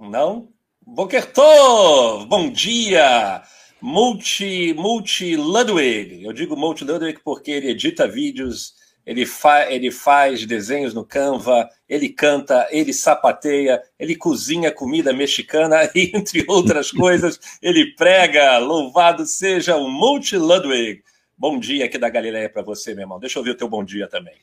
Não? 0.00 0.48
Bokertov! 0.86 2.26
Bom 2.26 2.50
dia! 2.50 3.42
Multi, 3.82 4.72
Multi 4.72 5.36
Ludwig. 5.36 6.24
Eu 6.24 6.32
digo 6.32 6.56
Multi 6.56 6.84
Ludwig 6.84 7.20
porque 7.22 7.50
ele 7.50 7.68
edita 7.68 8.08
vídeos, 8.08 8.74
ele, 9.04 9.26
fa 9.26 9.70
ele 9.70 9.90
faz 9.90 10.46
desenhos 10.46 10.94
no 10.94 11.04
Canva, 11.04 11.68
ele 11.86 12.08
canta, 12.08 12.66
ele 12.70 12.94
sapateia, 12.94 13.82
ele 13.98 14.16
cozinha 14.16 14.72
comida 14.72 15.12
mexicana 15.12 15.90
e, 15.94 16.10
entre 16.16 16.46
outras 16.48 16.90
coisas, 16.90 17.38
ele 17.60 17.94
prega. 17.94 18.56
Louvado 18.56 19.26
seja 19.26 19.76
o 19.76 19.86
Multi 19.86 20.38
Ludwig. 20.38 21.02
Bom 21.36 21.58
dia 21.58 21.84
aqui 21.84 21.98
da 21.98 22.08
Galileia 22.08 22.48
para 22.48 22.62
você, 22.62 22.94
meu 22.94 23.02
irmão. 23.02 23.20
Deixa 23.20 23.38
eu 23.38 23.40
ouvir 23.40 23.50
o 23.50 23.56
teu 23.56 23.68
bom 23.68 23.84
dia 23.84 24.08
também. 24.08 24.34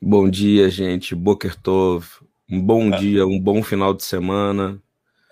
Bom 0.00 0.30
dia, 0.30 0.70
gente. 0.70 1.16
Bokertov. 1.16 2.06
Um 2.48 2.60
bom 2.60 2.92
ah. 2.92 2.96
dia, 2.96 3.26
um 3.26 3.40
bom 3.40 3.60
final 3.60 3.92
de 3.92 4.04
semana. 4.04 4.80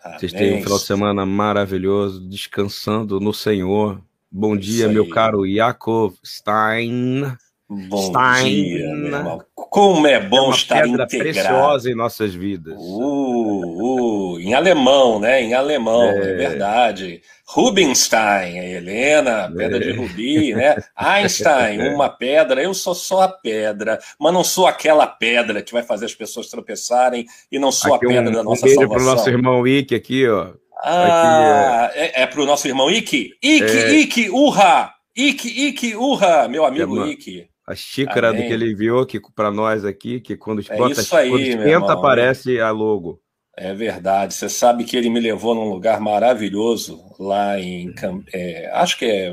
Vocês 0.03 0.33
têm 0.33 0.59
um 0.59 0.63
final 0.63 0.79
de 0.79 0.85
semana 0.85 1.27
maravilhoso, 1.27 2.21
descansando 2.29 3.21
no 3.21 3.33
Senhor. 3.33 4.01
Bom 4.31 4.57
dia, 4.57 4.89
meu 4.89 5.09
caro 5.09 5.47
Yakov 5.47 6.15
Stein. 6.25 7.37
Bom 7.69 8.09
Stein. 8.09 8.65
dia, 8.65 8.95
meu 8.95 9.07
irmão. 9.07 9.43
Como 9.71 10.07
é 10.07 10.19
bom 10.19 10.37
é 10.37 10.41
uma 10.41 10.55
estar 10.55 10.83
pedra 10.83 11.05
integrado. 11.05 11.49
preciosa 11.49 11.91
em 11.91 11.95
nossas 11.95 12.35
vidas. 12.35 12.75
Uh, 12.79 14.35
uh, 14.35 14.41
em 14.41 14.55
alemão, 14.55 15.21
né? 15.21 15.43
Em 15.43 15.53
alemão, 15.53 16.05
é, 16.05 16.19
é 16.19 16.35
verdade. 16.35 17.21
Rubinstein, 17.47 18.59
Helena, 18.59 19.53
pedra 19.55 19.77
é. 19.77 19.81
de 19.81 19.93
rubi, 19.93 20.55
né? 20.55 20.77
Einstein, 20.97 21.81
é. 21.85 21.91
uma 21.91 22.09
pedra. 22.09 22.63
Eu 22.63 22.73
sou 22.73 22.95
só 22.95 23.23
a 23.23 23.29
pedra, 23.29 23.99
mas 24.19 24.33
não 24.33 24.43
sou 24.43 24.67
aquela 24.67 25.07
pedra 25.07 25.63
que 25.63 25.73
vai 25.73 25.83
fazer 25.83 26.07
as 26.07 26.15
pessoas 26.15 26.49
tropeçarem 26.49 27.27
e 27.51 27.59
não 27.59 27.71
sou 27.71 27.95
aqui 27.95 28.07
a 28.07 28.09
pedra 28.09 28.31
um, 28.31 28.33
da 28.33 28.43
nossa 28.43 28.67
um 28.67 28.69
salvação. 28.69 28.89
para 28.89 29.03
o 29.03 29.05
nosso 29.05 29.29
irmão 29.29 29.67
Ike 29.67 29.95
aqui, 29.95 30.29
ó. 30.29 30.53
Ah, 30.83 31.87
aqui, 31.87 31.99
é, 31.99 32.23
é 32.23 32.27
para 32.27 32.41
o 32.41 32.47
nosso 32.47 32.67
irmão 32.69 32.91
Ike? 32.91 33.35
Ike, 33.43 33.65
é. 33.65 33.93
Ike, 33.93 34.31
urra! 34.31 34.95
Ike, 35.17 35.49
Ike, 35.49 35.97
urra, 35.97 36.47
meu 36.49 36.65
amigo 36.65 37.05
é 37.05 37.09
Ike. 37.09 37.49
A 37.69 37.75
xícara 37.75 38.31
Amém. 38.31 38.41
do 38.41 38.49
que 38.49 38.53
ele 38.55 38.73
enviou 38.73 39.05
que 39.05 39.21
para 39.35 39.51
nós 39.51 39.85
aqui, 39.85 40.21
que 40.21 40.35
quando 40.39 40.65
é 40.67 40.77
bota 40.77 41.03
isso 41.03 41.15
aí, 41.15 41.29
quando 41.29 41.43
esquenta, 41.43 41.93
aparece 41.93 42.59
a 42.59 42.71
logo. 42.71 43.21
É 43.55 43.75
verdade. 43.75 44.33
Você 44.33 44.49
sabe 44.49 44.85
que 44.85 44.97
ele 44.97 45.11
me 45.11 45.21
levou 45.21 45.55
num 45.55 45.69
lugar 45.69 46.01
maravilhoso 46.01 47.05
lá 47.19 47.61
em 47.61 47.95
é, 48.33 48.71
acho 48.73 48.99
que 48.99 49.05
é 49.05 49.31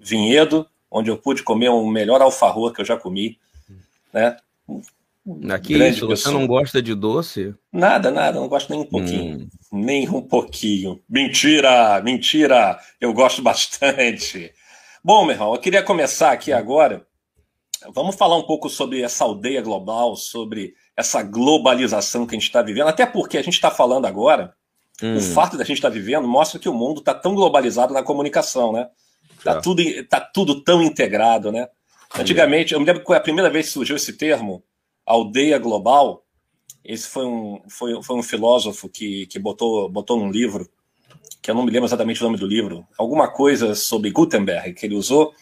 Vinhedo, 0.00 0.64
onde 0.88 1.10
eu 1.10 1.18
pude 1.18 1.42
comer 1.42 1.70
o 1.70 1.84
melhor 1.84 2.22
alfarroa 2.22 2.72
que 2.72 2.80
eu 2.80 2.84
já 2.84 2.96
comi, 2.96 3.36
né? 4.12 4.36
Aqui 5.50 5.74
isso, 5.74 6.06
você 6.06 6.30
não 6.30 6.46
gosta 6.46 6.80
de 6.80 6.94
doce? 6.94 7.52
Nada, 7.72 8.12
nada, 8.12 8.38
não 8.38 8.48
gosto 8.48 8.70
nem 8.70 8.80
um 8.80 8.86
pouquinho. 8.86 9.38
Hum. 9.38 9.48
Nem 9.72 10.08
um 10.08 10.22
pouquinho. 10.22 11.00
Mentira, 11.08 12.00
mentira. 12.00 12.78
Eu 13.00 13.12
gosto 13.12 13.42
bastante. 13.42 14.52
Bom, 15.02 15.24
meu 15.24 15.34
irmão, 15.34 15.52
eu 15.52 15.60
queria 15.60 15.82
começar 15.82 16.30
aqui 16.30 16.52
agora 16.52 17.04
Vamos 17.94 18.16
falar 18.16 18.36
um 18.36 18.42
pouco 18.42 18.68
sobre 18.68 19.02
essa 19.02 19.24
aldeia 19.24 19.60
global, 19.60 20.16
sobre 20.16 20.74
essa 20.96 21.22
globalização 21.22 22.26
que 22.26 22.34
a 22.34 22.38
gente 22.38 22.48
está 22.48 22.62
vivendo, 22.62 22.88
até 22.88 23.06
porque 23.06 23.38
a 23.38 23.42
gente 23.42 23.54
está 23.54 23.70
falando 23.70 24.06
agora, 24.06 24.54
hum. 25.02 25.16
o 25.16 25.20
fato 25.20 25.56
da 25.56 25.64
gente 25.64 25.78
estar 25.78 25.88
tá 25.88 25.94
vivendo 25.94 26.28
mostra 26.28 26.60
que 26.60 26.68
o 26.68 26.74
mundo 26.74 26.98
está 27.00 27.14
tão 27.14 27.34
globalizado 27.34 27.94
na 27.94 28.02
comunicação, 28.02 28.72
né? 28.72 28.88
Está 29.38 29.54
tá. 29.54 29.60
tudo, 29.60 29.82
tá 30.08 30.20
tudo 30.20 30.62
tão 30.62 30.82
integrado, 30.82 31.50
né? 31.50 31.68
Antigamente, 32.14 32.74
eu 32.74 32.80
me 32.80 32.86
lembro 32.86 33.04
que 33.04 33.12
a 33.14 33.20
primeira 33.20 33.50
vez 33.50 33.66
que 33.66 33.72
surgiu 33.72 33.96
esse 33.96 34.12
termo, 34.12 34.62
aldeia 35.06 35.58
global, 35.58 36.24
esse 36.84 37.08
foi 37.08 37.24
um, 37.24 37.62
foi, 37.68 38.02
foi 38.02 38.16
um 38.16 38.22
filósofo 38.22 38.88
que, 38.88 39.26
que 39.26 39.38
botou, 39.38 39.88
botou 39.88 40.18
num 40.18 40.30
livro, 40.30 40.68
que 41.40 41.50
eu 41.50 41.54
não 41.54 41.64
me 41.64 41.70
lembro 41.70 41.86
exatamente 41.86 42.20
o 42.20 42.24
nome 42.24 42.38
do 42.38 42.46
livro, 42.46 42.86
alguma 42.98 43.28
coisa 43.28 43.74
sobre 43.74 44.10
Gutenberg 44.10 44.74
que 44.74 44.86
ele 44.86 44.94
usou, 44.94 45.34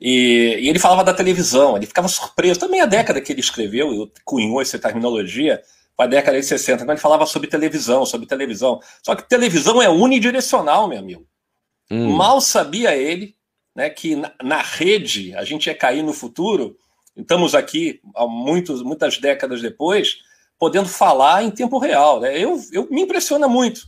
e, 0.00 0.56
e, 0.60 0.68
ele 0.68 0.78
falava 0.78 1.04
da 1.04 1.12
televisão, 1.12 1.76
ele 1.76 1.86
ficava 1.86 2.08
surpreso. 2.08 2.58
Também 2.58 2.80
a 2.80 2.86
década 2.86 3.20
que 3.20 3.32
ele 3.32 3.40
escreveu, 3.40 4.10
cunhou 4.24 4.62
essa 4.62 4.78
terminologia, 4.78 5.62
foi 5.94 6.06
a 6.06 6.08
década 6.08 6.40
de 6.40 6.46
60, 6.46 6.78
quando 6.78 6.90
ele 6.92 7.00
falava 7.00 7.26
sobre 7.26 7.48
televisão, 7.48 8.06
sobre 8.06 8.26
televisão. 8.26 8.80
Só 9.02 9.14
que 9.14 9.28
televisão 9.28 9.82
é 9.82 9.88
unidirecional, 9.90 10.88
meu 10.88 10.98
amigo. 10.98 11.26
Hum. 11.90 12.16
Mal 12.16 12.40
sabia 12.40 12.96
ele 12.96 13.36
né, 13.74 13.90
que 13.90 14.16
na, 14.16 14.32
na, 14.42 14.62
rede 14.62 15.34
a 15.34 15.44
gente 15.44 15.66
ia 15.66 15.74
cair 15.74 16.02
no 16.02 16.14
futuro. 16.14 16.78
Estamos 17.14 17.54
aqui, 17.54 18.00
há 18.14 18.26
muitos, 18.26 18.82
muitas 18.82 19.18
décadas 19.18 19.60
depois, 19.60 20.18
podendo 20.58 20.88
falar 20.88 21.42
em 21.42 21.50
tempo 21.50 21.78
real. 21.78 22.20
Né? 22.20 22.38
Eu, 22.38 22.58
eu 22.72 22.88
me 22.90 23.02
impressiona 23.02 23.46
muito. 23.46 23.86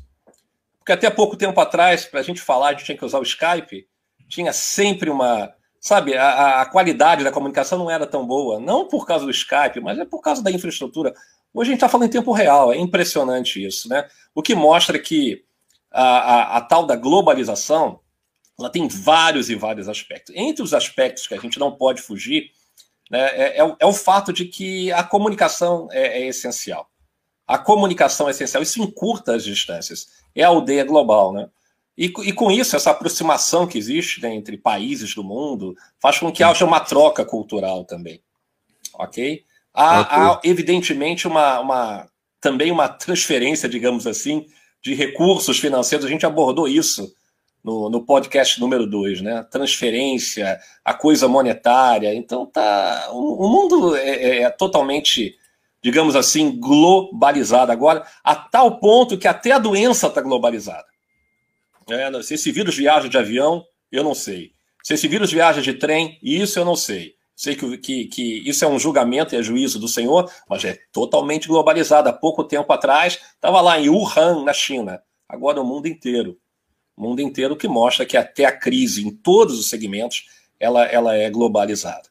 Porque 0.79 0.93
até 0.93 1.09
pouco 1.09 1.37
tempo 1.37 1.59
atrás, 1.61 2.05
para 2.05 2.21
a 2.21 2.23
gente 2.23 2.41
falar, 2.41 2.69
a 2.69 2.73
gente 2.73 2.85
tinha 2.85 2.99
que 2.99 3.05
usar 3.05 3.21
o 3.21 3.23
Skype, 3.23 3.87
tinha 4.29 4.53
sempre 4.53 5.09
uma 5.09 5.55
sabe, 5.83 6.17
a, 6.17 6.63
a, 6.63 6.67
qualidade 6.67 7.25
da 7.25 7.33
comunicação 7.33 7.77
não 7.77 7.91
era 7.91 8.07
tão 8.07 8.25
boa, 8.25 8.61
não 8.61 8.87
por 8.87 9.05
causa 9.05 9.25
do 9.25 9.33
Skype, 9.33 9.81
mas 9.83 9.99
é 9.99 10.05
por 10.05 10.21
causa 10.21 10.41
da 10.41 10.51
infraestrutura. 10.51 11.13
Hoje 11.53 11.71
a 11.71 11.73
gente 11.73 11.79
está 11.79 11.89
falando 11.89 12.07
em 12.07 12.13
tempo 12.13 12.31
real, 12.31 12.73
é 12.73 12.79
impressionante 12.79 13.63
isso, 13.63 13.89
né? 13.89 14.09
O 14.33 14.41
que 14.41 14.55
mostra 14.55 14.97
que 14.97 15.45
a, 15.91 16.03
a, 16.03 16.57
a, 16.59 16.61
tal 16.61 16.87
da 16.87 16.95
globalização 16.95 17.99
ela 18.57 18.71
tem 18.71 18.87
vários 18.87 19.51
e 19.51 19.57
vários 19.57 19.89
aspectos. 19.89 20.33
Entre 20.37 20.63
os 20.63 20.73
aspectos 20.73 21.27
que 21.27 21.35
a 21.35 21.39
gente 21.39 21.59
não 21.59 21.73
pode 21.73 22.01
fugir, 22.01 22.53
né, 23.11 23.21
é, 23.33 23.61
é, 23.61 23.77
é 23.81 23.87
o 23.87 23.93
fato 23.93 24.33
de 24.33 24.45
que 24.45 24.93
a 24.93 25.03
comunicação 25.03 25.89
é, 25.91 26.23
é 26.23 26.27
essencial. 26.29 26.89
A 27.45 27.59
comunicação 27.59 28.29
é 28.29 28.31
essencial, 28.31 28.63
isso 28.63 28.81
encurta 28.81 29.35
as 29.35 29.43
distâncias. 29.43 30.07
É 30.33 30.45
a 30.45 30.49
aldeia 30.49 30.85
global, 30.85 31.33
né? 31.33 31.51
E, 31.97 32.07
e, 32.07 32.33
com 32.33 32.51
isso, 32.51 32.75
essa 32.75 32.91
aproximação 32.91 33.67
que 33.67 33.77
existe 33.77 34.23
né, 34.23 34.35
entre 34.35 34.57
países 34.57 35.15
do 35.15 35.23
mundo 35.23 35.75
faz 36.01 36.19
com 36.19 36.33
que 36.33 36.43
haja 36.43 36.65
uma 36.65 36.81
troca 36.81 37.25
cultural 37.25 37.85
também. 37.85 38.21
Ok? 38.95 39.45
Há, 39.75 40.33
há 40.33 40.41
evidentemente, 40.45 41.27
uma, 41.27 41.61
uma, 41.61 42.09
também 42.41 42.71
uma 42.71 42.89
transferência, 42.89 43.69
digamos 43.69 44.07
assim, 44.07 44.47
de 44.83 44.95
recursos 44.95 45.59
financeiros. 45.59 46.07
A 46.07 46.09
gente 46.09 46.27
abordou 46.27 46.67
isso 46.67 47.13
no, 47.63 47.89
no 47.89 48.05
podcast 48.05 48.61
número 48.61 48.87
2, 48.87 49.21
né? 49.21 49.47
Transferência, 49.51 50.59
a 50.85 50.95
coisa 50.95 51.29
monetária. 51.29 52.15
Então, 52.15 52.47
tá, 52.47 53.09
o, 53.13 53.47
o 53.47 53.49
mundo 53.49 53.97
é, 53.97 54.09
é, 54.09 54.43
é 54.43 54.51
totalmente, 54.51 55.37
digamos 55.83 56.17
assim, 56.17 56.59
globalizado 56.59 57.71
agora, 57.71 58.05
a 58.25 58.35
tal 58.35 58.79
ponto 58.79 59.19
que 59.19 59.29
até 59.29 59.53
a 59.53 59.59
doença 59.59 60.07
está 60.07 60.21
globalizada. 60.21 60.92
É, 61.91 62.23
se 62.23 62.35
esse 62.35 62.51
vírus 62.53 62.77
viaja 62.77 63.09
de 63.09 63.19
avião, 63.19 63.65
eu 63.91 64.03
não 64.03 64.15
sei. 64.15 64.53
Se 64.83 64.95
esse 64.95 65.07
vírus 65.07 65.33
viaja 65.33 65.61
de 65.61 65.75
trem, 65.75 66.19
isso 66.23 66.59
eu 66.59 66.65
não 66.65 66.77
sei. 66.77 67.15
Sei 67.35 67.57
que, 67.57 67.79
que, 67.79 68.05
que 68.07 68.49
isso 68.49 68.65
é 68.65 68.69
um 68.69 68.79
julgamento 68.79 69.35
e 69.35 69.39
é 69.39 69.43
juízo 69.43 69.79
do 69.79 69.89
Senhor, 69.89 70.31
mas 70.49 70.65
é 70.65 70.79
totalmente 70.93 71.49
globalizado. 71.49 72.09
Há 72.09 72.13
pouco 72.13 72.45
tempo 72.45 72.73
atrás, 72.73 73.19
estava 73.35 73.61
lá 73.61 73.81
em 73.81 73.89
Wuhan, 73.89 74.45
na 74.45 74.53
China. 74.53 75.03
Agora 75.29 75.61
o 75.61 75.65
mundo 75.65 75.87
inteiro. 75.87 76.39
O 76.97 77.03
mundo 77.03 77.21
inteiro 77.21 77.57
que 77.57 77.67
mostra 77.67 78.05
que 78.05 78.17
até 78.17 78.45
a 78.45 78.57
crise 78.57 79.07
em 79.07 79.11
todos 79.11 79.59
os 79.59 79.69
segmentos, 79.69 80.27
ela, 80.61 80.85
ela 80.85 81.17
é 81.17 81.31
globalizada. 81.31 82.09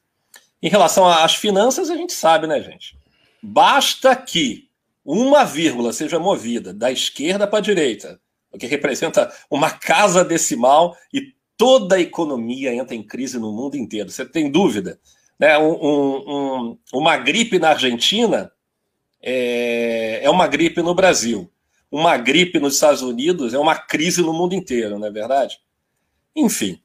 Em 0.62 0.70
relação 0.70 1.08
às 1.08 1.36
finanças, 1.36 1.90
a 1.90 1.96
gente 1.96 2.14
sabe, 2.14 2.48
né, 2.48 2.62
gente? 2.62 2.98
Basta 3.42 4.16
que 4.16 4.70
uma 5.04 5.44
vírgula 5.44 5.94
seja 5.94 6.20
movida 6.20 6.74
da 6.74 6.92
esquerda 6.92 7.48
para 7.48 7.60
a 7.60 7.62
direita, 7.62 8.20
o 8.52 8.58
que 8.58 8.68
representa 8.68 9.32
uma 9.50 9.70
casa 9.70 10.24
decimal 10.24 10.96
e 11.14 11.34
toda 11.58 11.96
a 11.96 12.02
economia 12.02 12.74
entra 12.74 12.96
em 12.96 13.04
crise 13.04 13.38
no 13.38 13.52
mundo 13.52 13.78
inteiro. 13.78 14.10
Você 14.10 14.26
tem 14.26 14.50
dúvida? 14.50 15.00
Né? 15.40 15.58
Um, 15.58 15.74
um, 15.74 16.78
uma 16.94 17.18
gripe 17.18 17.60
na 17.60 17.70
Argentina 17.70 18.52
é, 19.22 20.22
é 20.24 20.30
uma 20.30 20.48
gripe 20.48 20.82
no 20.82 20.96
Brasil. 20.96 21.52
Uma 21.92 22.18
gripe 22.18 22.60
nos 22.60 22.76
Estados 22.76 23.02
Unidos 23.02 23.54
é 23.54 23.60
uma 23.60 23.76
crise 23.76 24.22
no 24.22 24.34
mundo 24.34 24.56
inteiro, 24.56 24.98
não 24.98 25.08
é 25.08 25.12
verdade? 25.12 25.60
Enfim, 26.36 26.80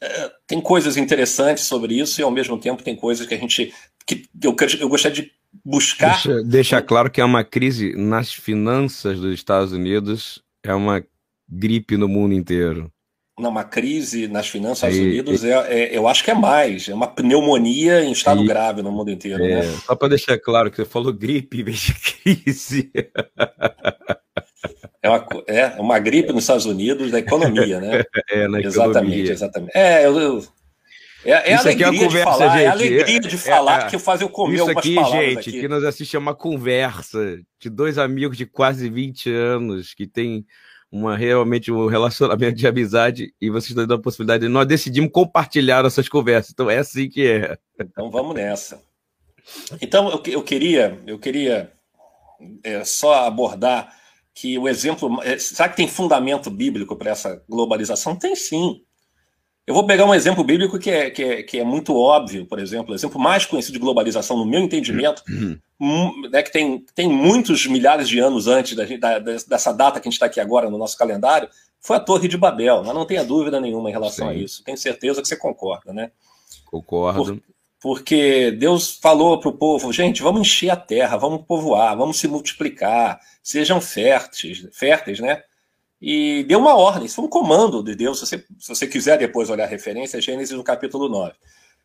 é, 0.00 0.30
tem 0.46 0.60
coisas 0.60 0.96
interessantes 0.96 1.64
sobre 1.64 1.94
isso 1.98 2.20
e 2.20 2.24
ao 2.24 2.30
mesmo 2.30 2.58
tempo 2.58 2.82
tem 2.82 2.96
coisas 2.96 3.26
que 3.26 3.34
a 3.34 3.38
gente 3.38 3.72
que 4.06 4.28
eu, 4.42 4.56
eu 4.80 4.88
gostaria 4.88 5.22
de 5.22 5.32
buscar. 5.64 6.14
Deixa, 6.14 6.42
deixa 6.42 6.82
claro 6.82 7.10
que 7.10 7.20
é 7.20 7.24
uma 7.24 7.44
crise 7.44 7.94
nas 7.96 8.32
finanças 8.32 9.20
dos 9.20 9.32
Estados 9.32 9.72
Unidos 9.72 10.42
é 10.64 10.74
uma 10.74 11.04
gripe 11.48 11.96
no 11.96 12.08
mundo 12.08 12.34
inteiro. 12.34 12.92
Não, 13.38 13.48
uma 13.48 13.64
crise 13.64 14.28
nas 14.28 14.48
finanças 14.48 14.90
dos 14.90 14.98
Estados 14.98 15.12
Unidos, 15.12 15.44
é, 15.44 15.72
é, 15.72 15.96
eu 15.96 16.06
acho 16.06 16.22
que 16.22 16.30
é 16.30 16.34
mais. 16.34 16.88
É 16.88 16.94
uma 16.94 17.06
pneumonia 17.06 18.04
em 18.04 18.12
estado 18.12 18.44
grave 18.44 18.82
no 18.82 18.92
mundo 18.92 19.10
inteiro. 19.10 19.42
É, 19.42 19.62
né? 19.62 19.62
Só 19.86 19.96
para 19.96 20.08
deixar 20.08 20.38
claro 20.38 20.70
que 20.70 20.76
você 20.76 20.84
falou 20.84 21.12
gripe 21.12 21.60
em 21.60 21.64
vez 21.64 21.78
de 21.78 21.94
crise. 21.94 22.92
É 25.02 25.08
uma, 25.08 25.26
é 25.46 25.66
uma 25.80 25.98
gripe 25.98 26.32
nos 26.32 26.44
Estados 26.44 26.66
Unidos 26.66 27.10
da 27.10 27.18
economia, 27.18 27.80
né? 27.80 28.04
É, 28.30 28.46
na 28.46 28.60
exatamente, 28.60 28.98
economia. 28.98 29.32
exatamente. 29.32 29.72
É, 29.74 30.04
eu, 30.04 30.20
eu, 30.20 30.44
É, 31.24 31.52
é 31.52 31.54
a 31.54 31.60
alegria 31.60 31.86
conversa, 31.86 32.08
de 32.08 32.24
falar, 32.24 32.48
gente. 32.50 32.62
é 32.62 32.66
a 32.66 32.72
alegria 32.72 33.20
de 33.20 33.38
falar 33.38 33.86
é, 33.86 33.90
que 33.90 33.96
eu 33.96 34.00
fazer 34.00 34.24
eu 34.24 34.28
comer 34.28 34.56
isso 34.56 34.70
aqui, 34.70 34.94
gente, 34.94 35.50
aqui. 35.50 35.60
que 35.60 35.68
nós 35.68 35.84
assistimos 35.84 36.22
uma 36.22 36.34
conversa 36.34 37.40
de 37.58 37.68
dois 37.68 37.98
amigos 37.98 38.36
de 38.36 38.46
quase 38.46 38.88
20 38.88 39.30
anos 39.30 39.92
que 39.92 40.06
tem 40.06 40.46
uma 40.90 41.16
realmente 41.16 41.70
um 41.70 41.86
relacionamento 41.86 42.56
de 42.56 42.66
amizade 42.66 43.34
e 43.40 43.50
vocês 43.50 43.70
estão 43.70 43.86
dando 43.86 44.00
a 44.00 44.02
possibilidade 44.02 44.42
de 44.42 44.48
nós 44.48 44.66
decidimos 44.66 45.10
compartilhar 45.12 45.84
essas 45.84 46.08
conversas. 46.08 46.52
Então 46.52 46.70
é 46.70 46.78
assim 46.78 47.08
que 47.08 47.26
é. 47.26 47.56
Então 47.78 48.10
vamos 48.10 48.34
nessa. 48.34 48.82
Então 49.80 50.10
eu, 50.10 50.22
eu 50.26 50.42
queria 50.42 50.98
eu 51.06 51.18
queria 51.18 51.70
é, 52.64 52.84
só 52.84 53.26
abordar 53.26 53.94
que 54.34 54.58
o 54.58 54.68
exemplo. 54.68 55.22
É, 55.22 55.38
será 55.38 55.68
que 55.68 55.76
tem 55.76 55.86
fundamento 55.86 56.50
bíblico 56.50 56.96
para 56.96 57.10
essa 57.10 57.42
globalização? 57.48 58.16
Tem 58.16 58.34
sim. 58.34 58.82
Eu 59.70 59.74
vou 59.74 59.86
pegar 59.86 60.04
um 60.04 60.12
exemplo 60.12 60.42
bíblico 60.42 60.80
que 60.80 60.90
é, 60.90 61.10
que 61.10 61.22
é, 61.22 61.42
que 61.44 61.60
é 61.60 61.62
muito 61.62 61.96
óbvio, 61.96 62.44
por 62.44 62.58
exemplo, 62.58 62.90
o 62.90 62.94
exemplo 62.96 63.20
mais 63.20 63.46
conhecido 63.46 63.74
de 63.74 63.78
globalização, 63.78 64.36
no 64.36 64.44
meu 64.44 64.58
entendimento, 64.58 65.22
uhum. 65.30 66.28
né, 66.28 66.42
que 66.42 66.50
tem, 66.50 66.84
tem 66.92 67.08
muitos 67.08 67.68
milhares 67.68 68.08
de 68.08 68.18
anos 68.18 68.48
antes 68.48 68.74
da, 68.74 68.84
da, 68.96 69.18
dessa 69.20 69.72
data 69.72 70.00
que 70.00 70.08
a 70.08 70.10
gente 70.10 70.14
está 70.14 70.26
aqui 70.26 70.40
agora 70.40 70.68
no 70.68 70.76
nosso 70.76 70.98
calendário, 70.98 71.48
foi 71.78 71.98
a 71.98 72.00
Torre 72.00 72.26
de 72.26 72.36
Babel. 72.36 72.82
Mas 72.84 72.92
não 72.92 73.06
tenha 73.06 73.22
dúvida 73.22 73.60
nenhuma 73.60 73.88
em 73.88 73.92
relação 73.92 74.26
Sim. 74.26 74.32
a 74.32 74.36
isso. 74.36 74.64
Tenho 74.64 74.76
certeza 74.76 75.22
que 75.22 75.28
você 75.28 75.36
concorda, 75.36 75.92
né? 75.92 76.10
Concordo. 76.64 77.36
Por, 77.36 77.42
porque 77.80 78.50
Deus 78.50 78.98
falou 79.00 79.38
para 79.38 79.50
o 79.50 79.56
povo, 79.56 79.92
gente, 79.92 80.20
vamos 80.20 80.40
encher 80.40 80.70
a 80.70 80.76
terra, 80.76 81.16
vamos 81.16 81.46
povoar, 81.46 81.96
vamos 81.96 82.18
se 82.18 82.26
multiplicar, 82.26 83.20
sejam 83.40 83.80
férteis, 83.80 84.66
férteis, 84.72 85.20
né? 85.20 85.44
E 86.00 86.44
deu 86.44 86.58
uma 86.58 86.74
ordem, 86.74 87.04
isso 87.04 87.16
foi 87.16 87.26
um 87.26 87.28
comando 87.28 87.82
de 87.82 87.94
Deus. 87.94 88.18
Se 88.18 88.26
você, 88.26 88.46
se 88.58 88.68
você 88.68 88.86
quiser 88.86 89.18
depois 89.18 89.50
olhar 89.50 89.64
a 89.64 89.68
referência, 89.68 90.16
é 90.16 90.20
Gênesis 90.20 90.56
no 90.56 90.64
capítulo 90.64 91.08
9. 91.08 91.34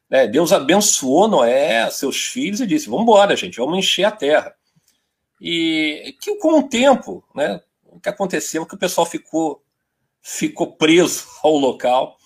É, 0.09 0.27
Deus 0.27 0.53
abençoou 0.53 1.27
Noé, 1.27 1.89
seus 1.89 2.25
filhos, 2.25 2.61
e 2.61 2.67
disse: 2.67 2.87
Vamos 2.87 3.03
embora, 3.03 3.35
gente, 3.35 3.57
vamos 3.57 3.77
encher 3.77 4.05
a 4.05 4.11
terra. 4.11 4.55
E 5.41 6.15
que 6.21 6.35
com 6.37 6.59
o 6.59 6.63
tempo, 6.69 7.23
né, 7.35 7.59
o 7.83 7.99
que 7.99 8.07
aconteceu 8.07 8.63
é 8.63 8.65
que 8.65 8.75
o 8.75 8.79
pessoal 8.79 9.05
ficou, 9.05 9.61
ficou 10.21 10.73
preso 10.73 11.25
ao 11.43 11.57
local, 11.57 12.17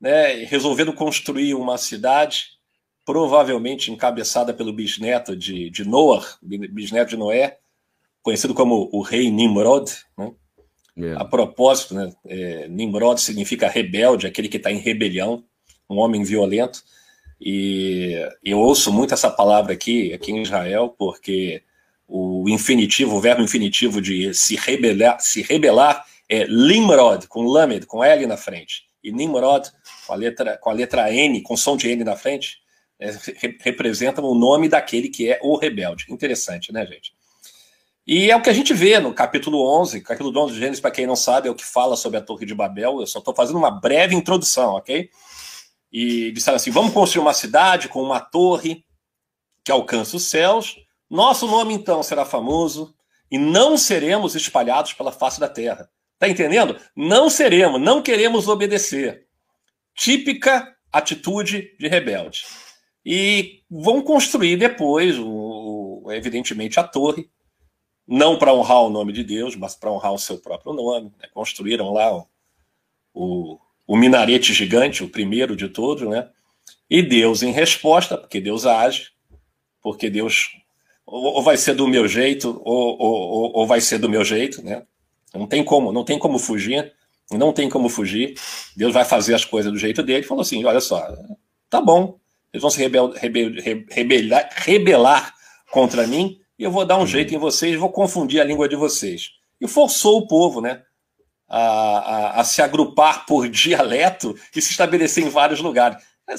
né, 0.00 0.44
resolvendo 0.44 0.92
construir 0.92 1.54
uma 1.54 1.78
cidade, 1.78 2.58
provavelmente 3.04 3.92
encabeçada 3.92 4.52
pelo 4.52 4.72
bisneto 4.72 5.36
de, 5.36 5.70
de 5.70 5.84
bisneto 6.68 7.10
de 7.10 7.16
Noé, 7.16 7.58
conhecido 8.20 8.52
como 8.52 8.88
o 8.92 9.00
rei 9.00 9.30
Nimrod, 9.30 9.90
né. 10.18 10.32
A 11.16 11.24
propósito, 11.24 11.94
né, 11.94 12.12
é, 12.26 12.68
Nimrod 12.68 13.20
significa 13.20 13.68
rebelde, 13.68 14.26
aquele 14.26 14.48
que 14.48 14.56
está 14.56 14.70
em 14.70 14.78
rebelião, 14.78 15.44
um 15.88 15.98
homem 15.98 16.22
violento. 16.22 16.82
E 17.40 18.16
eu 18.44 18.58
ouço 18.58 18.92
muito 18.92 19.14
essa 19.14 19.30
palavra 19.30 19.72
aqui, 19.72 20.12
aqui 20.12 20.30
em 20.30 20.42
Israel, 20.42 20.94
porque 20.98 21.62
o 22.06 22.48
infinitivo, 22.48 23.16
o 23.16 23.20
verbo 23.20 23.42
infinitivo 23.42 24.00
de 24.00 24.34
se 24.34 24.56
rebelar, 24.56 25.18
se 25.20 25.42
rebelar 25.42 26.04
é 26.28 26.44
Limrod, 26.44 27.26
com 27.28 27.42
Lamed, 27.42 27.86
com 27.86 28.04
L 28.04 28.26
na 28.26 28.36
frente. 28.36 28.84
E 29.02 29.10
Nimrod, 29.10 29.68
com 30.06 30.12
a 30.12 30.16
letra, 30.16 30.58
com 30.58 30.70
a 30.70 30.72
letra 30.72 31.12
N, 31.12 31.40
com 31.42 31.56
som 31.56 31.76
de 31.76 31.88
N 31.88 32.04
na 32.04 32.16
frente, 32.16 32.58
é, 32.98 33.10
representa 33.60 34.20
o 34.20 34.34
nome 34.34 34.68
daquele 34.68 35.08
que 35.08 35.30
é 35.30 35.38
o 35.42 35.56
rebelde. 35.56 36.06
Interessante, 36.10 36.72
né, 36.72 36.86
gente? 36.86 37.14
E 38.06 38.30
é 38.30 38.36
o 38.36 38.42
que 38.42 38.50
a 38.50 38.52
gente 38.52 38.72
vê 38.72 38.98
no 38.98 39.12
capítulo 39.12 39.62
11. 39.80 40.00
Capítulo 40.00 40.38
11 40.44 40.54
de 40.54 40.58
Gênesis, 40.60 40.80
para 40.80 40.90
quem 40.90 41.06
não 41.06 41.16
sabe, 41.16 41.48
é 41.48 41.50
o 41.50 41.54
que 41.54 41.64
fala 41.64 41.96
sobre 41.96 42.18
a 42.18 42.22
Torre 42.22 42.46
de 42.46 42.54
Babel. 42.54 43.00
Eu 43.00 43.06
só 43.06 43.18
estou 43.18 43.34
fazendo 43.34 43.58
uma 43.58 43.70
breve 43.70 44.14
introdução, 44.14 44.74
ok? 44.74 45.10
E 45.92 46.32
disseram 46.32 46.56
assim: 46.56 46.70
vamos 46.70 46.92
construir 46.92 47.22
uma 47.22 47.34
cidade 47.34 47.88
com 47.88 48.02
uma 48.02 48.20
torre 48.20 48.84
que 49.64 49.70
alcança 49.70 50.16
os 50.16 50.24
céus. 50.24 50.76
Nosso 51.08 51.46
nome, 51.46 51.74
então, 51.74 52.02
será 52.02 52.24
famoso 52.24 52.94
e 53.30 53.38
não 53.38 53.76
seremos 53.76 54.34
espalhados 54.34 54.92
pela 54.92 55.12
face 55.12 55.38
da 55.38 55.48
terra. 55.48 55.88
Tá 56.18 56.28
entendendo? 56.28 56.76
Não 56.94 57.30
seremos, 57.30 57.80
não 57.80 58.02
queremos 58.02 58.48
obedecer. 58.48 59.26
Típica 59.94 60.74
atitude 60.92 61.76
de 61.78 61.88
rebelde. 61.88 62.44
E 63.04 63.62
vão 63.70 64.02
construir 64.02 64.56
depois, 64.56 65.16
evidentemente, 66.10 66.78
a 66.78 66.84
torre 66.84 67.30
não 68.10 68.36
para 68.36 68.52
honrar 68.52 68.82
o 68.82 68.90
nome 68.90 69.12
de 69.12 69.22
Deus, 69.22 69.54
mas 69.54 69.76
para 69.76 69.92
honrar 69.92 70.12
o 70.12 70.18
seu 70.18 70.36
próprio 70.36 70.72
nome. 70.72 71.12
Né? 71.16 71.28
Construíram 71.32 71.92
lá 71.92 72.12
o, 72.12 72.26
o, 73.14 73.58
o, 73.86 73.96
minarete 73.96 74.52
gigante, 74.52 75.04
o 75.04 75.08
primeiro 75.08 75.54
de 75.54 75.68
todos, 75.68 76.08
né? 76.08 76.28
E 76.90 77.02
Deus, 77.02 77.40
em 77.44 77.52
resposta, 77.52 78.18
porque 78.18 78.40
Deus 78.40 78.66
age, 78.66 79.12
porque 79.80 80.10
Deus 80.10 80.50
ou, 81.06 81.34
ou 81.34 81.42
vai 81.42 81.56
ser 81.56 81.74
do 81.74 81.86
meu 81.86 82.08
jeito, 82.08 82.60
ou, 82.64 83.00
ou, 83.00 83.52
ou, 83.54 83.66
vai 83.66 83.80
ser 83.80 83.98
do 83.98 84.08
meu 84.08 84.24
jeito, 84.24 84.60
né? 84.60 84.82
Não 85.32 85.46
tem 85.46 85.62
como, 85.62 85.92
não 85.92 86.04
tem 86.04 86.18
como 86.18 86.36
fugir, 86.36 86.92
não 87.30 87.52
tem 87.52 87.68
como 87.68 87.88
fugir. 87.88 88.34
Deus 88.76 88.92
vai 88.92 89.04
fazer 89.04 89.34
as 89.34 89.44
coisas 89.44 89.70
do 89.70 89.78
jeito 89.78 90.02
dele. 90.02 90.24
Falou 90.24 90.42
assim: 90.42 90.64
olha 90.64 90.80
só, 90.80 91.00
tá 91.68 91.80
bom, 91.80 92.18
eles 92.52 92.60
vão 92.60 92.70
se 92.70 92.78
rebel, 92.78 93.12
rebel, 93.12 93.52
rebelar, 93.88 94.50
rebelar 94.56 95.34
contra 95.70 96.08
mim, 96.08 96.39
e 96.60 96.64
eu 96.64 96.70
vou 96.70 96.84
dar 96.84 96.98
um 96.98 97.00
uhum. 97.00 97.06
jeito 97.06 97.34
em 97.34 97.38
vocês, 97.38 97.74
vou 97.74 97.90
confundir 97.90 98.38
a 98.38 98.44
língua 98.44 98.68
de 98.68 98.76
vocês. 98.76 99.30
E 99.58 99.66
forçou 99.66 100.18
o 100.18 100.26
povo, 100.26 100.60
né? 100.60 100.82
A, 101.48 101.58
a, 101.58 102.40
a 102.40 102.44
se 102.44 102.60
agrupar 102.60 103.24
por 103.24 103.48
dialeto 103.48 104.36
e 104.54 104.60
se 104.60 104.70
estabelecer 104.70 105.24
em 105.24 105.30
vários 105.30 105.60
lugares. 105.60 105.96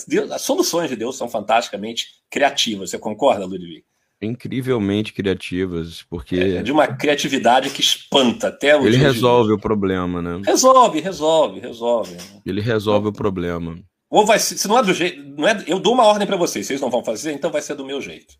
Deus, 0.07 0.29
as 0.31 0.43
soluções 0.43 0.89
de 0.89 0.95
Deus 0.95 1.17
são 1.17 1.27
fantasticamente 1.27 2.05
criativas. 2.29 2.91
Você 2.91 2.99
concorda, 2.99 3.45
Ludwig? 3.45 3.83
Incrivelmente 4.21 5.11
criativas, 5.11 6.03
porque. 6.03 6.35
É, 6.35 6.57
é 6.57 6.61
de 6.61 6.71
uma 6.71 6.87
criatividade 6.87 7.71
que 7.71 7.81
espanta 7.81 8.49
até 8.49 8.77
o 8.77 8.85
Ele 8.85 8.97
resolve 8.97 9.51
o 9.51 9.59
problema, 9.59 10.21
né? 10.21 10.39
Resolve, 10.45 10.99
resolve, 10.99 11.59
resolve. 11.59 12.15
Ele 12.45 12.61
resolve 12.61 13.07
o 13.07 13.11
problema. 13.11 13.79
Ou 14.07 14.23
vai 14.23 14.37
se 14.37 14.67
não 14.67 14.77
é 14.77 14.83
do 14.83 14.93
jeito. 14.93 15.23
Não 15.35 15.47
é, 15.47 15.63
eu 15.65 15.79
dou 15.79 15.95
uma 15.95 16.05
ordem 16.05 16.27
para 16.27 16.37
vocês, 16.37 16.67
vocês 16.67 16.79
não 16.79 16.91
vão 16.91 17.03
fazer, 17.03 17.33
então 17.33 17.51
vai 17.51 17.63
ser 17.63 17.73
do 17.73 17.83
meu 17.83 17.99
jeito. 17.99 18.35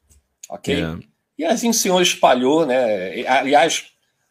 Ok? 0.47 0.75
É. 0.75 1.10
E 1.37 1.45
assim 1.45 1.69
o 1.69 1.73
Senhor 1.73 2.01
espalhou, 2.01 2.65
né? 2.65 3.25
Aliás, 3.27 3.85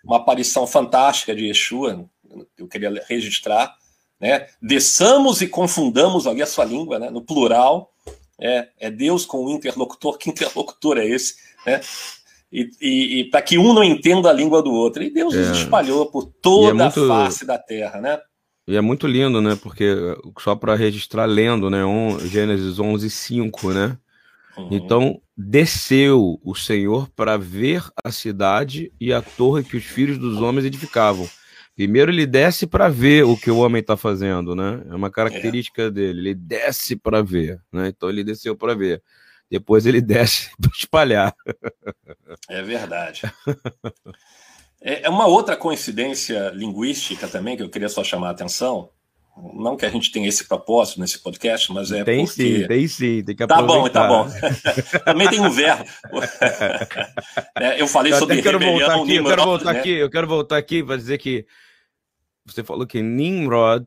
uma 0.04 0.16
aparição 0.16 0.66
fantástica 0.66 1.34
de 1.34 1.46
Yeshua, 1.46 2.08
eu 2.56 2.68
queria 2.68 3.04
registrar, 3.08 3.74
né? 4.20 4.46
Desçamos 4.60 5.40
e 5.40 5.48
confundamos 5.48 6.26
ali 6.26 6.42
a 6.42 6.46
sua 6.46 6.64
língua, 6.64 6.98
né? 6.98 7.10
No 7.10 7.22
plural, 7.22 7.90
é, 8.38 8.68
é 8.78 8.90
Deus 8.90 9.24
com 9.24 9.44
o 9.44 9.50
interlocutor. 9.50 10.18
Que 10.18 10.30
interlocutor 10.30 10.98
é 10.98 11.06
esse, 11.06 11.36
né? 11.66 11.80
E, 12.52 12.68
e, 12.80 13.20
e 13.20 13.24
para 13.30 13.42
que 13.42 13.56
um 13.58 13.72
não 13.72 13.84
entenda 13.84 14.28
a 14.28 14.32
língua 14.32 14.62
do 14.62 14.72
outro. 14.72 15.02
E 15.02 15.10
Deus 15.10 15.34
é. 15.34 15.52
espalhou 15.52 16.06
por 16.06 16.26
toda 16.26 16.70
é 16.70 16.72
muito... 16.72 17.12
a 17.12 17.24
face 17.24 17.46
da 17.46 17.58
terra, 17.58 18.00
né? 18.00 18.20
E 18.66 18.76
é 18.76 18.80
muito 18.80 19.06
lindo, 19.06 19.40
né? 19.40 19.58
Porque 19.60 19.96
só 20.38 20.54
para 20.54 20.74
registrar 20.74 21.26
lendo, 21.26 21.70
né? 21.70 21.84
Um, 21.84 22.18
Gênesis 22.20 22.78
11, 22.78 23.10
5, 23.10 23.72
né? 23.72 23.98
Uhum. 24.62 24.68
Então 24.70 25.20
desceu 25.36 26.40
o 26.44 26.54
Senhor 26.54 27.08
para 27.10 27.36
ver 27.36 27.84
a 28.04 28.10
cidade 28.10 28.92
e 29.00 29.12
a 29.12 29.22
torre 29.22 29.64
que 29.64 29.76
os 29.76 29.84
filhos 29.84 30.18
dos 30.18 30.40
homens 30.40 30.64
edificavam. 30.64 31.28
Primeiro 31.74 32.10
ele 32.10 32.26
desce 32.26 32.66
para 32.66 32.88
ver 32.88 33.24
o 33.24 33.36
que 33.36 33.50
o 33.50 33.58
homem 33.58 33.80
está 33.80 33.96
fazendo, 33.96 34.54
né? 34.54 34.82
É 34.90 34.94
uma 34.94 35.10
característica 35.10 35.82
é. 35.82 35.90
dele. 35.90 36.20
Ele 36.20 36.34
desce 36.34 36.94
para 36.94 37.22
ver, 37.22 37.60
né? 37.72 37.88
Então 37.88 38.10
ele 38.10 38.22
desceu 38.22 38.54
para 38.54 38.74
ver. 38.74 39.02
Depois 39.50 39.86
ele 39.86 40.00
desce 40.02 40.50
para 40.60 40.70
espalhar. 40.76 41.34
É 42.48 42.62
verdade. 42.62 43.22
É, 44.82 45.06
é 45.06 45.08
uma 45.08 45.26
outra 45.26 45.56
coincidência 45.56 46.50
linguística 46.50 47.28
também 47.28 47.56
que 47.56 47.62
eu 47.62 47.70
queria 47.70 47.88
só 47.88 48.04
chamar 48.04 48.28
a 48.28 48.32
atenção. 48.32 48.90
Não 49.54 49.76
que 49.76 49.86
a 49.86 49.90
gente 49.90 50.10
tenha 50.10 50.28
esse 50.28 50.46
propósito 50.46 51.00
nesse 51.00 51.18
podcast, 51.18 51.72
mas 51.72 51.90
é 51.90 52.04
tem 52.04 52.24
porque... 52.24 52.42
sim, 52.42 52.66
tem 52.66 52.88
sim, 52.88 53.24
tem 53.24 53.36
que 53.36 53.46
Tá 53.46 53.62
bom, 53.62 53.88
tá 53.88 54.06
bom. 54.06 54.28
Também 55.04 55.28
tem 55.28 55.40
um 55.40 55.50
verbo. 55.50 55.84
é, 57.58 57.80
eu 57.80 57.86
falei 57.86 58.12
eu 58.12 58.18
sobre 58.18 58.42
quero 58.42 58.58
voltar 58.58 58.94
aqui, 58.94 59.04
Nimrod, 59.04 59.18
Eu 59.18 59.24
quero 59.24 59.44
voltar 59.44 59.72
né? 59.72 59.80
aqui, 59.80 59.90
eu 59.90 60.10
quero 60.10 60.26
voltar 60.26 60.56
aqui 60.56 60.82
para 60.82 60.96
dizer 60.96 61.18
que 61.18 61.46
você 62.44 62.62
falou 62.64 62.86
que 62.86 63.02
Nimrod 63.02 63.86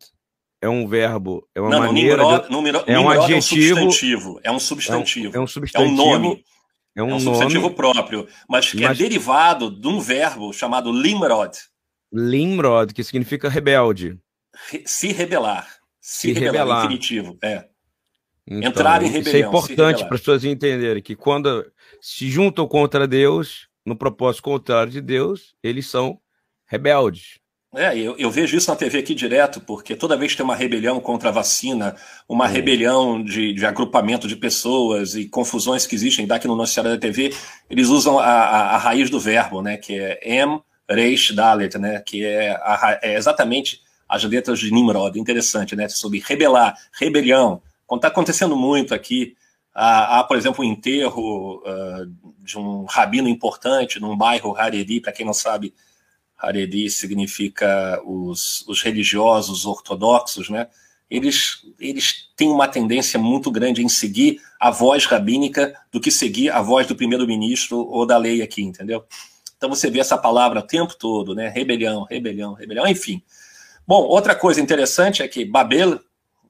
é 0.62 0.70
um 0.70 0.88
verbo, 0.88 1.48
é 1.54 1.62
uma 1.62 1.70
não, 1.70 1.80
maneira... 1.80 2.24
Nimrod, 2.24 2.48
de... 2.48 2.56
Nimrod, 2.56 2.84
é 2.88 3.00
um 3.00 3.10
adjetivo... 3.10 3.80
É 3.80 3.84
um 3.84 3.92
substantivo, 3.92 4.40
é 4.44 4.52
um 4.52 4.60
substantivo. 4.60 5.36
É 5.36 5.38
um, 5.38 5.42
é 5.42 5.44
um 5.44 5.48
substantivo. 5.48 5.84
É 5.84 5.88
um 5.88 5.96
nome. 5.96 6.44
É 6.96 7.02
um, 7.02 7.10
é 7.10 7.14
um 7.16 7.20
substantivo 7.20 7.64
nome, 7.64 7.76
próprio, 7.76 8.28
mas 8.48 8.72
que 8.72 8.84
é 8.84 8.88
mas... 8.88 9.00
é 9.00 9.04
derivado 9.04 9.72
de 9.72 9.88
um 9.88 10.00
verbo 10.00 10.54
chamado 10.54 10.92
Limrod. 10.92 11.58
Limrod, 12.14 12.94
que 12.94 13.04
significa 13.04 13.50
rebelde 13.50 14.20
se 14.86 15.12
rebelar. 15.12 15.68
Se, 16.00 16.22
se 16.22 16.34
rebelar, 16.34 16.54
rebelar. 16.54 16.86
infinitivo. 16.86 17.38
É. 17.42 17.66
Então, 18.46 18.70
Entrar 18.70 19.02
em 19.02 19.08
rebelião. 19.08 19.28
Isso 19.28 19.36
é 19.38 19.40
importante 19.40 20.06
para 20.06 20.16
as 20.16 20.22
pessoas 20.22 20.44
entenderem 20.44 21.02
que 21.02 21.16
quando 21.16 21.66
se 22.02 22.30
juntam 22.30 22.68
contra 22.68 23.08
Deus, 23.08 23.70
no 23.86 23.96
propósito 23.96 24.44
contrário 24.44 24.92
de 24.92 25.02
Deus, 25.02 25.56
eles 25.64 25.88
são 25.88 26.20
rebeldes. 26.66 27.40
É, 27.76 27.98
eu, 27.98 28.16
eu, 28.20 28.30
vejo 28.30 28.56
isso 28.56 28.70
na 28.70 28.76
TV 28.76 29.00
aqui 29.00 29.16
direto, 29.16 29.60
porque 29.60 29.96
toda 29.96 30.16
vez 30.16 30.32
que 30.32 30.38
tem 30.38 30.44
uma 30.44 30.56
rebelião 30.56 31.00
contra 31.00 31.30
a 31.30 31.32
vacina, 31.32 31.96
uma 32.30 32.46
rebelião 32.46 33.24
de, 33.24 33.52
de, 33.52 33.66
agrupamento 33.66 34.28
de 34.28 34.36
pessoas 34.36 35.16
e 35.16 35.28
confusões 35.28 35.88
que 35.88 35.96
existem 35.96 36.28
daqui 36.28 36.48
no 36.48 36.56
noticiário 36.56 36.92
da 36.92 37.00
TV, 37.00 37.34
eles 37.68 37.88
usam 37.88 38.20
a, 38.20 38.26
a, 38.26 38.76
a 38.76 38.78
raiz 38.78 39.10
do 39.10 39.20
verbo, 39.20 39.60
né, 39.64 39.78
que 39.78 39.98
é 39.98 40.20
M, 40.24 40.62
Reish, 40.88 41.32
Dalet, 41.32 41.76
né, 41.80 42.00
que 42.06 42.24
é, 42.24 42.52
a, 42.52 43.00
é 43.02 43.16
exatamente 43.16 43.82
as 44.14 44.24
letras 44.24 44.60
de 44.60 44.72
Nimrod. 44.72 45.20
Interessante, 45.20 45.76
né, 45.76 45.90
sobre 45.90 46.24
rebelar, 46.24 46.78
rebelião. 46.94 47.64
Está 47.92 48.10
acontecendo 48.10 48.56
muito 48.56 48.94
aqui. 48.94 49.36
Há, 49.74 50.24
por 50.24 50.38
exemplo, 50.38 50.64
um 50.64 50.68
enterro 50.68 51.64
uh, 51.66 52.34
de 52.40 52.60
um 52.60 52.86
rabino 52.86 53.28
importante 53.28 54.00
num 54.00 54.16
bairro 54.16 54.56
Haredi, 54.56 55.00
para 55.00 55.12
quem 55.12 55.26
não 55.26 55.34
sabe, 55.34 55.74
Haredi 56.38 56.92
significa 56.92 58.00
os, 58.06 58.64
os 58.68 58.84
religiosos 58.84 59.66
ortodoxos, 59.66 60.48
né? 60.50 60.68
Eles, 61.10 61.62
eles 61.80 62.30
têm 62.36 62.50
uma 62.50 62.68
tendência 62.68 63.20
muito 63.20 63.50
grande 63.50 63.84
em 63.84 63.90
seguir 63.90 64.40
a 64.60 64.70
voz 64.70 65.06
rabínica 65.06 65.74
do 65.92 66.00
que 66.00 66.12
seguir 66.12 66.52
a 66.52 66.62
voz 66.62 66.86
do 66.86 66.96
primeiro-ministro 66.96 67.78
ou 67.80 68.06
da 68.06 68.18
lei 68.18 68.42
aqui, 68.42 68.62
entendeu? 68.62 69.04
Então 69.58 69.70
você 69.70 69.90
vê 69.90 70.00
essa 70.00 70.18
palavra 70.18 70.60
o 70.60 70.64
tempo 70.64 70.96
todo, 70.96 71.34
né? 71.34 71.50
Rebelião, 71.50 72.04
rebelião, 72.04 72.54
rebelião, 72.54 72.88
enfim. 72.88 73.24
Bom, 73.88 74.04
outra 74.04 74.36
coisa 74.36 74.62
interessante 74.62 75.22
é 75.22 75.28
que 75.28 75.44
Babel, 75.46 76.00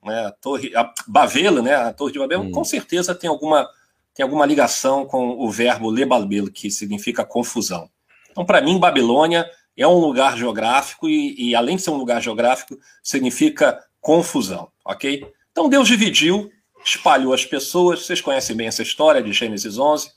né, 0.04 0.26
a 0.26 0.32
torre, 0.32 0.76
a 0.76 0.92
Babel, 1.08 1.62
né, 1.64 1.76
a 1.76 1.94
torre 1.94 2.14
de 2.14 2.20
Babel, 2.20 2.42
hum. 2.42 2.52
com 2.52 2.64
certeza 2.64 3.16
tem 3.16 3.30
alguma, 3.30 3.68
tem 4.14 4.24
alguma 4.24 4.46
ligação 4.46 5.06
com 5.06 5.32
o 5.40 5.50
verbo 5.50 5.90
lebalbel, 5.90 6.52
que 6.52 6.70
significa 6.70 7.26
confusão. 7.26 7.90
Então, 8.32 8.46
para 8.46 8.62
mim, 8.62 8.80
Babilônia 8.80 9.50
é 9.76 9.88
um 9.88 9.98
lugar 9.98 10.38
geográfico 10.38 11.10
e, 11.10 11.50
e, 11.50 11.56
além 11.56 11.76
de 11.76 11.82
ser 11.82 11.90
um 11.90 11.98
lugar 11.98 12.22
geográfico, 12.22 12.78
significa 13.02 13.80
confusão, 14.00 14.70
ok? 14.86 15.26
Então 15.52 15.70
Deus 15.70 15.88
dividiu, 15.88 16.52
espalhou 16.84 17.34
as 17.34 17.46
pessoas, 17.46 18.06
vocês 18.06 18.20
conhecem 18.22 18.56
bem 18.56 18.68
essa 18.68 18.84
história 18.84 19.22
de 19.22 19.32
Gênesis 19.32 19.78
11, 19.78 20.12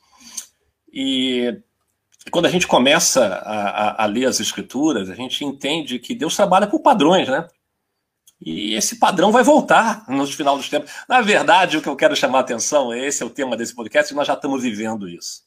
e 0.92 1.58
quando 2.30 2.46
a 2.46 2.50
gente 2.50 2.66
começa 2.66 3.24
a, 3.24 3.60
a, 3.68 4.04
a 4.04 4.06
ler 4.06 4.26
as 4.26 4.40
escrituras, 4.40 5.08
a 5.08 5.14
gente 5.14 5.44
entende 5.44 5.98
que 5.98 6.14
Deus 6.14 6.34
trabalha 6.34 6.66
por 6.66 6.80
padrões, 6.80 7.28
né? 7.28 7.46
E 8.40 8.74
esse 8.74 8.98
padrão 8.98 9.32
vai 9.32 9.42
voltar 9.42 10.04
no 10.08 10.26
final 10.26 10.56
dos 10.56 10.68
tempos. 10.68 10.90
Na 11.08 11.22
verdade, 11.22 11.76
o 11.76 11.82
que 11.82 11.88
eu 11.88 11.96
quero 11.96 12.14
chamar 12.14 12.38
a 12.38 12.40
atenção, 12.42 12.92
esse 12.92 13.22
é 13.22 13.26
o 13.26 13.30
tema 13.30 13.56
desse 13.56 13.74
podcast, 13.74 14.14
nós 14.14 14.26
já 14.26 14.34
estamos 14.34 14.62
vivendo 14.62 15.08
isso. 15.08 15.42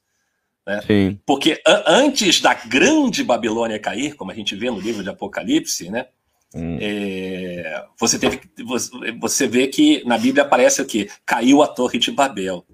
Né? 0.66 0.82
Sim. 0.86 1.20
Porque 1.26 1.62
antes 1.66 2.42
da 2.42 2.54
grande 2.54 3.24
Babilônia 3.24 3.80
cair, 3.80 4.16
como 4.16 4.32
a 4.32 4.36
gente 4.36 4.56
vê 4.56 4.72
no 4.72 4.80
livro 4.80 5.04
de 5.04 5.10
Apocalipse, 5.10 5.90
né? 5.90 6.08
Hum. 6.54 6.78
É, 6.82 7.86
você, 8.00 8.18
teve, 8.18 8.42
você, 8.66 8.90
você 9.20 9.48
vê 9.48 9.68
que 9.68 10.04
na 10.06 10.18
Bíblia 10.18 10.44
aparece 10.44 10.82
o 10.82 10.86
que? 10.86 11.10
Caiu 11.26 11.62
a 11.62 11.68
Torre 11.68 12.00
de 12.00 12.12
Babel. 12.12 12.66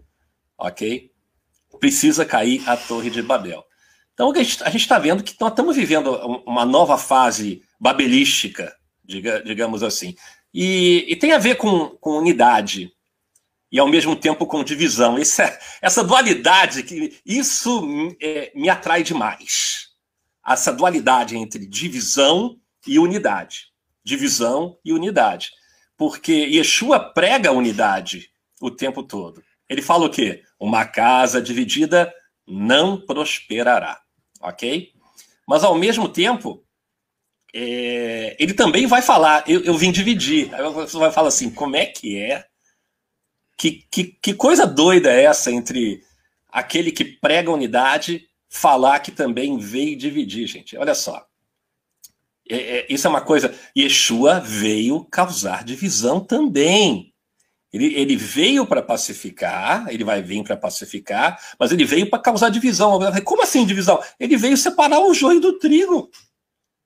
Ok? 0.57 1.12
Precisa 1.77 2.25
cair 2.25 2.63
a 2.67 2.77
Torre 2.77 3.09
de 3.09 3.21
Babel. 3.21 3.65
Então 4.15 4.31
a 4.31 4.69
gente 4.69 4.77
está 4.77 4.98
vendo 4.98 5.22
que 5.22 5.36
nós 5.39 5.51
estamos 5.51 5.75
vivendo 5.75 6.10
uma 6.48 6.65
nova 6.65 6.98
fase 6.98 7.62
babelística, 7.77 8.74
diga, 9.03 9.43
digamos 9.43 9.84
assim. 9.84 10.15
E, 10.53 11.05
e, 11.10 11.15
tem 11.17 11.34
a 11.34 11.38
ver 11.38 11.55
com, 11.55 11.89
com 12.00 12.17
unidade 12.17 12.89
e 13.69 13.77
ao 13.77 13.89
mesmo 13.89 14.15
tempo 14.15 14.48
com 14.48 14.63
divisão. 14.63 15.19
Isso 15.19 15.41
é, 15.41 15.60
essa 15.81 16.01
dualidade, 16.01 16.81
que 16.84 17.19
isso 17.25 18.15
é, 18.22 18.53
me 18.55 18.69
atrai 18.69 19.03
demais. 19.03 19.89
Essa 20.48 20.72
dualidade 20.72 21.36
entre 21.36 21.67
divisão 21.67 22.57
e 22.88 22.98
unidade. 22.98 23.65
Divisão 24.01 24.77
e 24.86 24.93
unidade. 24.93 25.51
Porque 25.98 26.31
Yeshua 26.31 27.01
prega 27.01 27.50
a 27.50 27.53
unidade 27.53 28.29
o 28.62 28.72
tempo 28.72 29.03
todo. 29.03 29.43
Ele 29.67 29.81
fala 29.81 30.05
o 30.05 30.10
quê? 30.10 30.41
Uma 30.57 30.86
casa 30.86 31.41
dividida 31.41 32.13
não 32.48 33.01
prosperará. 33.05 34.04
Ok? 34.46 34.92
Mas 35.48 35.64
ao 35.64 35.75
mesmo 35.75 36.08
tempo, 36.08 36.64
é, 37.54 38.36
ele 38.40 38.54
também 38.54 38.86
vai 38.86 39.02
falar, 39.02 39.44
eu, 39.48 39.64
eu 39.64 39.78
vim 39.78 39.92
dividir. 39.92 40.54
Aí 40.54 40.62
você 40.72 40.98
vai 40.98 41.12
falar 41.12 41.30
assim, 41.30 41.50
como 41.50 41.75
é 41.75 41.86
que 41.86 42.18
é 42.18 42.46
que, 43.58 43.86
que, 43.90 44.04
que 44.22 44.34
coisa 44.34 44.68
doida 44.68 45.12
é 45.12 45.24
essa 45.24 45.52
entre 45.52 46.04
aquele 46.50 46.92
que 46.92 47.06
prega 47.06 47.52
unidade 47.52 48.28
falar 48.50 49.00
que 49.00 49.12
também 49.12 49.58
veio 49.58 49.98
dividir, 49.98 50.48
gente? 50.48 50.78
Olha 50.78 50.94
só. 50.94 51.25
É, 52.48 52.56
é, 52.56 52.88
isso 52.90 53.08
é 53.08 53.10
uma 53.10 53.22
coisa. 53.22 53.54
Yeshua 53.75 54.40
veio 54.40 55.04
causar 55.06 55.64
divisão 55.64 56.20
também. 56.20 57.14
Ele, 57.75 57.94
ele 57.94 58.15
veio 58.15 58.65
para 58.65 58.82
pacificar, 58.82 59.86
ele 59.89 60.05
vai 60.05 60.22
vir 60.22 60.41
para 60.44 60.55
pacificar, 60.55 61.38
mas 61.60 61.74
ele 61.74 61.84
veio 61.84 62.10
para 62.10 62.20
causar 62.20 62.50
divisão. 62.50 62.98
Como 63.25 63.44
assim 63.44 63.65
divisão? 63.65 64.01
Ele 64.17 64.38
veio 64.38 64.55
separar 64.55 65.01
o 65.01 65.13
joio 65.13 65.41
do 65.41 65.60
trigo. 65.60 66.10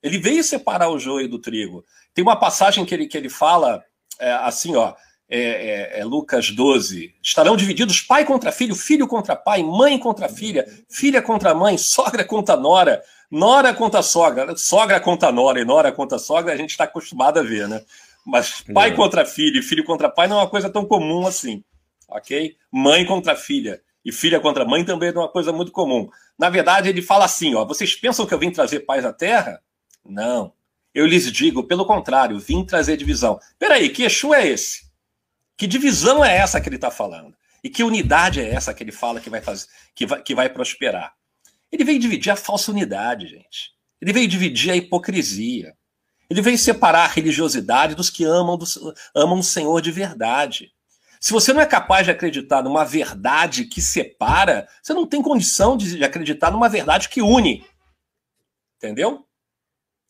Ele 0.01 0.17
veio 0.17 0.43
separar 0.43 0.89
o 0.89 0.97
joio 0.97 1.29
do 1.29 1.37
trigo. 1.37 1.85
Tem 2.11 2.23
uma 2.23 2.35
passagem 2.35 2.83
que 2.85 2.95
ele, 2.95 3.05
que 3.05 3.15
ele 3.15 3.29
fala 3.29 3.83
é, 4.19 4.31
assim, 4.31 4.75
ó 4.75 4.95
é, 5.29 5.39
é, 5.39 5.99
é, 5.99 6.03
Lucas 6.03 6.49
12. 6.49 7.13
Estarão 7.21 7.55
divididos 7.55 8.01
pai 8.01 8.25
contra 8.25 8.51
filho, 8.51 8.73
filho 8.73 9.07
contra 9.07 9.35
pai, 9.35 9.61
mãe 9.61 9.99
contra 9.99 10.27
filha, 10.27 10.65
filha 10.89 11.21
contra 11.21 11.53
mãe, 11.53 11.77
sogra 11.77 12.25
contra 12.25 12.57
nora, 12.57 13.03
nora 13.29 13.71
contra 13.75 14.01
sogra, 14.01 14.57
sogra 14.57 14.99
contra 14.99 15.31
nora 15.31 15.61
e 15.61 15.65
nora 15.65 15.91
contra 15.91 16.17
sogra, 16.17 16.51
a 16.51 16.57
gente 16.57 16.71
está 16.71 16.85
acostumado 16.85 17.39
a 17.39 17.43
ver, 17.43 17.67
né? 17.67 17.83
Mas 18.25 18.61
pai 18.61 18.89
é. 18.89 18.93
contra 18.93 19.25
filho 19.25 19.59
e 19.59 19.63
filho 19.63 19.83
contra 19.83 20.09
pai 20.09 20.27
não 20.27 20.37
é 20.37 20.43
uma 20.43 20.49
coisa 20.49 20.69
tão 20.69 20.85
comum 20.85 21.25
assim, 21.25 21.63
ok? 22.07 22.55
Mãe 22.71 23.05
contra 23.05 23.35
filha 23.35 23.81
e 24.03 24.11
filha 24.11 24.39
contra 24.39 24.65
mãe 24.65 24.83
também 24.83 25.11
não 25.11 25.21
é 25.21 25.25
uma 25.25 25.31
coisa 25.31 25.51
muito 25.51 25.71
comum. 25.71 26.09
Na 26.37 26.49
verdade, 26.49 26.89
ele 26.89 27.01
fala 27.01 27.25
assim: 27.25 27.55
ó, 27.55 27.65
vocês 27.65 27.95
pensam 27.95 28.25
que 28.25 28.33
eu 28.33 28.39
vim 28.39 28.51
trazer 28.51 28.81
paz 28.81 29.05
à 29.05 29.13
terra? 29.13 29.61
Não. 30.05 30.53
Eu 30.93 31.05
lhes 31.05 31.31
digo, 31.31 31.63
pelo 31.63 31.85
contrário, 31.85 32.39
vim 32.39 32.65
trazer 32.65 32.97
divisão. 32.97 33.39
Peraí, 33.57 33.89
que 33.89 34.03
Exu 34.03 34.33
é 34.33 34.47
esse? 34.47 34.89
Que 35.55 35.67
divisão 35.67 36.23
é 36.23 36.35
essa 36.35 36.59
que 36.59 36.67
ele 36.67 36.77
está 36.77 36.89
falando? 36.89 37.35
E 37.63 37.69
que 37.69 37.83
unidade 37.83 38.39
é 38.39 38.49
essa 38.49 38.73
que 38.73 38.83
ele 38.83 38.91
fala 38.91 39.19
que 39.19 39.29
vai 39.29 39.41
fazer, 39.41 39.67
que 39.93 40.05
vai, 40.05 40.21
que 40.21 40.33
vai 40.33 40.49
prosperar? 40.49 41.13
Ele 41.71 41.83
veio 41.83 41.99
dividir 41.99 42.31
a 42.31 42.35
falsa 42.35 42.71
unidade, 42.71 43.27
gente. 43.27 43.71
Ele 44.01 44.13
veio 44.13 44.27
dividir 44.27 44.71
a 44.71 44.75
hipocrisia. 44.75 45.75
Ele 46.29 46.41
veio 46.41 46.57
separar 46.57 47.05
a 47.05 47.07
religiosidade 47.07 47.95
dos 47.95 48.09
que 48.09 48.23
amam, 48.23 48.57
dos, 48.57 48.77
amam 49.15 49.39
o 49.39 49.43
Senhor 49.43 49.81
de 49.81 49.91
verdade. 49.91 50.71
Se 51.19 51.33
você 51.33 51.51
não 51.51 51.59
é 51.59 51.65
capaz 51.65 52.05
de 52.05 52.11
acreditar 52.11 52.63
numa 52.63 52.85
verdade 52.85 53.65
que 53.65 53.81
separa, 53.81 54.67
você 54.81 54.93
não 54.93 55.05
tem 55.05 55.21
condição 55.21 55.75
de, 55.75 55.97
de 55.97 56.03
acreditar 56.03 56.51
numa 56.51 56.69
verdade 56.69 57.09
que 57.09 57.21
une. 57.21 57.65
Entendeu? 58.77 59.25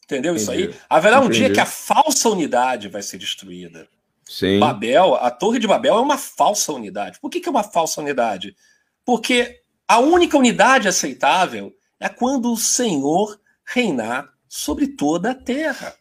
Entendeu 0.03 0.33
Entendi. 0.33 0.43
isso 0.43 0.51
aí? 0.51 0.75
Haverá 0.89 1.19
um 1.19 1.25
Entendi. 1.25 1.39
dia 1.39 1.53
que 1.53 1.59
a 1.59 1.65
falsa 1.65 2.29
unidade 2.29 2.89
vai 2.89 3.01
ser 3.01 3.17
destruída. 3.17 3.87
Sim. 4.27 4.59
Babel, 4.59 5.15
a 5.15 5.31
Torre 5.31 5.57
de 5.57 5.67
Babel 5.67 5.95
é 5.95 6.01
uma 6.01 6.17
falsa 6.17 6.71
unidade. 6.71 7.19
Por 7.19 7.31
que, 7.31 7.39
que 7.39 7.47
é 7.47 7.51
uma 7.51 7.63
falsa 7.63 7.99
unidade? 8.01 8.55
Porque 9.03 9.63
a 9.87 9.97
única 9.97 10.37
unidade 10.37 10.87
aceitável 10.87 11.75
é 11.99 12.07
quando 12.07 12.53
o 12.53 12.57
Senhor 12.57 13.39
reinar 13.65 14.31
sobre 14.47 14.87
toda 14.87 15.31
a 15.31 15.35
terra. 15.35 15.95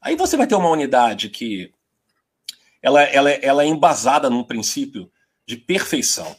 Aí 0.00 0.16
você 0.16 0.36
vai 0.36 0.46
ter 0.46 0.54
uma 0.54 0.70
unidade 0.70 1.28
que 1.28 1.72
ela, 2.82 3.02
ela, 3.02 3.30
ela 3.30 3.62
é 3.62 3.66
embasada 3.66 4.30
num 4.30 4.42
princípio 4.42 5.10
de 5.46 5.56
perfeição, 5.56 6.34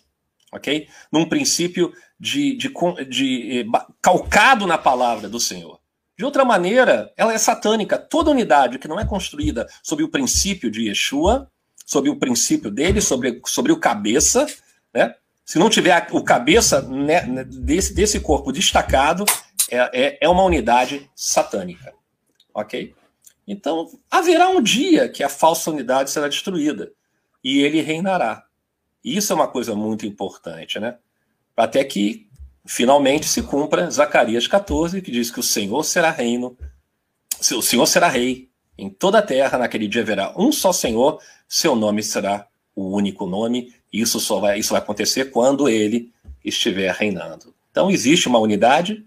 ok? 0.52 0.88
Num 1.12 1.28
princípio 1.28 1.94
de, 2.20 2.56
de, 2.56 2.70
de, 2.70 3.06
de 3.06 3.60
eh, 3.60 3.66
calcado 4.02 4.66
na 4.66 4.78
palavra 4.78 5.30
do 5.30 5.40
Senhor. 5.40 5.80
De 6.18 6.26
outra 6.26 6.46
maneira, 6.46 7.12
ela 7.18 7.34
é 7.34 7.38
satânica. 7.38 7.98
Toda 7.98 8.32
unidade 8.32 8.80
que 8.80 8.88
não 8.88 9.00
é 9.00 9.06
construída 9.06 9.68
sob 9.82 10.04
o 10.04 10.10
princípio 10.10 10.70
de 10.70 10.88
Yeshua, 10.88 11.50
sob 11.86 12.10
o 12.10 12.16
princípio 12.16 12.70
dele, 12.70 13.02
sobre, 13.02 13.42
sobre 13.46 13.72
o 13.72 13.80
cabeça, 13.80 14.46
né? 14.94 15.16
Se 15.44 15.60
não 15.60 15.70
tiver 15.70 16.08
o 16.12 16.24
cabeça 16.24 16.82
né, 16.84 17.44
desse, 17.44 17.94
desse 17.94 18.20
corpo 18.20 18.52
destacado, 18.52 19.26
é, 19.70 19.90
é, 19.94 20.18
é 20.22 20.30
uma 20.30 20.44
unidade 20.44 21.10
satânica. 21.16 21.94
Ok? 22.54 22.94
Então, 23.48 23.90
haverá 24.10 24.50
um 24.50 24.62
dia 24.62 25.10
que 25.10 25.24
a 25.24 25.30
falsa 25.30 25.72
unidade 25.72 26.12
será 26.12 26.28
destruída 26.28 26.92
e 27.44 27.62
ele 27.62 27.82
reinará. 27.82 28.46
Isso 29.04 29.34
é 29.34 29.36
uma 29.36 29.48
coisa 29.48 29.76
muito 29.76 30.06
importante, 30.06 30.80
né? 30.80 30.98
Até 31.58 31.84
que 31.84 32.28
finalmente 32.66 33.28
se 33.28 33.42
cumpra 33.42 33.90
Zacarias 33.90 34.48
14, 34.48 35.02
que 35.02 35.12
diz 35.12 35.32
que 35.32 35.40
o 35.40 35.44
Senhor 35.44 35.84
será 35.84 36.12
reino, 36.12 36.56
o 37.54 37.62
Senhor 37.62 37.86
será 37.88 38.08
rei 38.08 38.50
em 38.78 38.90
toda 38.90 39.20
a 39.20 39.22
terra, 39.22 39.58
naquele 39.58 39.88
dia 39.88 40.02
haverá 40.02 40.34
um 40.38 40.52
só 40.52 40.72
Senhor, 40.72 41.20
seu 41.48 41.76
nome 41.76 42.04
será 42.04 42.48
o 42.76 42.96
único 42.96 43.26
nome, 43.26 43.74
isso 43.92 44.20
só 44.20 44.40
vai, 44.40 44.60
isso 44.60 44.72
vai 44.72 44.82
acontecer 44.82 45.26
quando 45.26 45.68
ele 45.68 46.12
estiver 46.44 46.94
reinando. 46.94 47.54
Então 47.72 47.90
existe 47.90 48.28
uma 48.28 48.40
unidade, 48.40 49.06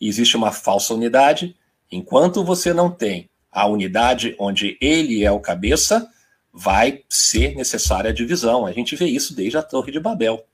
existe 0.00 0.36
uma 0.36 0.52
falsa 0.52 0.92
unidade, 0.94 1.56
enquanto 1.90 2.44
você 2.44 2.74
não 2.74 2.90
tem 2.90 3.30
a 3.56 3.66
unidade 3.66 4.36
onde 4.38 4.76
ele 4.82 5.24
é 5.24 5.30
o 5.30 5.40
cabeça, 5.40 6.06
vai 6.52 7.02
ser 7.08 7.56
necessária 7.56 8.10
a 8.10 8.12
divisão. 8.12 8.66
A 8.66 8.72
gente 8.72 8.94
vê 8.94 9.06
isso 9.06 9.34
desde 9.34 9.56
a 9.56 9.62
Torre 9.62 9.90
de 9.90 9.98
Babel. 9.98 10.44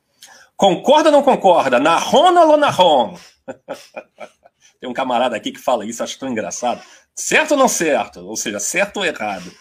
Concorda 0.56 1.08
ou 1.08 1.12
não 1.12 1.22
concorda? 1.24 1.80
Nahon 1.80 2.32
ou 2.38 2.56
Nahon? 2.56 3.18
Tem 4.80 4.88
um 4.88 4.92
camarada 4.92 5.34
aqui 5.34 5.50
que 5.50 5.58
fala 5.58 5.84
isso, 5.84 6.00
acho 6.00 6.16
tão 6.16 6.28
engraçado. 6.28 6.80
Certo 7.12 7.52
ou 7.52 7.56
não 7.56 7.66
certo? 7.66 8.20
Ou 8.20 8.36
seja, 8.36 8.60
certo 8.60 8.98
ou 8.98 9.04
errado? 9.04 9.52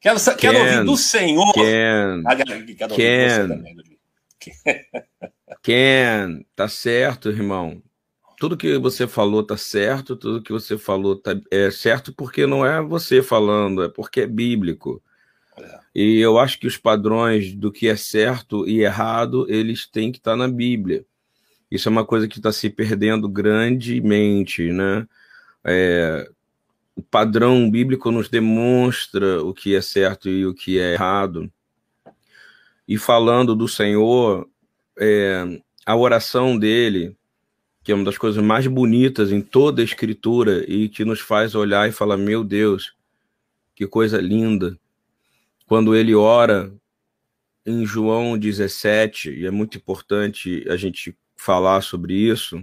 Quero, 0.00 0.18
quero 0.38 0.58
ouvir 0.58 0.84
do 0.84 0.96
Senhor. 0.96 1.52
Ken, 1.52 2.22
ah, 2.24 2.34
quero 2.34 2.94
Ken, 2.94 3.48
Ken, 5.62 6.46
tá 6.54 6.66
certo, 6.66 7.28
irmão. 7.28 7.82
Tudo 8.38 8.56
que 8.56 8.78
você 8.78 9.06
falou 9.06 9.42
tá 9.42 9.56
certo, 9.56 10.16
tudo 10.16 10.42
que 10.42 10.52
você 10.52 10.76
falou 10.76 11.16
tá, 11.16 11.38
é 11.50 11.70
certo 11.70 12.12
porque 12.12 12.46
não 12.46 12.64
é 12.64 12.82
você 12.82 13.22
falando, 13.22 13.82
é 13.82 13.88
porque 13.88 14.22
é 14.22 14.26
bíblico. 14.26 15.02
É. 15.58 15.80
E 15.94 16.18
eu 16.18 16.38
acho 16.38 16.58
que 16.58 16.66
os 16.66 16.76
padrões 16.76 17.54
do 17.54 17.72
que 17.72 17.88
é 17.88 17.96
certo 17.96 18.68
e 18.68 18.82
errado, 18.82 19.46
eles 19.48 19.86
têm 19.86 20.12
que 20.12 20.18
estar 20.18 20.32
tá 20.32 20.36
na 20.36 20.48
Bíblia. 20.48 21.04
Isso 21.70 21.88
é 21.88 21.92
uma 21.92 22.04
coisa 22.04 22.28
que 22.28 22.38
está 22.38 22.52
se 22.52 22.70
perdendo 22.70 23.28
grandemente, 23.28 24.70
né? 24.70 25.06
É, 25.64 26.28
o 26.94 27.02
padrão 27.02 27.70
bíblico 27.70 28.10
nos 28.10 28.28
demonstra 28.28 29.42
o 29.42 29.52
que 29.52 29.74
é 29.74 29.82
certo 29.82 30.28
e 30.28 30.46
o 30.46 30.54
que 30.54 30.78
é 30.78 30.94
errado. 30.94 31.50
E 32.86 32.96
falando 32.96 33.56
do 33.56 33.66
Senhor, 33.66 34.48
é, 34.98 35.60
a 35.84 35.96
oração 35.96 36.56
dele, 36.56 37.16
que 37.86 37.92
é 37.92 37.94
uma 37.94 38.04
das 38.04 38.18
coisas 38.18 38.42
mais 38.42 38.66
bonitas 38.66 39.30
em 39.30 39.40
toda 39.40 39.80
a 39.80 39.84
Escritura 39.84 40.68
e 40.68 40.88
que 40.88 41.04
nos 41.04 41.20
faz 41.20 41.54
olhar 41.54 41.88
e 41.88 41.92
falar: 41.92 42.16
Meu 42.16 42.42
Deus, 42.42 42.92
que 43.76 43.86
coisa 43.86 44.20
linda. 44.20 44.76
Quando 45.68 45.94
ele 45.94 46.12
ora 46.12 46.74
em 47.64 47.86
João 47.86 48.36
17, 48.36 49.30
e 49.30 49.46
é 49.46 49.52
muito 49.52 49.78
importante 49.78 50.66
a 50.68 50.76
gente 50.76 51.16
falar 51.36 51.80
sobre 51.80 52.12
isso, 52.12 52.60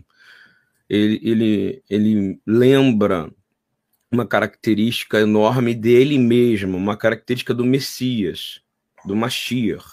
ele, 0.89 1.21
ele, 1.23 1.83
ele 1.89 2.39
lembra 2.45 3.31
uma 4.11 4.27
característica 4.27 5.21
enorme 5.21 5.73
dele 5.73 6.17
mesmo, 6.19 6.75
uma 6.75 6.97
característica 6.97 7.53
do 7.53 7.63
Messias, 7.63 8.59
do 9.05 9.15
Mashiach, 9.15 9.85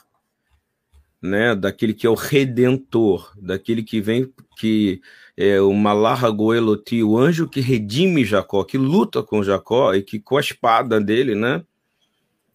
né, 1.23 1.55
daquele 1.55 1.93
que 1.93 2.07
é 2.07 2.11
o 2.11 2.15
redentor, 2.15 3.33
daquele 3.37 3.83
que 3.83 4.01
vem 4.01 4.33
que 4.57 5.01
é 5.37 5.61
o 5.61 5.73
Malah 5.73 6.29
Goeloti, 6.31 7.03
o 7.03 7.19
anjo 7.19 7.49
que 7.49 7.61
redime 7.61 8.25
Jacó, 8.25 8.65
que 8.65 8.79
luta 8.79 9.23
com 9.23 9.43
Jacó 9.43 9.95
e 9.95 10.03
que 10.03 10.19
com 10.19 10.37
a 10.37 10.41
espada 10.41 11.01
dele, 11.01 11.35
né, 11.35 11.65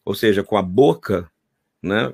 ou 0.03 0.13
seja, 0.15 0.43
com 0.43 0.57
a 0.57 0.61
boca, 0.61 1.29
né, 1.81 2.13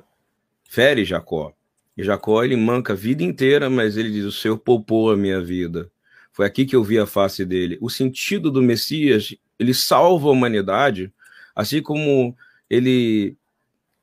fere 0.68 1.04
Jacó. 1.04 1.54
E 1.96 2.02
Jacó 2.02 2.42
ele 2.42 2.56
manca 2.56 2.94
a 2.94 2.96
vida 2.96 3.22
inteira, 3.22 3.68
mas 3.68 3.96
ele 3.96 4.10
diz: 4.10 4.24
"O 4.24 4.32
Senhor 4.32 4.58
poupou 4.58 5.10
a 5.10 5.16
minha 5.16 5.40
vida". 5.42 5.90
Foi 6.32 6.46
aqui 6.46 6.64
que 6.64 6.74
eu 6.74 6.82
vi 6.82 6.98
a 6.98 7.06
face 7.06 7.44
dele. 7.44 7.78
O 7.80 7.90
sentido 7.90 8.50
do 8.50 8.62
Messias, 8.62 9.36
ele 9.58 9.74
salva 9.74 10.28
a 10.28 10.32
humanidade, 10.32 11.12
assim 11.54 11.82
como 11.82 12.34
ele 12.70 13.36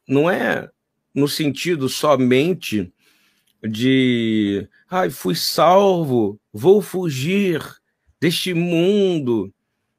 não 0.08 0.29
é 0.29 0.70
no 1.13 1.28
sentido 1.28 1.89
somente 1.89 2.92
de, 3.62 4.68
ai, 4.89 5.10
fui 5.10 5.36
salvo, 5.36 6.39
vou 6.54 6.82
fugir 6.82 7.62
deste 8.20 8.54
mundo. 8.54 9.54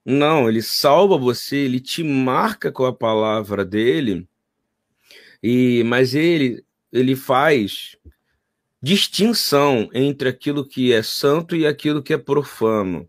Não, 0.05 0.49
ele 0.49 0.62
salva 0.62 1.17
você, 1.19 1.57
ele 1.57 1.81
te 1.81 2.02
marca 2.02 2.73
com 2.73 2.85
a 2.85 2.93
palavra 2.93 3.64
dele. 3.64 4.26
E 5.43 5.83
mas 5.85 6.14
ele 6.14 6.64
ele 6.93 7.14
faz 7.14 7.97
distinção 8.83 9.88
entre 9.93 10.29
aquilo 10.29 10.67
que 10.67 10.93
é 10.93 11.02
santo 11.02 11.55
e 11.55 11.67
aquilo 11.67 12.02
que 12.02 12.12
é 12.12 12.19
profano. 12.19 13.09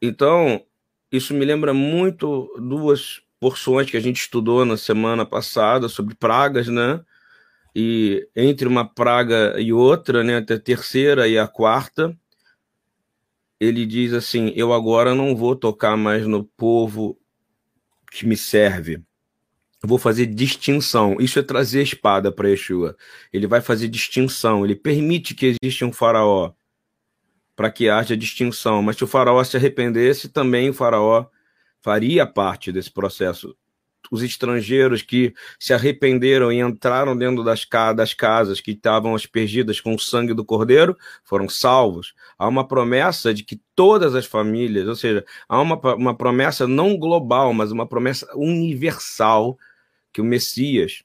Então, 0.00 0.64
isso 1.10 1.34
me 1.34 1.44
lembra 1.44 1.72
muito 1.72 2.52
duas 2.58 3.22
porções 3.42 3.90
que 3.90 3.96
a 3.96 4.00
gente 4.00 4.20
estudou 4.20 4.64
na 4.64 4.76
semana 4.76 5.26
passada 5.26 5.88
sobre 5.88 6.14
pragas, 6.14 6.68
né? 6.68 7.04
E 7.74 8.28
entre 8.36 8.68
uma 8.68 8.84
praga 8.88 9.60
e 9.60 9.72
outra, 9.72 10.22
né, 10.22 10.36
até 10.36 10.54
a 10.54 10.60
terceira 10.60 11.26
e 11.26 11.36
a 11.36 11.48
quarta, 11.48 12.16
ele 13.58 13.84
diz 13.84 14.12
assim: 14.12 14.52
Eu 14.54 14.72
agora 14.72 15.12
não 15.12 15.34
vou 15.34 15.56
tocar 15.56 15.96
mais 15.96 16.24
no 16.24 16.44
povo 16.44 17.18
que 18.12 18.24
me 18.26 18.36
serve 18.36 19.02
vou 19.84 19.98
fazer 19.98 20.26
distinção. 20.26 21.16
Isso 21.18 21.38
é 21.38 21.42
trazer 21.42 21.80
a 21.80 21.82
espada 21.82 22.30
para 22.30 22.48
Yeshua. 22.48 22.96
Ele 23.32 23.46
vai 23.46 23.60
fazer 23.60 23.88
distinção. 23.88 24.64
Ele 24.64 24.76
permite 24.76 25.34
que 25.34 25.56
exista 25.60 25.84
um 25.84 25.92
faraó 25.92 26.52
para 27.56 27.70
que 27.70 27.88
haja 27.88 28.16
distinção. 28.16 28.82
Mas 28.82 28.96
se 28.96 29.04
o 29.04 29.08
faraó 29.08 29.42
se 29.42 29.56
arrependesse, 29.56 30.28
também 30.28 30.70
o 30.70 30.74
faraó 30.74 31.26
faria 31.82 32.26
parte 32.26 32.70
desse 32.70 32.90
processo. 32.90 33.56
Os 34.10 34.22
estrangeiros 34.22 35.00
que 35.00 35.32
se 35.58 35.72
arrependeram 35.72 36.52
e 36.52 36.60
entraram 36.60 37.16
dentro 37.16 37.44
das, 37.44 37.66
das 37.94 38.12
casas 38.12 38.60
que 38.60 38.72
estavam 38.72 39.14
aspergidas 39.14 39.80
com 39.80 39.94
o 39.94 39.98
sangue 39.98 40.34
do 40.34 40.44
cordeiro 40.44 40.96
foram 41.24 41.48
salvos. 41.48 42.14
Há 42.38 42.46
uma 42.48 42.66
promessa 42.66 43.32
de 43.32 43.44
que 43.44 43.60
todas 43.74 44.14
as 44.14 44.26
famílias, 44.26 44.88
ou 44.88 44.96
seja, 44.96 45.24
há 45.48 45.60
uma, 45.60 45.76
uma 45.94 46.16
promessa 46.16 46.66
não 46.66 46.96
global, 46.96 47.54
mas 47.54 47.70
uma 47.70 47.86
promessa 47.86 48.28
universal 48.34 49.56
que 50.12 50.20
o 50.20 50.24
Messias, 50.24 51.02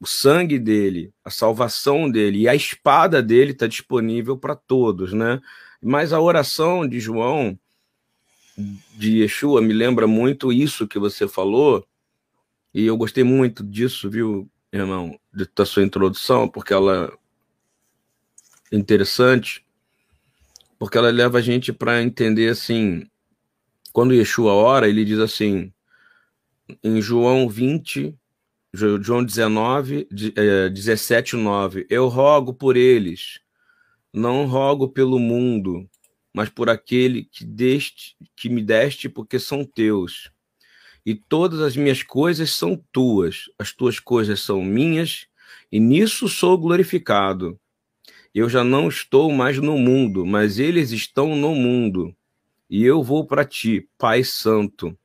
o 0.00 0.06
sangue 0.06 0.58
dele, 0.58 1.12
a 1.24 1.30
salvação 1.30 2.10
dele 2.10 2.40
e 2.40 2.48
a 2.48 2.54
espada 2.54 3.22
dele 3.22 3.52
está 3.52 3.66
disponível 3.66 4.36
para 4.36 4.56
todos, 4.56 5.12
né? 5.12 5.40
Mas 5.80 6.12
a 6.12 6.20
oração 6.20 6.88
de 6.88 6.98
João, 6.98 7.58
de 8.56 9.20
Yeshua, 9.20 9.60
me 9.62 9.72
lembra 9.72 10.06
muito 10.06 10.52
isso 10.52 10.86
que 10.86 10.98
você 10.98 11.26
falou, 11.26 11.86
e 12.74 12.84
eu 12.84 12.96
gostei 12.96 13.24
muito 13.24 13.64
disso, 13.64 14.08
viu, 14.10 14.50
irmão, 14.72 15.18
da 15.54 15.64
sua 15.64 15.82
introdução, 15.82 16.48
porque 16.48 16.72
ela 16.72 17.12
é 18.70 18.76
interessante, 18.76 19.64
porque 20.78 20.98
ela 20.98 21.10
leva 21.10 21.38
a 21.38 21.42
gente 21.42 21.72
para 21.72 22.02
entender 22.02 22.48
assim, 22.48 23.06
quando 23.92 24.14
Yeshua 24.14 24.52
ora, 24.52 24.88
ele 24.88 25.04
diz 25.04 25.18
assim, 25.18 25.72
em 26.82 27.00
João 27.00 27.48
20, 27.48 28.16
João 28.72 29.22
19, 29.22 30.08
17, 30.10 31.36
9. 31.36 31.86
Eu 31.90 32.08
rogo 32.08 32.54
por 32.54 32.76
eles, 32.76 33.38
não 34.12 34.46
rogo 34.46 34.88
pelo 34.88 35.18
mundo, 35.18 35.88
mas 36.32 36.48
por 36.48 36.70
aquele 36.70 37.24
que, 37.24 37.44
deste, 37.44 38.16
que 38.36 38.48
me 38.48 38.62
deste, 38.62 39.08
porque 39.08 39.38
são 39.38 39.64
teus. 39.64 40.30
E 41.04 41.14
todas 41.14 41.60
as 41.60 41.76
minhas 41.76 42.02
coisas 42.02 42.50
são 42.50 42.82
tuas, 42.92 43.50
as 43.58 43.72
tuas 43.72 43.98
coisas 43.98 44.40
são 44.40 44.62
minhas, 44.62 45.26
e 45.70 45.80
nisso 45.80 46.28
sou 46.28 46.56
glorificado. 46.56 47.58
Eu 48.34 48.48
já 48.48 48.64
não 48.64 48.88
estou 48.88 49.30
mais 49.30 49.58
no 49.58 49.76
mundo, 49.76 50.24
mas 50.24 50.58
eles 50.58 50.90
estão 50.90 51.36
no 51.36 51.54
mundo. 51.54 52.14
E 52.70 52.82
eu 52.82 53.02
vou 53.02 53.26
para 53.26 53.44
ti, 53.44 53.88
Pai 53.98 54.24
Santo 54.24 54.96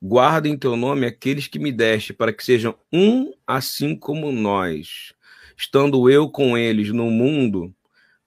Guarda 0.00 0.46
em 0.46 0.58
teu 0.58 0.76
nome 0.76 1.06
aqueles 1.06 1.48
que 1.48 1.58
me 1.58 1.72
deste, 1.72 2.12
para 2.12 2.32
que 2.32 2.44
sejam 2.44 2.76
um 2.92 3.32
assim 3.46 3.96
como 3.96 4.30
nós. 4.30 5.14
Estando 5.56 6.10
eu 6.10 6.28
com 6.30 6.56
eles 6.56 6.92
no 6.92 7.10
mundo, 7.10 7.74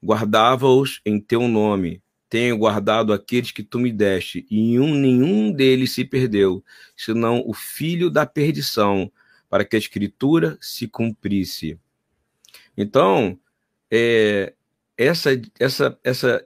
guardava-os 0.04 1.02
em 1.06 1.20
teu 1.20 1.48
nome. 1.48 2.02
Tenho 2.30 2.58
guardado 2.58 3.12
aqueles 3.12 3.52
que 3.52 3.64
tu 3.64 3.80
me 3.80 3.92
deste, 3.92 4.46
e 4.50 4.80
um, 4.80 4.94
nenhum 4.94 5.52
deles 5.52 5.94
se 5.94 6.06
perdeu, 6.06 6.64
senão 6.96 7.44
o 7.46 7.54
filho 7.54 8.10
da 8.10 8.26
perdição, 8.26 9.12
para 9.50 9.66
que 9.66 9.76
a 9.76 9.80
escritura 9.80 10.58
se 10.62 10.88
cumprisse. 10.88 11.80
Então, 12.78 13.38
é, 13.90 14.54
essa, 14.96 15.30
essa, 15.60 16.00
essa 16.04 16.46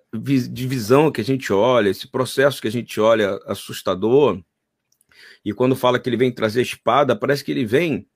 divisão 0.51 1.11
que 1.11 1.19
a 1.19 1.23
gente 1.23 1.51
olha, 1.51 1.89
esse 1.89 2.07
processo 2.07 2.61
que 2.61 2.67
a 2.67 2.71
gente 2.71 2.99
olha 2.99 3.37
assustador, 3.45 4.41
e 5.43 5.51
quando 5.53 5.75
fala 5.75 5.99
que 5.99 6.07
ele 6.07 6.17
vem 6.17 6.31
trazer 6.31 6.61
espada, 6.61 7.15
parece 7.15 7.43
que 7.43 7.51
ele 7.51 7.65
vem 7.65 8.07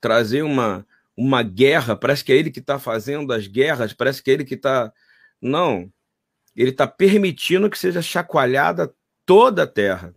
trazer 0.00 0.42
uma, 0.42 0.86
uma 1.16 1.42
guerra, 1.42 1.96
parece 1.96 2.24
que 2.24 2.32
é 2.32 2.36
ele 2.36 2.50
que 2.50 2.60
está 2.60 2.78
fazendo 2.78 3.32
as 3.32 3.46
guerras, 3.46 3.92
parece 3.92 4.22
que 4.22 4.30
é 4.30 4.34
ele 4.34 4.44
que 4.44 4.54
está. 4.54 4.92
Não. 5.40 5.90
Ele 6.56 6.70
está 6.70 6.86
permitindo 6.86 7.68
que 7.70 7.78
seja 7.78 8.02
chacoalhada 8.02 8.92
toda 9.26 9.64
a 9.64 9.66
terra. 9.66 10.14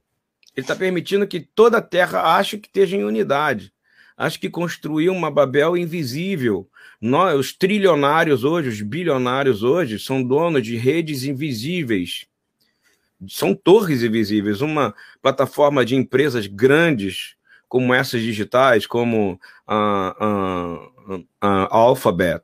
Ele 0.56 0.64
está 0.64 0.76
permitindo 0.76 1.28
que 1.28 1.40
toda 1.40 1.78
a 1.78 1.82
terra 1.82 2.36
ache 2.38 2.58
que 2.58 2.68
esteja 2.68 2.96
em 2.98 3.04
unidade. 3.04 3.74
Acho 4.16 4.40
que 4.40 4.50
construiu 4.50 5.14
uma 5.14 5.30
Babel 5.30 5.78
invisível. 5.78 6.70
Nós, 7.00 7.40
os 7.40 7.54
trilionários 7.54 8.44
hoje, 8.44 8.70
os 8.70 8.82
bilionários 8.82 9.62
hoje, 9.62 10.00
são 10.00 10.24
donos 10.24 10.64
de 10.64 10.76
redes 10.76 11.24
invisíveis 11.24 12.28
são 13.28 13.56
torres 13.56 14.04
invisíveis. 14.04 14.62
Uma 14.62 14.94
plataforma 15.22 15.86
de 15.86 15.96
empresas 15.96 16.46
grandes, 16.46 17.36
como 17.68 17.94
essas 17.94 18.22
digitais, 18.22 18.86
como 18.86 19.40
a, 19.68 20.16
a, 21.42 21.68
a 21.70 21.76
Alphabet, 21.76 22.44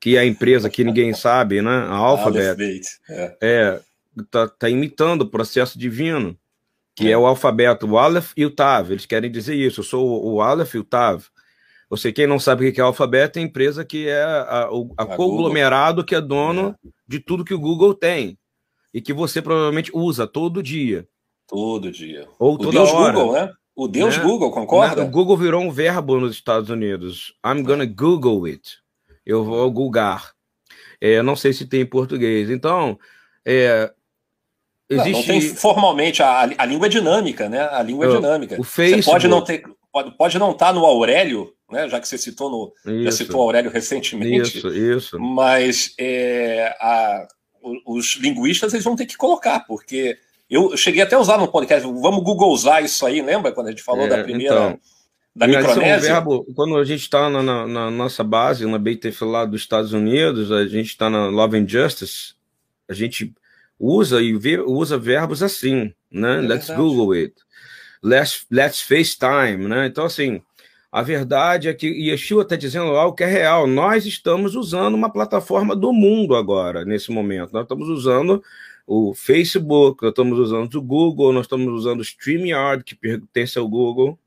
que 0.00 0.16
é 0.16 0.20
a 0.20 0.26
empresa 0.26 0.68
que 0.68 0.84
ninguém 0.84 1.12
sabe, 1.14 1.62
né? 1.62 1.70
A 1.70 1.94
Alphabet. 1.94 2.82
É. 3.08 3.36
é 3.40 3.80
tá, 4.30 4.48
tá 4.48 4.68
imitando 4.68 5.22
o 5.22 5.30
processo 5.30 5.78
divino, 5.78 6.36
que 6.94 7.08
é. 7.08 7.12
é 7.12 7.18
o 7.18 7.26
alfabeto, 7.26 7.86
o 7.86 7.98
Aleph 7.98 8.32
e 8.36 8.44
o 8.44 8.50
Tav. 8.50 8.90
Eles 8.90 9.06
querem 9.06 9.30
dizer 9.30 9.54
isso. 9.54 9.80
Eu 9.80 9.84
sou 9.84 10.24
o 10.24 10.40
Aleph 10.40 10.74
e 10.74 10.78
o 10.78 10.84
Tav. 10.84 11.24
Você, 11.90 12.12
quem 12.12 12.26
não 12.26 12.40
sabe 12.40 12.68
o 12.68 12.72
que 12.72 12.80
é 12.80 12.84
alfabeto, 12.84 13.38
é 13.38 13.42
a 13.42 13.44
empresa 13.44 13.84
que 13.84 14.08
é 14.08 14.22
a, 14.22 14.42
a, 14.42 14.68
a 14.98 15.06
conglomerado 15.16 15.96
Google. 15.96 16.04
que 16.04 16.14
é 16.14 16.20
dono 16.20 16.74
é. 16.84 16.88
de 17.06 17.20
tudo 17.20 17.44
que 17.44 17.54
o 17.54 17.60
Google 17.60 17.94
tem 17.94 18.38
e 18.92 19.00
que 19.00 19.12
você 19.12 19.42
provavelmente 19.42 19.90
usa 19.94 20.26
todo 20.26 20.62
dia. 20.62 21.06
Todo 21.46 21.90
dia. 21.90 22.26
Ou 22.38 22.54
o 22.54 22.58
toda 22.58 22.70
Deus 22.72 22.90
hora. 22.90 23.12
Google, 23.12 23.32
né? 23.34 23.52
O 23.76 23.88
Deus 23.88 24.16
né? 24.16 24.22
Google, 24.22 24.50
concorda? 24.50 25.02
O 25.02 25.08
Google 25.08 25.36
virou 25.36 25.62
um 25.62 25.70
verbo 25.70 26.20
nos 26.20 26.32
Estados 26.32 26.70
Unidos. 26.70 27.34
I'm 27.44 27.62
gonna 27.62 27.86
Google 27.86 28.44
it. 28.44 28.78
Eu 29.26 29.44
vou 29.44 29.70
googar. 29.70 30.32
É, 31.00 31.22
não 31.22 31.34
sei 31.34 31.52
se 31.52 31.66
tem 31.66 31.80
em 31.80 31.86
português. 31.86 32.50
Então, 32.50 32.98
é, 33.44 33.92
existe... 34.88 35.10
Não, 35.12 35.18
não 35.18 35.26
tem 35.26 35.40
formalmente, 35.40 36.22
a, 36.22 36.42
a 36.56 36.64
língua 36.64 36.86
é 36.86 36.90
dinâmica, 36.90 37.48
né? 37.48 37.68
A 37.68 37.82
língua 37.82 38.06
é 38.06 38.10
dinâmica. 38.10 38.60
O 38.60 38.64
Facebook... 38.64 39.02
Você 39.02 39.10
pode 39.10 39.28
não 39.28 39.42
ter, 39.42 39.64
pode, 39.92 40.16
pode 40.16 40.38
não 40.38 40.52
estar 40.52 40.66
tá 40.66 40.72
no 40.72 40.84
Aurélio, 40.84 41.52
né? 41.70 41.88
Já 41.88 42.00
que 42.00 42.06
você 42.06 42.16
citou 42.16 42.50
no, 42.50 42.92
isso. 42.92 43.04
já 43.04 43.12
citou 43.12 43.40
o 43.40 43.42
Aurélio 43.42 43.70
recentemente. 43.70 44.58
Isso, 44.58 44.68
isso. 44.68 45.18
Mas 45.18 45.94
é, 45.98 46.76
a, 46.80 47.26
os 47.86 48.16
linguistas 48.16 48.72
eles 48.72 48.84
vão 48.84 48.94
ter 48.96 49.06
que 49.06 49.16
colocar, 49.16 49.60
porque 49.60 50.16
eu 50.54 50.76
cheguei 50.76 51.02
até 51.02 51.16
a 51.16 51.18
usar 51.18 51.36
no 51.36 51.48
podcast, 51.48 51.84
vamos 51.84 52.22
Google 52.22 52.52
usar 52.52 52.80
isso 52.80 53.04
aí, 53.04 53.20
lembra 53.20 53.50
quando 53.50 53.66
a 53.66 53.70
gente 53.70 53.82
falou 53.82 54.04
é, 54.04 54.08
da 54.08 54.22
primeira 54.22 54.54
então, 54.54 54.80
da 55.34 55.48
Micronésia? 55.48 56.08
É 56.08 56.12
um 56.12 56.14
verbo, 56.14 56.46
quando 56.54 56.76
a 56.76 56.84
gente 56.84 57.00
está 57.00 57.28
na, 57.28 57.42
na, 57.42 57.66
na, 57.66 57.90
nossa 57.90 58.22
base, 58.22 58.64
na 58.64 58.78
BTF 58.78 59.24
lá 59.24 59.44
dos 59.44 59.62
Estados 59.62 59.92
Unidos, 59.92 60.52
a 60.52 60.64
gente 60.66 60.86
está 60.86 61.10
na 61.10 61.26
Love 61.26 61.58
and 61.58 61.68
Justice, 61.68 62.34
a 62.88 62.94
gente 62.94 63.34
usa 63.80 64.22
e 64.22 64.36
vê, 64.36 64.60
usa 64.60 64.96
verbos 64.96 65.42
assim, 65.42 65.92
né? 66.08 66.36
É 66.36 66.40
let's 66.40 66.70
Google 66.70 67.12
it. 67.12 67.34
Let's, 68.00 68.46
let's 68.48 68.80
FaceTime, 68.80 69.66
né? 69.66 69.86
Então, 69.86 70.04
assim, 70.04 70.40
a 70.92 71.02
verdade 71.02 71.68
é 71.68 71.74
que 71.74 71.88
Yeshua 71.88 72.42
está 72.42 72.54
dizendo 72.54 72.94
algo 72.94 73.16
que 73.16 73.24
é 73.24 73.26
real. 73.26 73.66
Nós 73.66 74.06
estamos 74.06 74.54
usando 74.54 74.94
uma 74.94 75.10
plataforma 75.10 75.74
do 75.74 75.92
mundo 75.92 76.36
agora, 76.36 76.84
nesse 76.84 77.10
momento. 77.10 77.52
Nós 77.52 77.62
estamos 77.62 77.88
usando 77.88 78.40
o 78.86 79.14
Facebook, 79.14 80.02
nós 80.02 80.10
estamos 80.10 80.38
usando 80.38 80.74
o 80.74 80.82
Google, 80.82 81.32
nós 81.32 81.46
estamos 81.46 81.72
usando 81.72 82.00
o 82.00 82.02
StreamYard, 82.02 82.84
que 82.84 82.94
pertence 82.94 83.58
ao 83.58 83.68
Google. 83.68 84.18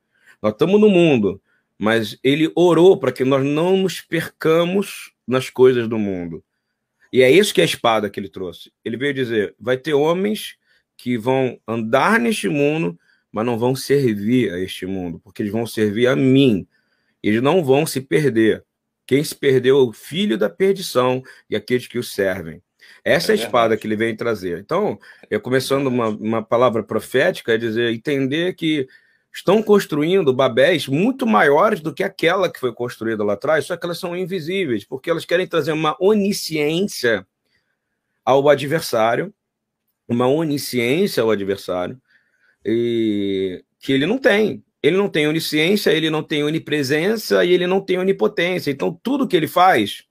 Nós 0.41 0.54
estamos 0.54 0.80
no 0.80 0.89
mundo, 0.89 1.41
mas 1.78 2.17
ele 2.24 2.52
orou 2.56 2.98
para 2.98 3.12
que 3.12 3.24
nós 3.24 3.43
não 3.43 3.78
nos 3.78 4.02
percamos 4.02 5.13
nas 5.28 5.50
coisas 5.50 5.88
do 5.88 5.98
mundo. 5.98 6.43
E 7.12 7.22
é 7.22 7.32
isso 7.32 7.54
que 7.54 7.62
é 7.62 7.63
a 7.63 7.67
espada 7.67 8.10
que 8.10 8.20
ele 8.20 8.30
trouxe. 8.30 8.72
Ele 8.84 8.98
veio 8.98 9.13
dizer: 9.13 9.56
vai 9.60 9.78
ter 9.78 9.93
homens 9.93 10.58
que 10.96 11.17
vão 11.17 11.60
andar 11.67 12.20
neste 12.20 12.50
mundo 12.50 12.98
mas 13.32 13.46
não 13.46 13.58
vão 13.58 13.76
servir 13.76 14.52
a 14.52 14.60
este 14.60 14.88
mundo, 14.88 15.20
porque 15.20 15.43
eles 15.43 15.52
vão 15.52 15.67
servir 15.67 16.08
a 16.08 16.15
mim. 16.15 16.67
Eles 17.22 17.39
não 17.39 17.63
vão 17.63 17.86
se 17.86 18.02
perder. 18.02 18.63
Quem 19.06 19.24
se 19.24 19.36
perdeu 19.36 19.78
é 19.78 19.84
o 19.84 19.93
filho 19.93 20.38
da 20.38 20.50
perdição 20.50 21.22
e 21.50 21.56
aqueles 21.56 21.86
que 21.86 22.00
o 22.00 22.04
servem. 22.04 22.63
Essa 23.04 23.32
é, 23.32 23.36
é 23.36 23.39
a 23.39 23.43
espada 23.43 23.78
que 23.78 23.88
ele 23.88 23.95
vem 23.95 24.15
trazer. 24.15 24.60
Então, 24.60 25.00
eu 25.30 25.39
começando 25.39 25.88
uma, 25.88 26.10
uma 26.10 26.43
palavra 26.43 26.84
profética, 26.84 27.54
é 27.54 27.58
dizer, 27.58 27.93
entender 27.93 28.54
que 28.54 28.88
estão 29.34 29.62
construindo 29.62 30.34
babéis 30.34 30.88
muito 30.88 31.26
maiores 31.28 31.80
do 31.80 31.93
que 31.93 32.04
aquela 32.04 32.52
que 32.52 32.60
foi 32.60 32.73
construída 32.73 33.23
lá 33.23 33.34
atrás, 33.34 33.65
só 33.65 33.78
que 33.78 33.86
elas 33.86 34.00
são 34.00 34.15
invisíveis, 34.17 34.84
porque 34.84 35.10
elas 35.10 35.26
querem 35.26 35.47
trazer 35.47 35.71
uma 35.71 35.95
onisciência 36.00 37.26
ao 38.26 38.50
adversário, 38.50 39.34
uma 40.08 40.28
onisciência 40.28 41.21
ao 41.21 41.30
adversário, 41.30 42.02
e 42.65 43.63
que 43.80 43.93
ele 43.93 44.06
não 44.06 44.17
tem. 44.17 44.63
Ele 44.82 44.97
não 44.97 45.10
tem 45.10 45.28
onisciência, 45.28 45.91
ele 45.91 46.10
não 46.10 46.23
tem 46.23 46.43
onipresença 46.43 47.43
e 47.43 47.52
ele 47.52 47.67
não 47.67 47.82
tem 47.82 47.97
onipotência. 47.97 48.71
Então, 48.71 48.91
tudo 49.04 49.28
que 49.28 49.36
ele 49.36 49.47
faz, 49.47 50.04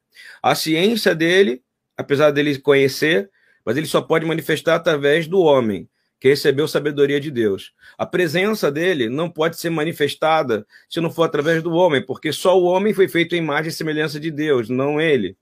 a 0.43 0.55
ciência 0.55 1.15
dele, 1.15 1.63
apesar 1.97 2.31
dele 2.31 2.59
conhecer, 2.59 3.31
mas 3.65 3.77
ele 3.77 3.87
só 3.87 4.01
pode 4.01 4.25
manifestar 4.27 4.77
através 4.77 5.27
do 5.27 5.41
homem, 5.41 5.89
que 6.19 6.29
recebeu 6.29 6.67
sabedoria 6.67 7.21
de 7.21 7.31
Deus. 7.31 7.73
A 7.99 8.07
presença 8.07 8.71
dele 8.71 9.09
não 9.09 9.29
pode 9.29 9.59
ser 9.59 9.71
manifestada 9.71 10.67
se 10.89 11.01
não 11.01 11.11
for 11.11 11.25
através 11.25 11.63
do 11.63 11.73
homem, 11.73 12.05
porque 12.05 12.33
só 12.33 12.59
o 12.59 12.65
homem 12.65 12.95
foi 12.95 13.09
feito 13.09 13.35
em 13.35 13.39
imagem 13.39 13.69
e 13.69 13.73
semelhança 13.73 14.19
de 14.19 14.31
Deus, 14.31 14.69
não 14.69 15.01
ele. 15.01 15.37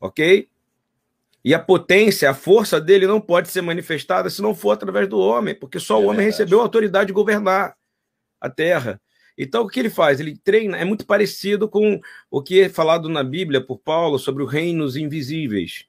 Ok? 0.00 0.48
E 1.44 1.52
a 1.52 1.58
potência, 1.58 2.30
a 2.30 2.34
força 2.34 2.80
dele 2.80 3.06
não 3.06 3.20
pode 3.20 3.48
ser 3.48 3.60
manifestada 3.60 4.30
se 4.30 4.40
não 4.40 4.54
for 4.54 4.70
através 4.70 5.06
do 5.06 5.18
homem, 5.18 5.54
porque 5.54 5.78
só 5.78 5.96
é 5.96 5.98
o 5.98 6.04
homem 6.04 6.16
verdade. 6.16 6.30
recebeu 6.30 6.60
a 6.60 6.62
autoridade 6.62 7.08
de 7.08 7.12
governar 7.12 7.76
a 8.40 8.48
terra. 8.48 9.00
Então, 9.36 9.62
o 9.62 9.68
que 9.68 9.80
ele 9.80 9.90
faz? 9.90 10.20
Ele 10.20 10.36
treina, 10.36 10.76
é 10.76 10.84
muito 10.84 11.06
parecido 11.06 11.68
com 11.68 12.00
o 12.30 12.42
que 12.42 12.62
é 12.62 12.68
falado 12.68 13.08
na 13.08 13.24
Bíblia 13.24 13.60
por 13.60 13.78
Paulo 13.78 14.18
sobre 14.18 14.42
os 14.42 14.52
reinos 14.52 14.96
invisíveis, 14.96 15.86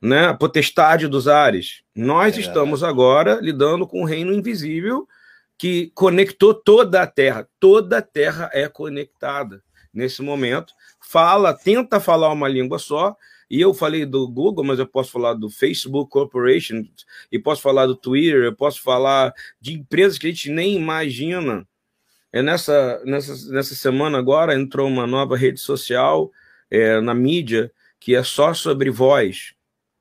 né? 0.00 0.26
a 0.26 0.34
potestade 0.34 1.08
dos 1.08 1.26
ares. 1.26 1.82
Nós 1.94 2.36
é 2.36 2.40
estamos 2.40 2.82
agora 2.82 3.38
lidando 3.40 3.86
com 3.86 4.02
o 4.02 4.06
reino 4.06 4.32
invisível 4.32 5.08
que 5.56 5.92
conectou 5.94 6.52
toda 6.52 7.02
a 7.02 7.06
terra. 7.06 7.48
Toda 7.60 7.98
a 7.98 8.02
terra 8.02 8.50
é 8.52 8.68
conectada 8.68 9.62
nesse 9.92 10.20
momento. 10.20 10.72
Fala, 11.00 11.54
tenta 11.54 12.00
falar 12.00 12.32
uma 12.32 12.48
língua 12.48 12.78
só, 12.78 13.16
e 13.50 13.60
eu 13.60 13.74
falei 13.74 14.06
do 14.06 14.26
Google, 14.26 14.64
mas 14.64 14.78
eu 14.78 14.86
posso 14.86 15.12
falar 15.12 15.34
do 15.34 15.50
Facebook 15.50 16.10
Corporation, 16.10 16.82
e 17.30 17.38
posso 17.38 17.60
falar 17.60 17.86
do 17.86 17.94
Twitter, 17.94 18.44
eu 18.44 18.56
posso 18.56 18.80
falar 18.82 19.32
de 19.60 19.74
empresas 19.74 20.18
que 20.18 20.26
a 20.26 20.30
gente 20.30 20.50
nem 20.50 20.74
imagina. 20.74 21.66
É 22.32 22.40
nessa, 22.40 23.02
nessa, 23.04 23.52
nessa 23.52 23.74
semana 23.74 24.18
agora 24.18 24.54
entrou 24.54 24.88
uma 24.88 25.06
nova 25.06 25.36
rede 25.36 25.60
social 25.60 26.32
é, 26.70 27.00
na 27.00 27.14
mídia 27.14 27.70
que 28.00 28.14
é 28.14 28.22
só 28.22 28.54
sobre 28.54 28.90
voz. 28.90 29.54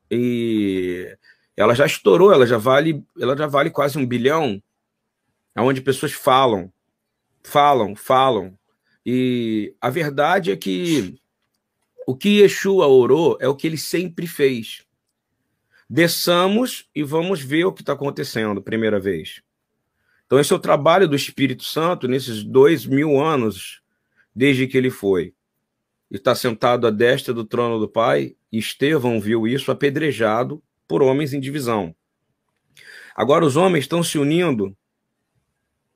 E 0.09 1.15
ela 1.55 1.75
já 1.75 1.85
estourou, 1.85 2.33
ela 2.33 2.47
já 2.47 2.57
vale, 2.57 3.03
ela 3.19 3.37
já 3.37 3.47
vale 3.47 3.69
quase 3.69 3.97
um 3.97 4.05
bilhão, 4.05 4.61
onde 5.55 5.81
pessoas 5.81 6.13
falam, 6.13 6.71
falam, 7.43 7.95
falam. 7.95 8.57
E 9.05 9.75
a 9.79 9.89
verdade 9.89 10.51
é 10.51 10.55
que 10.55 11.19
o 12.07 12.15
que 12.15 12.41
Yeshua 12.41 12.87
orou 12.87 13.37
é 13.39 13.47
o 13.47 13.55
que 13.55 13.67
ele 13.67 13.77
sempre 13.77 14.25
fez. 14.25 14.85
Desçamos 15.89 16.89
e 16.95 17.03
vamos 17.03 17.41
ver 17.41 17.65
o 17.65 17.73
que 17.73 17.81
está 17.81 17.93
acontecendo, 17.93 18.61
primeira 18.61 18.99
vez. 18.99 19.41
Então, 20.31 20.39
esse 20.39 20.53
é 20.53 20.55
o 20.55 20.59
trabalho 20.59 21.09
do 21.09 21.15
Espírito 21.17 21.65
Santo 21.65 22.07
nesses 22.07 22.41
dois 22.41 22.85
mil 22.85 23.19
anos, 23.19 23.81
desde 24.33 24.65
que 24.65 24.77
ele 24.77 24.89
foi. 24.89 25.33
Está 26.09 26.33
sentado 26.33 26.87
à 26.87 26.89
destra 26.89 27.33
do 27.33 27.43
trono 27.43 27.77
do 27.77 27.89
Pai, 27.89 28.37
e 28.49 28.57
Estevão 28.57 29.19
viu 29.19 29.45
isso 29.45 29.69
apedrejado 29.73 30.63
por 30.87 31.03
homens 31.03 31.33
em 31.33 31.39
divisão. 31.41 31.93
Agora, 33.13 33.43
os 33.43 33.57
homens 33.57 33.83
estão 33.83 34.01
se 34.01 34.17
unindo 34.17 34.73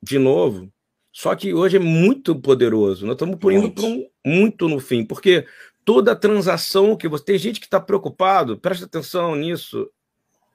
de 0.03 0.19
novo, 0.19 0.69
só 1.13 1.33
que 1.33 1.53
hoje 1.53 1.77
é 1.77 1.79
muito 1.79 2.35
poderoso. 2.37 3.05
Nós 3.05 3.15
estamos 3.15 3.37
indo 3.53 3.71
para 3.71 3.85
um, 3.85 4.05
muito 4.25 4.67
no 4.67 4.81
fim, 4.81 5.05
porque 5.05 5.47
toda 5.85 6.13
transação 6.13 6.97
que 6.97 7.07
você. 7.07 7.23
Tem 7.23 7.37
gente 7.37 7.61
que 7.61 7.67
está 7.67 7.79
preocupado, 7.79 8.57
presta 8.57 8.83
atenção 8.83 9.33
nisso, 9.33 9.89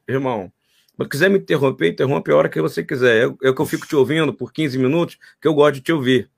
irmão. 0.06 0.52
Se 1.02 1.08
quiser 1.08 1.30
me 1.30 1.38
interromper, 1.38 1.88
interrompe 1.88 2.30
a 2.30 2.36
hora 2.36 2.48
que 2.48 2.60
você 2.60 2.84
quiser. 2.84 3.28
É, 3.28 3.48
é 3.48 3.52
que 3.52 3.60
eu 3.60 3.66
fico 3.66 3.86
te 3.86 3.96
ouvindo 3.96 4.32
por 4.32 4.52
15 4.52 4.78
minutos, 4.78 5.18
que 5.40 5.48
eu 5.48 5.54
gosto 5.54 5.74
de 5.76 5.80
te 5.80 5.92
ouvir. 5.92 6.30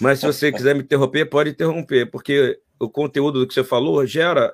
Mas 0.00 0.20
se 0.20 0.26
você 0.26 0.52
quiser 0.52 0.74
me 0.74 0.82
interromper, 0.82 1.26
pode 1.26 1.50
interromper, 1.50 2.10
porque 2.10 2.58
o 2.78 2.88
conteúdo 2.88 3.40
do 3.40 3.46
que 3.46 3.54
você 3.54 3.64
falou 3.64 4.04
gera 4.06 4.52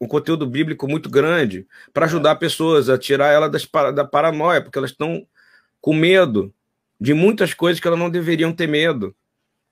um 0.00 0.06
conteúdo 0.06 0.46
bíblico 0.46 0.86
muito 0.86 1.10
grande 1.10 1.66
para 1.92 2.06
ajudar 2.06 2.36
pessoas 2.36 2.88
a 2.88 2.96
tirar 2.96 3.32
ela 3.32 3.48
das, 3.48 3.66
da 3.94 4.04
paranoia, 4.04 4.62
porque 4.62 4.78
elas 4.78 4.90
estão 4.90 5.26
com 5.80 5.92
medo 5.92 6.54
de 7.00 7.14
muitas 7.14 7.52
coisas 7.52 7.80
que 7.80 7.88
elas 7.88 7.98
não 7.98 8.10
deveriam 8.10 8.52
ter 8.52 8.68
medo. 8.68 9.14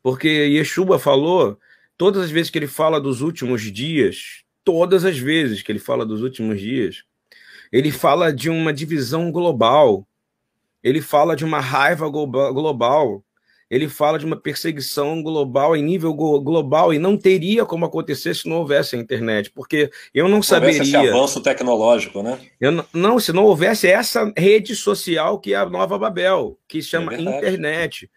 Porque 0.02 0.28
Yeshua 0.28 0.98
falou 0.98 1.58
Todas 1.96 2.24
as 2.24 2.30
vezes 2.30 2.50
que 2.50 2.58
ele 2.58 2.66
fala 2.66 3.00
dos 3.00 3.22
últimos 3.22 3.62
dias, 3.72 4.42
todas 4.62 5.04
as 5.04 5.18
vezes 5.18 5.62
que 5.62 5.72
ele 5.72 5.78
fala 5.78 6.04
dos 6.04 6.22
últimos 6.22 6.60
dias, 6.60 7.04
ele 7.72 7.90
fala 7.90 8.32
de 8.32 8.50
uma 8.50 8.72
divisão 8.72 9.30
global, 9.30 10.06
ele 10.82 11.00
fala 11.00 11.34
de 11.34 11.44
uma 11.44 11.60
raiva 11.60 12.08
global, 12.08 13.22
ele 13.68 13.88
fala 13.88 14.18
de 14.18 14.24
uma 14.24 14.36
perseguição 14.36 15.22
global 15.22 15.76
em 15.76 15.82
nível 15.82 16.14
global 16.14 16.94
e 16.94 16.98
não 16.98 17.16
teria 17.16 17.64
como 17.64 17.84
acontecer 17.84 18.34
se 18.34 18.48
não 18.48 18.58
houvesse 18.58 18.94
a 18.94 18.98
internet, 18.98 19.50
porque 19.50 19.90
eu 20.14 20.28
não, 20.28 20.36
não 20.36 20.42
saberia. 20.42 20.82
Esse 20.82 20.94
avanço 20.94 21.40
tecnológico, 21.40 22.22
né? 22.22 22.38
Eu 22.60 22.86
não, 22.92 23.18
se 23.18 23.32
não 23.32 23.44
houvesse 23.44 23.88
essa 23.88 24.32
rede 24.36 24.76
social 24.76 25.40
que 25.40 25.52
é 25.52 25.56
a 25.56 25.66
Nova 25.66 25.98
Babel, 25.98 26.56
que 26.68 26.80
se 26.80 26.90
chama 26.90 27.14
é 27.14 27.20
internet. 27.20 28.08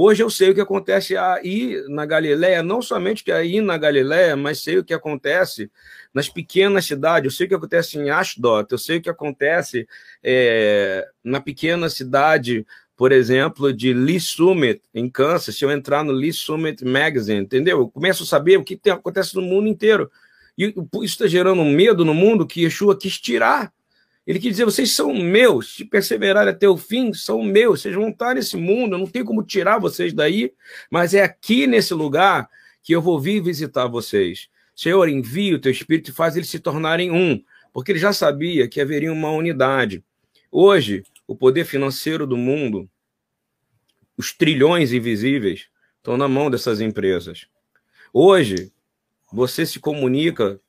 Hoje 0.00 0.22
eu 0.22 0.30
sei 0.30 0.50
o 0.50 0.54
que 0.54 0.60
acontece 0.60 1.16
aí 1.16 1.84
na 1.88 2.06
Galiléia, 2.06 2.62
não 2.62 2.80
somente 2.80 3.24
que 3.24 3.32
aí 3.32 3.60
na 3.60 3.76
Galiléia, 3.76 4.36
mas 4.36 4.62
sei 4.62 4.78
o 4.78 4.84
que 4.84 4.94
acontece 4.94 5.68
nas 6.14 6.28
pequenas 6.28 6.84
cidades. 6.84 7.32
Eu 7.32 7.36
sei 7.36 7.46
o 7.46 7.48
que 7.48 7.54
acontece 7.56 7.98
em 7.98 8.08
Ashdod, 8.08 8.68
eu 8.70 8.78
sei 8.78 8.98
o 8.98 9.02
que 9.02 9.10
acontece 9.10 9.88
é, 10.22 11.04
na 11.24 11.40
pequena 11.40 11.90
cidade 11.90 12.64
por 12.96 13.10
exemplo, 13.10 13.72
de 13.72 13.92
Lee 13.92 14.20
Summit, 14.20 14.82
em 14.94 15.08
Kansas, 15.08 15.56
se 15.56 15.64
eu 15.64 15.70
entrar 15.70 16.04
no 16.04 16.12
Lee 16.12 16.32
Summit 16.32 16.84
Magazine, 16.84 17.40
entendeu? 17.40 17.78
Eu 17.78 17.88
começo 17.88 18.22
a 18.22 18.26
saber 18.26 18.56
o 18.56 18.64
que 18.64 18.76
tem, 18.76 18.92
acontece 18.92 19.34
no 19.34 19.42
mundo 19.42 19.66
inteiro. 19.66 20.10
E 20.56 20.74
isso 21.02 21.14
está 21.14 21.26
gerando 21.26 21.60
um 21.60 21.72
medo 21.72 22.04
no 22.04 22.14
mundo 22.14 22.46
que 22.46 22.62
Yeshua 22.62 22.96
quis 22.96 23.18
tirar. 23.20 23.72
Ele 24.28 24.38
quis 24.38 24.50
dizer: 24.50 24.66
vocês 24.66 24.90
são 24.90 25.14
meus, 25.14 25.74
se 25.74 25.86
perseverarem 25.86 26.52
até 26.52 26.68
o 26.68 26.76
fim, 26.76 27.14
são 27.14 27.42
meus, 27.42 27.80
vocês 27.80 27.94
vão 27.94 28.10
estar 28.10 28.34
nesse 28.34 28.58
mundo, 28.58 28.94
eu 28.94 28.98
não 28.98 29.06
tenho 29.06 29.24
como 29.24 29.42
tirar 29.42 29.78
vocês 29.78 30.12
daí, 30.12 30.52
mas 30.90 31.14
é 31.14 31.22
aqui 31.22 31.66
nesse 31.66 31.94
lugar 31.94 32.46
que 32.82 32.92
eu 32.94 33.00
vou 33.00 33.18
vir 33.18 33.42
visitar 33.42 33.86
vocês. 33.86 34.50
Senhor, 34.76 35.08
envia 35.08 35.56
o 35.56 35.58
teu 35.58 35.72
espírito 35.72 36.10
e 36.10 36.14
faz 36.14 36.36
eles 36.36 36.50
se 36.50 36.58
tornarem 36.58 37.10
um, 37.10 37.42
porque 37.72 37.90
ele 37.90 37.98
já 37.98 38.12
sabia 38.12 38.68
que 38.68 38.82
haveria 38.82 39.10
uma 39.10 39.30
unidade. 39.30 40.04
Hoje, 40.52 41.04
o 41.26 41.34
poder 41.34 41.64
financeiro 41.64 42.26
do 42.26 42.36
mundo, 42.36 42.88
os 44.14 44.30
trilhões 44.30 44.92
invisíveis, 44.92 45.68
estão 45.96 46.18
na 46.18 46.28
mão 46.28 46.50
dessas 46.50 46.82
empresas. 46.82 47.46
Hoje, 48.12 48.70
você 49.32 49.64
se 49.64 49.80
comunica, 49.80 50.60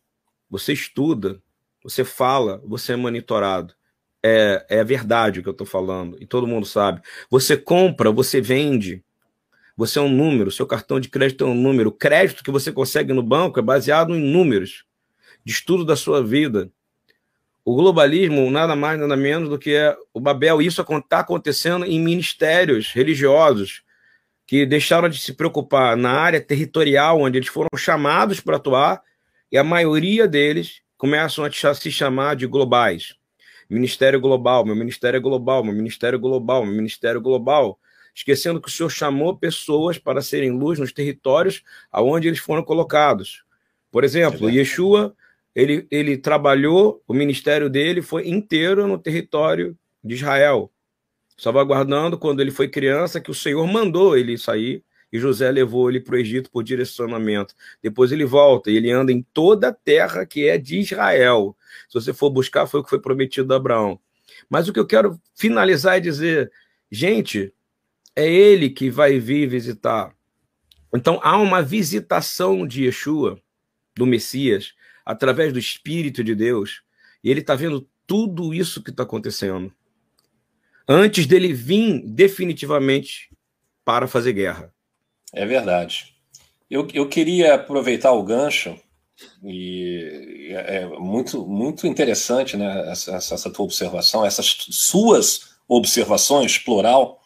você 0.50 0.72
estuda, 0.72 1.42
você 1.90 2.06
fala, 2.06 2.62
você 2.66 2.94
é 2.94 2.96
monitorado. 2.96 3.74
É, 4.24 4.66
é 4.70 4.84
verdade 4.84 5.40
o 5.40 5.44
que 5.44 5.50
eu 5.50 5.54
estou 5.54 5.66
falando, 5.66 6.18
e 6.22 6.26
todo 6.26 6.48
mundo 6.48 6.66
sabe. 6.66 7.02
Você 7.30 7.58
compra, 7.58 8.12
você 8.12 8.40
vende. 8.40 9.04
Você 9.76 9.98
é 9.98 10.02
um 10.02 10.10
número, 10.10 10.52
seu 10.52 10.68
cartão 10.68 11.00
de 11.00 11.08
crédito 11.08 11.46
é 11.46 11.48
um 11.48 11.56
número. 11.56 11.90
O 11.90 11.94
crédito 11.94 12.44
que 12.44 12.52
você 12.52 12.72
consegue 12.72 13.14
no 13.14 13.24
banco 13.24 13.60
é 13.60 13.62
baseado 13.62 14.14
em 14.14 14.20
números 14.20 14.84
de 15.44 15.54
estudo 15.54 15.86
da 15.86 15.96
sua 15.96 16.22
vida. 16.22 16.70
O 17.64 17.76
globalismo 17.76 18.52
nada 18.52 18.76
mais, 18.76 19.00
nada 19.00 19.16
menos 19.16 19.48
do 19.48 19.58
que 19.58 19.74
é 19.74 19.96
o 20.14 20.20
Babel. 20.20 20.62
Isso 20.62 20.82
está 20.82 21.20
acontecendo 21.20 21.86
em 21.86 21.98
ministérios 21.98 22.92
religiosos 22.92 23.84
que 24.46 24.66
deixaram 24.66 25.08
de 25.08 25.18
se 25.18 25.34
preocupar 25.34 25.96
na 25.96 26.12
área 26.12 26.42
territorial 26.42 27.22
onde 27.22 27.38
eles 27.38 27.48
foram 27.48 27.70
chamados 27.78 28.42
para 28.42 28.58
atuar 28.58 29.02
e 29.52 29.58
a 29.58 29.64
maioria 29.64 30.28
deles 30.28 30.82
começam 31.00 31.46
a 31.46 31.74
se 31.74 31.90
chamar 31.90 32.36
de 32.36 32.46
globais. 32.46 33.16
Ministério 33.70 34.20
global, 34.20 34.66
meu 34.66 34.76
ministério 34.76 35.16
é 35.16 35.20
global, 35.20 35.64
meu 35.64 35.74
ministério 35.74 36.18
é 36.18 36.20
global, 36.20 36.66
meu 36.66 36.76
ministério 36.76 37.20
é 37.20 37.22
global, 37.22 37.80
esquecendo 38.14 38.60
que 38.60 38.68
o 38.68 38.72
Senhor 38.72 38.90
chamou 38.90 39.38
pessoas 39.38 39.98
para 39.98 40.22
serem 40.22 40.52
luz 40.52 40.78
nos 40.78 40.92
territórios 40.92 41.64
aonde 41.90 42.28
eles 42.28 42.40
foram 42.40 42.64
colocados. 42.64 43.46
Por 43.90 44.04
exemplo, 44.04 44.50
é 44.50 44.54
Yeshua 44.56 45.16
ele, 45.56 45.88
ele 45.90 46.18
trabalhou, 46.18 47.02
o 47.08 47.14
ministério 47.14 47.70
dele 47.70 48.02
foi 48.02 48.28
inteiro 48.28 48.86
no 48.86 49.00
território 49.00 49.78
de 50.04 50.16
Israel, 50.16 50.70
salvaguardando 51.38 52.18
quando 52.18 52.42
ele 52.42 52.52
foi 52.52 52.68
criança, 52.68 53.22
que 53.22 53.32
o 53.32 53.34
Senhor 53.34 53.66
mandou 53.66 54.18
ele 54.18 54.38
sair 54.38 54.84
e 55.12 55.20
José 55.20 55.52
levou 55.52 55.90
ele 55.90 56.00
para 56.00 56.16
o 56.16 56.18
Egito 56.18 56.52
por 56.52 56.64
direcionamento. 56.64 57.56
Depois 57.82 58.12
ele 58.12 58.26
volta 58.26 58.70
e 58.70 58.78
ele 58.78 58.92
anda 58.92 59.12
em 59.12 59.22
toda 59.34 59.70
a 59.70 59.74
terra 59.74 60.26
que 60.26 60.48
é 60.48 60.58
de 60.58 60.80
Israel. 60.80 61.56
Se 61.88 61.96
você 61.96 62.14
for 62.14 62.30
buscar, 62.30 62.68
foi 62.68 62.80
o 62.80 62.84
que 62.84 62.90
foi 62.90 63.00
prometido 63.00 63.54
a 63.54 63.58
Abraão. 63.58 64.00
Mas 64.50 64.68
o 64.68 64.74
que 64.74 64.80
eu 64.80 64.86
quero 64.86 65.20
finalizar 65.34 65.98
é 65.98 66.00
dizer, 66.00 66.52
gente, 66.92 67.54
é 68.16 68.28
ele 68.28 68.70
que 68.70 68.90
vai 68.90 69.20
vir 69.20 69.48
visitar. 69.48 70.14
Então 70.94 71.20
há 71.24 71.38
uma 71.38 71.62
visitação 71.62 72.66
de 72.66 72.86
Yeshua, 72.86 73.40
do 73.96 74.06
Messias, 74.06 74.74
através 75.06 75.52
do 75.52 75.60
Espírito 75.60 76.24
de 76.24 76.36
Deus, 76.36 76.84
e 77.24 77.30
ele 77.30 77.42
está 77.42 77.56
vendo 77.56 77.88
tudo 78.06 78.54
isso 78.54 78.84
que 78.84 78.90
está 78.90 79.04
acontecendo. 79.04 79.74
Antes 80.88 81.28
dele 81.28 81.54
vir 81.54 82.04
definitivamente 82.06 83.30
para 83.86 84.08
fazer 84.08 84.34
guerra. 84.34 84.74
É 85.34 85.46
verdade. 85.46 86.14
Eu, 86.70 86.88
eu 86.94 87.08
queria 87.10 87.56
aproveitar 87.56 88.12
o 88.12 88.24
gancho, 88.24 88.80
e 89.44 90.52
é 90.54 90.86
muito, 90.86 91.46
muito 91.46 91.88
interessante 91.88 92.56
né, 92.56 92.92
essa, 92.92 93.16
essa 93.16 93.50
tua 93.50 93.66
observação, 93.66 94.26
essas 94.26 94.56
suas 94.70 95.56
observações, 95.68 96.58
plural, 96.58 97.20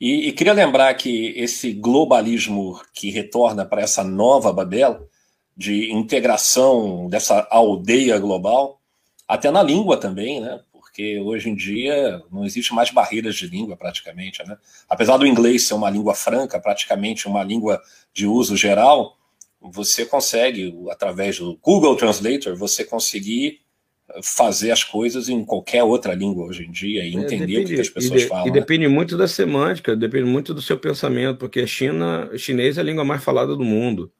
e, 0.00 0.28
e, 0.28 0.32
queria 0.32 0.54
lembrar 0.54 0.94
que 0.94 1.34
esse 1.36 1.74
globalismo 1.74 2.80
que 2.94 3.10
retorna 3.10 3.66
para 3.66 3.82
essa 3.82 4.02
nova 4.02 4.50
Babel, 4.50 5.06
de 5.54 5.92
integração 5.92 7.06
dessa 7.06 7.46
aldeia 7.50 8.18
global, 8.18 8.80
até 9.28 9.50
na 9.50 9.62
língua 9.62 9.98
também, 9.98 10.40
né? 10.40 10.58
Porque 11.00 11.18
hoje 11.18 11.48
em 11.48 11.54
dia 11.54 12.22
não 12.30 12.44
existe 12.44 12.74
mais 12.74 12.90
barreiras 12.90 13.34
de 13.34 13.46
língua 13.46 13.74
praticamente, 13.74 14.46
né? 14.46 14.58
Apesar 14.86 15.16
do 15.16 15.26
inglês 15.26 15.66
ser 15.66 15.72
uma 15.72 15.88
língua 15.88 16.14
franca, 16.14 16.60
praticamente 16.60 17.26
uma 17.26 17.42
língua 17.42 17.80
de 18.12 18.26
uso 18.26 18.54
geral, 18.54 19.16
você 19.58 20.04
consegue, 20.04 20.74
através 20.90 21.38
do 21.38 21.56
Google 21.62 21.96
Translator, 21.96 22.54
você 22.54 22.84
conseguir 22.84 23.60
fazer 24.22 24.72
as 24.72 24.84
coisas 24.84 25.30
em 25.30 25.42
qualquer 25.42 25.82
outra 25.84 26.12
língua 26.12 26.44
hoje 26.44 26.66
em 26.66 26.70
dia 26.70 27.02
e 27.04 27.16
é, 27.16 27.18
entender 27.18 27.46
depende, 27.46 27.72
o 27.72 27.74
que 27.76 27.80
as 27.80 27.88
pessoas 27.88 28.20
e 28.20 28.24
de, 28.24 28.28
falam. 28.28 28.46
E 28.46 28.50
né? 28.50 28.60
depende 28.60 28.86
muito 28.86 29.16
da 29.16 29.26
semântica, 29.26 29.96
depende 29.96 30.24
muito 30.24 30.52
do 30.52 30.60
seu 30.60 30.76
pensamento, 30.76 31.38
porque 31.38 31.60
a 31.60 31.66
China, 31.66 32.30
chinês 32.36 32.76
é 32.76 32.80
a 32.82 32.84
língua 32.84 33.04
mais 33.06 33.24
falada 33.24 33.56
do 33.56 33.64
mundo. 33.64 34.12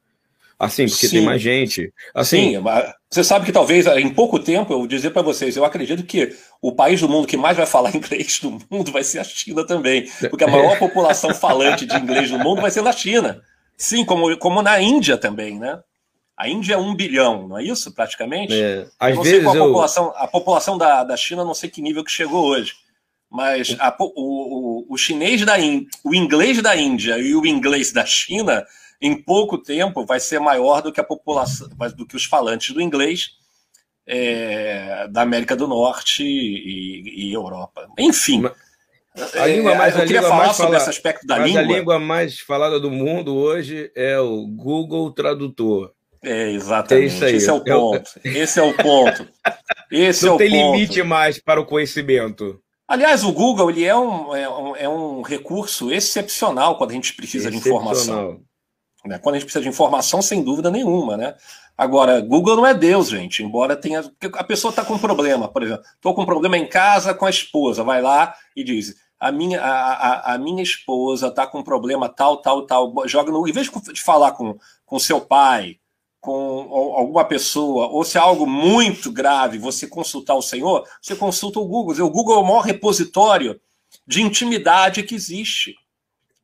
Assim, 0.61 0.87
porque 0.87 1.09
Sim. 1.09 1.16
tem 1.16 1.25
mais 1.25 1.40
gente. 1.40 1.90
Assim, 2.14 2.57
Sim, 2.57 2.62
você 3.11 3.25
sabe 3.25 3.46
que 3.46 3.53
talvez 3.53 3.87
em 3.87 4.11
pouco 4.11 4.38
tempo, 4.38 4.75
eu 4.75 4.81
vou 4.81 4.87
dizer 4.87 5.09
para 5.09 5.23
vocês, 5.23 5.57
eu 5.57 5.64
acredito 5.64 6.03
que 6.03 6.37
o 6.61 6.70
país 6.70 7.01
do 7.01 7.09
mundo 7.09 7.27
que 7.27 7.37
mais 7.37 7.57
vai 7.57 7.64
falar 7.64 7.90
inglês 7.96 8.40
do 8.40 8.59
mundo 8.70 8.92
vai 8.92 9.03
ser 9.03 9.20
a 9.20 9.25
China 9.25 9.66
também. 9.66 10.07
Porque 10.29 10.44
a 10.44 10.46
maior 10.53 10.79
população 10.79 11.35
falante 11.35 11.87
de 11.87 11.96
inglês 11.96 12.31
do 12.31 12.38
mundo 12.38 12.61
vai 12.61 12.70
ser 12.70 12.83
na 12.83 12.92
China. 12.92 13.40
Sim, 13.75 14.05
como, 14.05 14.37
como 14.37 14.61
na 14.61 14.79
Índia 14.83 15.16
também, 15.16 15.59
né? 15.59 15.81
A 16.37 16.46
Índia 16.46 16.75
é 16.75 16.79
um 16.79 16.94
bilhão, 16.94 17.49
não 17.49 17.59
é 17.59 17.64
isso, 17.64 17.94
praticamente? 17.94 18.53
É, 18.53 18.87
às 18.99 19.16
não 19.16 19.23
vezes 19.23 19.38
sei 19.38 19.44
qual 19.44 19.57
a 19.57 19.66
população, 19.66 20.12
a 20.14 20.27
população 20.27 20.79
da, 20.79 21.05
da 21.05 21.16
China, 21.16 21.42
não 21.42 21.55
sei 21.55 21.70
que 21.70 21.81
nível 21.81 22.05
que 22.05 22.12
chegou 22.12 22.44
hoje. 22.44 22.75
Mas 23.31 23.75
a, 23.79 23.96
o, 23.99 24.11
o, 24.14 24.94
o 24.94 24.99
chinês 24.99 25.42
da 25.42 25.59
Índia, 25.59 25.88
o 26.05 26.14
inglês 26.14 26.61
da 26.61 26.77
Índia 26.77 27.16
e 27.18 27.35
o 27.35 27.46
inglês 27.46 27.92
da 27.92 28.05
China 28.05 28.62
em 29.00 29.14
pouco 29.20 29.56
tempo 29.56 30.04
vai 30.04 30.20
ser 30.20 30.38
maior 30.38 30.82
do 30.82 30.92
que 30.92 31.00
a 31.00 31.04
população, 31.04 31.68
do 31.96 32.06
que 32.06 32.16
os 32.16 32.24
falantes 32.24 32.74
do 32.74 32.80
inglês 32.80 33.30
é, 34.06 35.06
da 35.08 35.22
América 35.22 35.54
do 35.54 35.66
Norte 35.68 36.24
e, 36.24 37.28
e 37.28 37.32
Europa. 37.32 37.88
Enfim. 37.98 38.44
A 39.34 39.46
língua 39.46 39.72
é, 39.72 39.78
mais, 39.78 39.94
eu 39.96 40.02
queria 40.02 40.22
falar 40.22 40.52
sobre 40.52 40.76
esse 40.76 40.88
aspecto 40.88 41.26
da 41.26 41.38
língua. 41.38 41.60
A 41.60 41.64
língua 41.64 41.98
mais 41.98 42.40
falada 42.40 42.78
do 42.78 42.90
mundo 42.90 43.36
hoje 43.36 43.90
é 43.94 44.18
o 44.18 44.46
Google 44.46 45.12
Tradutor. 45.12 45.92
É, 46.22 46.50
exatamente. 46.50 47.24
É 47.24 47.30
Esse 47.30 47.48
é 47.48 47.52
o 47.52 47.64
ponto. 47.64 48.10
Esse 48.24 48.60
é 48.60 48.62
o 48.62 48.74
ponto. 48.74 49.28
Esse 49.90 50.24
Não 50.26 50.32
é 50.32 50.34
o 50.34 50.38
tem 50.38 50.50
ponto. 50.50 50.74
limite 50.74 51.02
mais 51.02 51.38
para 51.38 51.60
o 51.60 51.66
conhecimento. 51.66 52.60
Aliás, 52.86 53.22
o 53.22 53.32
Google 53.32 53.70
ele 53.70 53.84
é, 53.84 53.96
um, 53.96 54.34
é, 54.34 54.48
um, 54.48 54.76
é 54.76 54.88
um 54.88 55.22
recurso 55.22 55.92
excepcional 55.92 56.76
quando 56.76 56.90
a 56.90 56.94
gente 56.94 57.14
precisa 57.14 57.50
de 57.50 57.56
informação. 57.56 58.40
Né? 59.04 59.18
Quando 59.18 59.36
a 59.36 59.38
gente 59.38 59.46
precisa 59.46 59.62
de 59.62 59.68
informação, 59.68 60.20
sem 60.20 60.42
dúvida 60.42 60.70
nenhuma, 60.70 61.16
né? 61.16 61.34
Agora, 61.76 62.20
Google 62.20 62.56
não 62.56 62.66
é 62.66 62.74
Deus, 62.74 63.08
gente, 63.08 63.42
embora 63.42 63.74
tenha. 63.74 64.04
A 64.34 64.44
pessoa 64.44 64.70
está 64.70 64.84
com 64.84 64.94
um 64.94 64.98
problema, 64.98 65.48
por 65.48 65.62
exemplo, 65.62 65.82
estou 65.94 66.14
com 66.14 66.22
um 66.22 66.26
problema 66.26 66.58
em 66.58 66.68
casa 66.68 67.14
com 67.14 67.24
a 67.24 67.30
esposa, 67.30 67.82
vai 67.82 68.02
lá 68.02 68.34
e 68.54 68.62
diz: 68.62 68.94
a 69.18 69.32
minha, 69.32 69.60
a, 69.62 69.92
a, 69.92 70.34
a 70.34 70.38
minha 70.38 70.62
esposa 70.62 71.28
está 71.28 71.46
com 71.46 71.60
um 71.60 71.62
problema 71.62 72.08
tal, 72.08 72.42
tal, 72.42 72.66
tal. 72.66 72.92
Joga 73.06 73.32
no. 73.32 73.48
Em 73.48 73.52
vez 73.52 73.70
de 73.70 74.02
falar 74.02 74.32
com, 74.32 74.58
com 74.84 74.98
seu 74.98 75.22
pai, 75.22 75.78
com 76.20 76.68
alguma 76.94 77.24
pessoa, 77.24 77.88
ou 77.88 78.04
se 78.04 78.18
é 78.18 78.20
algo 78.20 78.46
muito 78.46 79.10
grave, 79.10 79.56
você 79.56 79.86
consultar 79.86 80.34
o 80.34 80.42
Senhor, 80.42 80.86
você 81.00 81.16
consulta 81.16 81.58
o 81.58 81.66
Google. 81.66 81.94
O 82.04 82.10
Google 82.10 82.36
é 82.36 82.38
o 82.40 82.44
maior 82.44 82.60
repositório 82.60 83.58
de 84.06 84.20
intimidade 84.20 85.02
que 85.02 85.14
existe. 85.14 85.74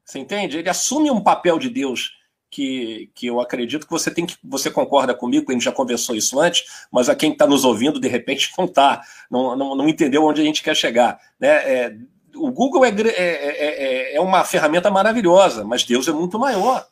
Você 0.03 0.19
entende? 0.19 0.57
Ele 0.57 0.71
assume 0.71 1.11
um 1.11 1.21
papel 1.21 1.59
de 1.59 1.69
Deus 1.69 2.16
que, 2.57 3.11
que 3.15 3.27
eu 3.27 3.39
acredito 3.39 3.85
que 3.85 3.93
você 3.93 4.11
tem 4.11 4.25
que 4.25 4.35
você 4.43 4.71
concorda 4.71 5.15
comigo, 5.15 5.51
a 5.51 5.53
gente 5.53 5.67
já 5.67 5.73
conversou 5.73 6.17
isso 6.17 6.41
antes, 6.41 6.65
mas 6.91 7.07
a 7.11 7.15
quem 7.15 7.33
está 7.33 7.47
nos 7.47 7.67
ouvindo 7.67 8.01
de 8.01 8.09
repente 8.09 8.51
não 8.57 8.65
está, 8.65 9.03
não, 9.31 9.55
não, 9.55 9.77
não, 9.77 9.87
entendeu 9.87 10.25
onde 10.25 10.41
a 10.41 10.45
gente 10.45 10.63
quer 10.63 10.75
chegar, 10.75 11.21
né? 11.39 11.49
É, 11.49 11.97
o 12.35 12.51
Google 12.51 12.87
é, 12.87 12.89
é, 12.89 13.13
é, 13.13 14.17
é 14.17 14.21
uma 14.23 14.43
ferramenta 14.43 14.91
maravilhosa, 14.91 15.65
mas 15.65 15.85
Deus 15.85 16.09
é 16.09 16.13
muito 16.13 16.39
maior. 16.39 16.89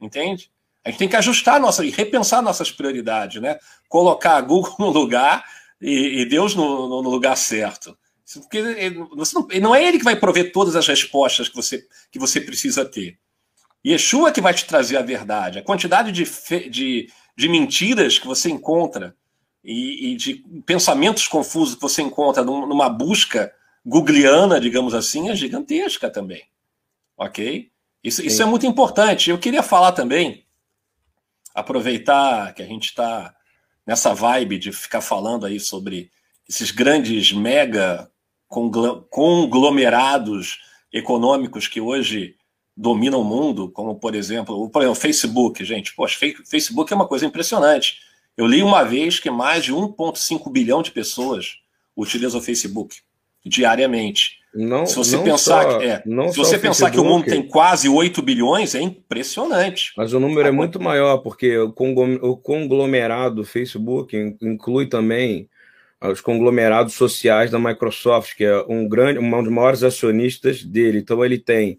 Entende? 0.00 0.50
A 0.82 0.88
gente 0.88 0.98
tem 0.98 1.08
que 1.08 1.16
ajustar 1.16 1.60
nossa 1.60 1.84
e 1.84 1.90
repensar 1.90 2.40
nossas 2.40 2.72
prioridades, 2.72 3.40
né? 3.42 3.58
Colocar 3.86 4.40
Google 4.40 4.76
no 4.78 4.88
lugar 4.88 5.44
e, 5.78 6.22
e 6.22 6.24
Deus 6.24 6.54
no, 6.54 6.88
no, 7.02 7.10
lugar 7.10 7.36
certo. 7.36 7.96
Porque 8.32 8.58
ele, 8.58 8.98
não, 8.98 9.60
não, 9.60 9.74
é 9.74 9.86
ele 9.86 9.98
que 9.98 10.04
vai 10.04 10.16
prover 10.16 10.52
todas 10.52 10.74
as 10.74 10.86
respostas 10.86 11.50
que 11.50 11.56
você, 11.56 11.86
que 12.10 12.18
você 12.18 12.40
precisa 12.40 12.82
ter. 12.82 13.18
Yeshua 13.86 14.32
que 14.32 14.40
vai 14.40 14.52
te 14.52 14.66
trazer 14.66 14.96
a 14.96 15.02
verdade. 15.02 15.58
A 15.58 15.62
quantidade 15.62 16.12
de, 16.12 16.24
de, 16.68 17.08
de 17.36 17.48
mentiras 17.48 18.18
que 18.18 18.26
você 18.26 18.50
encontra 18.50 19.16
e, 19.64 20.12
e, 20.12 20.16
de 20.16 20.44
pensamentos 20.64 21.28
confusos 21.28 21.74
que 21.74 21.80
você 21.80 22.02
encontra 22.02 22.42
numa 22.42 22.88
busca 22.88 23.52
googleana, 23.84 24.60
digamos 24.60 24.94
assim, 24.94 25.30
é 25.30 25.34
gigantesca 25.34 26.10
também. 26.10 26.44
Ok? 27.16 27.70
Isso, 28.02 28.24
isso 28.24 28.42
é 28.42 28.46
muito 28.46 28.66
importante. 28.66 29.30
Eu 29.30 29.38
queria 29.38 29.62
falar 29.62 29.92
também, 29.92 30.46
aproveitar 31.54 32.54
que 32.54 32.62
a 32.62 32.66
gente 32.66 32.86
está 32.86 33.34
nessa 33.86 34.14
vibe 34.14 34.58
de 34.58 34.72
ficar 34.72 35.00
falando 35.00 35.44
aí 35.44 35.60
sobre 35.60 36.10
esses 36.48 36.70
grandes 36.70 37.32
mega 37.32 38.10
conglomerados 38.48 40.58
econômicos 40.92 41.68
que 41.68 41.80
hoje 41.80 42.36
dominam 42.80 43.20
o 43.20 43.24
mundo, 43.24 43.70
como 43.70 43.94
por 43.94 44.14
exemplo, 44.14 44.70
por 44.70 44.80
exemplo, 44.80 44.96
o 44.96 45.00
Facebook, 45.00 45.62
gente. 45.64 45.94
Poxa, 45.94 46.18
Facebook 46.46 46.90
é 46.90 46.96
uma 46.96 47.06
coisa 47.06 47.26
impressionante. 47.26 47.98
Eu 48.36 48.46
li 48.46 48.62
uma 48.62 48.82
vez 48.84 49.20
que 49.20 49.30
mais 49.30 49.64
de 49.64 49.72
1,5 49.72 50.50
bilhão 50.50 50.82
de 50.82 50.90
pessoas 50.90 51.58
utilizam 51.94 52.40
o 52.40 52.42
Facebook 52.42 52.96
diariamente. 53.44 54.40
Não, 54.54 54.86
se 54.86 54.96
você 54.96 55.18
pensar, 55.18 55.62
só, 55.62 55.78
que, 55.78 55.84
é, 55.84 56.02
se 56.32 56.36
você 56.36 56.58
pensar 56.58 56.90
que 56.90 56.98
o 56.98 57.04
mundo 57.04 57.26
tem 57.26 57.42
quase 57.42 57.88
8 57.88 58.20
bilhões, 58.22 58.74
é 58.74 58.80
impressionante. 58.80 59.92
Mas 59.96 60.12
o 60.12 60.18
número 60.18 60.48
é 60.48 60.50
muito 60.50 60.80
maior, 60.80 61.18
porque 61.18 61.56
o 61.58 62.36
conglomerado 62.36 63.44
Facebook 63.44 64.16
inclui 64.40 64.86
também 64.86 65.48
os 66.02 66.20
conglomerados 66.20 66.94
sociais 66.94 67.50
da 67.50 67.58
Microsoft, 67.58 68.34
que 68.34 68.44
é 68.44 68.64
um 68.66 68.88
grande, 68.88 69.18
um 69.18 69.42
dos 69.42 69.52
maiores 69.52 69.82
acionistas 69.82 70.64
dele. 70.64 70.98
Então 70.98 71.22
ele 71.24 71.38
tem 71.38 71.78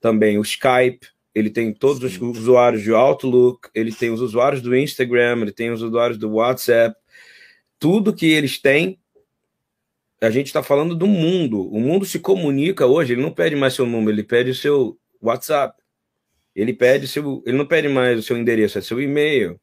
também 0.00 0.38
o 0.38 0.42
Skype, 0.42 1.08
ele 1.34 1.50
tem 1.50 1.72
todos 1.72 2.12
Sim. 2.12 2.30
os 2.30 2.38
usuários 2.38 2.82
de 2.82 2.92
Outlook, 2.92 3.68
ele 3.74 3.92
tem 3.92 4.10
os 4.10 4.20
usuários 4.20 4.62
do 4.62 4.74
Instagram, 4.74 5.42
ele 5.42 5.52
tem 5.52 5.70
os 5.70 5.82
usuários 5.82 6.18
do 6.18 6.32
WhatsApp. 6.32 6.96
Tudo 7.78 8.14
que 8.14 8.26
eles 8.26 8.58
têm 8.58 8.98
a 10.20 10.30
gente 10.30 10.46
está 10.46 10.62
falando 10.62 10.94
do 10.94 11.06
mundo. 11.06 11.68
O 11.70 11.78
mundo 11.78 12.04
se 12.06 12.18
comunica 12.18 12.86
hoje, 12.86 13.12
ele 13.12 13.22
não 13.22 13.30
pede 13.30 13.54
mais 13.54 13.74
seu 13.74 13.86
número, 13.86 14.10
ele 14.10 14.22
pede 14.22 14.50
o 14.50 14.54
seu 14.54 14.98
WhatsApp. 15.22 15.74
Ele 16.54 16.72
pede 16.72 17.06
seu, 17.06 17.42
ele 17.46 17.56
não 17.56 17.66
pede 17.66 17.88
mais 17.88 18.18
o 18.18 18.22
seu 18.22 18.36
endereço, 18.36 18.78
é 18.78 18.80
seu 18.80 19.00
e-mail. 19.00 19.60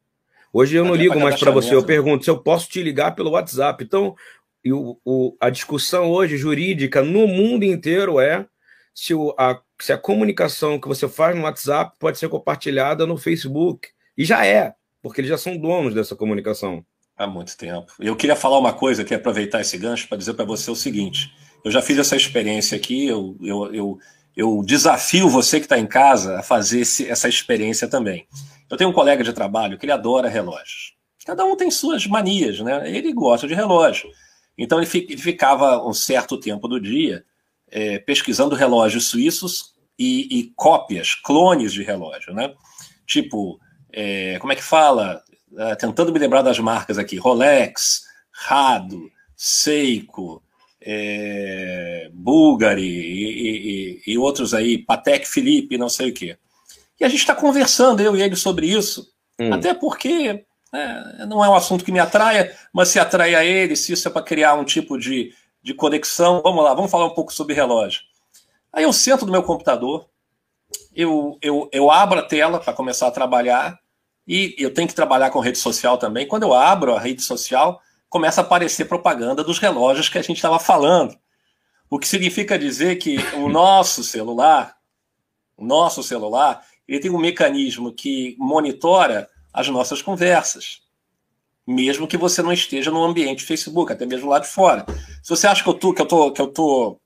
Hoje 0.52 0.76
eu 0.76 0.84
não 0.84 0.94
ligo 0.94 1.18
mais 1.18 1.38
para 1.38 1.50
você, 1.50 1.74
eu 1.74 1.84
pergunto 1.84 2.24
se 2.24 2.30
eu 2.30 2.38
posso 2.38 2.68
te 2.68 2.80
ligar 2.80 3.16
pelo 3.16 3.30
WhatsApp. 3.30 3.82
Então, 3.82 4.14
o, 4.64 4.96
o, 5.04 5.36
a 5.40 5.50
discussão 5.50 6.08
hoje 6.08 6.36
jurídica 6.36 7.02
no 7.02 7.26
mundo 7.26 7.64
inteiro 7.64 8.20
é 8.20 8.46
se, 8.94 9.12
o, 9.12 9.34
a, 9.36 9.60
se 9.80 9.92
a 9.92 9.98
comunicação 9.98 10.78
que 10.78 10.88
você 10.88 11.08
faz 11.08 11.36
no 11.36 11.42
WhatsApp 11.42 11.96
pode 11.98 12.18
ser 12.18 12.28
compartilhada 12.28 13.06
no 13.06 13.16
Facebook. 13.16 13.88
E 14.16 14.24
já 14.24 14.46
é, 14.46 14.74
porque 15.02 15.20
eles 15.20 15.30
já 15.30 15.38
são 15.38 15.56
donos 15.56 15.94
dessa 15.94 16.14
comunicação. 16.14 16.84
Há 17.16 17.26
muito 17.26 17.56
tempo. 17.56 17.92
Eu 18.00 18.16
queria 18.16 18.34
falar 18.34 18.58
uma 18.58 18.72
coisa 18.72 19.02
aqui, 19.02 19.14
aproveitar 19.14 19.60
esse 19.60 19.78
gancho 19.78 20.08
para 20.08 20.18
dizer 20.18 20.34
para 20.34 20.44
você 20.44 20.70
o 20.70 20.76
seguinte: 20.76 21.32
eu 21.64 21.70
já 21.70 21.80
fiz 21.80 21.98
essa 21.98 22.16
experiência 22.16 22.76
aqui, 22.76 23.06
eu, 23.06 23.36
eu, 23.40 23.74
eu, 23.74 23.98
eu 24.36 24.62
desafio 24.64 25.28
você 25.28 25.58
que 25.58 25.66
está 25.66 25.78
em 25.78 25.86
casa 25.86 26.38
a 26.38 26.42
fazer 26.42 26.80
esse, 26.80 27.08
essa 27.08 27.28
experiência 27.28 27.88
também. 27.88 28.26
Eu 28.68 28.76
tenho 28.76 28.90
um 28.90 28.92
colega 28.92 29.22
de 29.22 29.32
trabalho 29.32 29.78
que 29.78 29.84
ele 29.84 29.92
adora 29.92 30.28
relógios. 30.28 30.94
Cada 31.24 31.44
um 31.44 31.56
tem 31.56 31.70
suas 31.70 32.06
manias, 32.06 32.60
né? 32.60 32.90
Ele 32.90 33.12
gosta 33.12 33.46
de 33.46 33.54
relógio. 33.54 34.10
Então 34.58 34.80
ele, 34.80 34.90
ele 34.92 35.16
ficava 35.16 35.86
um 35.86 35.92
certo 35.92 36.38
tempo 36.38 36.66
do 36.66 36.80
dia 36.80 37.24
é, 37.74 37.98
pesquisando 37.98 38.54
relógios 38.54 39.08
suíços 39.08 39.74
e, 39.98 40.38
e, 40.38 40.52
cópias, 40.56 41.14
clones 41.14 41.74
de 41.74 41.82
relógio, 41.82 42.32
né? 42.32 42.54
Tipo, 43.06 43.60
é, 43.92 44.38
como 44.38 44.52
é 44.52 44.56
que 44.56 44.62
fala? 44.62 45.22
uh, 45.54 45.76
tentando 45.76 46.12
me 46.12 46.18
lembrar 46.18 46.42
das 46.42 46.58
marcas 46.58 46.98
aqui: 46.98 47.16
Rolex, 47.16 48.02
Rado, 48.32 49.10
Seiko, 49.36 50.42
é, 50.80 52.10
Bulgari 52.12 52.82
e, 52.82 54.02
e, 54.06 54.12
e, 54.12 54.18
outros 54.18 54.52
aí, 54.52 54.78
Patek 54.78 55.26
Philippe, 55.26 55.78
não 55.78 55.88
sei 55.88 56.10
o 56.10 56.14
quê. 56.14 56.36
E 57.00 57.04
a 57.04 57.08
gente 57.08 57.20
está 57.20 57.34
conversando, 57.34 58.00
eu 58.00 58.16
e 58.16 58.22
ele, 58.22 58.36
sobre 58.36 58.66
isso, 58.66 59.08
hum. 59.40 59.52
até 59.52 59.74
porque 59.74 60.44
né, 60.72 61.26
não 61.28 61.44
é 61.44 61.48
um 61.48 61.54
assunto 61.54 61.84
que 61.84 61.92
me 61.92 61.98
atraia, 61.98 62.54
mas 62.72 62.88
se 62.88 62.98
atrai 62.98 63.34
a 63.34 63.44
ele, 63.44 63.76
se 63.76 63.92
isso 63.92 64.06
é 64.06 64.10
para 64.10 64.22
criar 64.22 64.54
um 64.54 64.64
tipo 64.64 64.96
de, 64.98 65.32
de 65.64 65.72
conexão, 65.72 66.42
vamos 66.42 66.62
lá, 66.62 66.74
vamos 66.74 66.90
falar 66.90 67.06
um 67.06 67.14
pouco 67.14 67.32
sobre 67.32 67.54
relógio. 67.54 68.02
Aí 68.70 68.84
eu 68.84 68.92
sento 68.92 69.24
no 69.24 69.32
meu 69.32 69.42
computador, 69.42 70.06
eu, 70.94 71.38
eu, 71.40 71.70
eu 71.72 71.90
abro 71.90 72.18
a 72.18 72.22
tela 72.22 72.60
para 72.60 72.74
começar 72.74 73.06
a 73.06 73.10
trabalhar, 73.10 73.80
e 74.28 74.54
eu 74.58 74.72
tenho 74.72 74.86
que 74.86 74.94
trabalhar 74.94 75.30
com 75.30 75.40
rede 75.40 75.56
social 75.56 75.96
também. 75.96 76.28
Quando 76.28 76.42
eu 76.42 76.52
abro 76.52 76.94
a 76.94 77.00
rede 77.00 77.22
social, 77.22 77.80
começa 78.10 78.42
a 78.42 78.44
aparecer 78.44 78.84
propaganda 78.84 79.42
dos 79.42 79.58
relógios 79.58 80.10
que 80.10 80.18
a 80.18 80.22
gente 80.22 80.36
estava 80.36 80.58
falando. 80.58 81.16
O 81.88 81.98
que 81.98 82.06
significa 82.06 82.58
dizer 82.58 82.96
que 82.96 83.16
o 83.34 83.48
nosso 83.50 84.04
celular, 84.04 84.76
o 85.56 85.64
nosso 85.64 86.02
celular, 86.02 86.62
ele 86.86 87.00
tem 87.00 87.10
um 87.10 87.18
mecanismo 87.18 87.90
que 87.90 88.36
monitora 88.38 89.28
as 89.50 89.66
nossas 89.68 90.02
conversas. 90.02 90.83
Mesmo 91.66 92.06
que 92.06 92.16
você 92.16 92.42
não 92.42 92.52
esteja 92.52 92.90
no 92.90 93.02
ambiente 93.02 93.44
Facebook, 93.44 93.92
até 93.92 94.04
mesmo 94.04 94.28
lá 94.28 94.38
de 94.38 94.48
fora. 94.48 94.84
Se 95.22 95.30
você 95.30 95.46
acha 95.46 95.62
que 95.62 95.68
eu 95.68 95.74
tô, 95.74 95.94
que 95.94 96.02
eu 96.02 96.06
tô, 96.06 96.32
que 96.32 96.40
eu 96.40 96.48
tô 96.48 97.00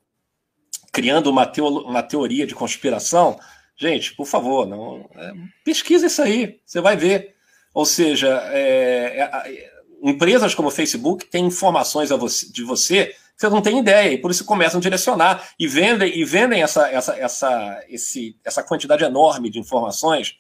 criando 0.92 1.28
uma, 1.30 1.46
teo, 1.46 1.66
uma 1.66 2.02
teoria 2.02 2.46
de 2.46 2.54
conspiração, 2.54 3.38
Gente, 3.80 4.12
por 4.14 4.26
favor, 4.26 4.66
não 4.66 5.08
é, 5.14 5.32
pesquisa 5.64 6.08
isso 6.08 6.20
aí, 6.20 6.58
você 6.66 6.80
vai 6.80 6.96
ver. 6.96 7.36
Ou 7.72 7.86
seja, 7.86 8.28
é, 8.50 9.20
é, 9.20 9.70
empresas 10.02 10.52
como 10.52 10.66
o 10.66 10.72
Facebook 10.72 11.26
têm 11.26 11.46
informações 11.46 12.10
você, 12.10 12.50
de 12.50 12.64
você 12.64 13.06
que 13.06 13.42
você 13.42 13.48
não 13.48 13.62
tem 13.62 13.78
ideia, 13.78 14.12
e 14.12 14.18
por 14.18 14.32
isso 14.32 14.44
começam 14.44 14.80
a 14.80 14.82
direcionar 14.82 15.50
e 15.56 15.68
vendem, 15.68 16.18
e 16.18 16.24
vendem 16.24 16.60
essa, 16.60 16.88
essa, 16.88 17.16
essa, 17.16 17.84
esse, 17.88 18.36
essa 18.44 18.64
quantidade 18.64 19.04
enorme 19.04 19.48
de 19.48 19.60
informações 19.60 20.34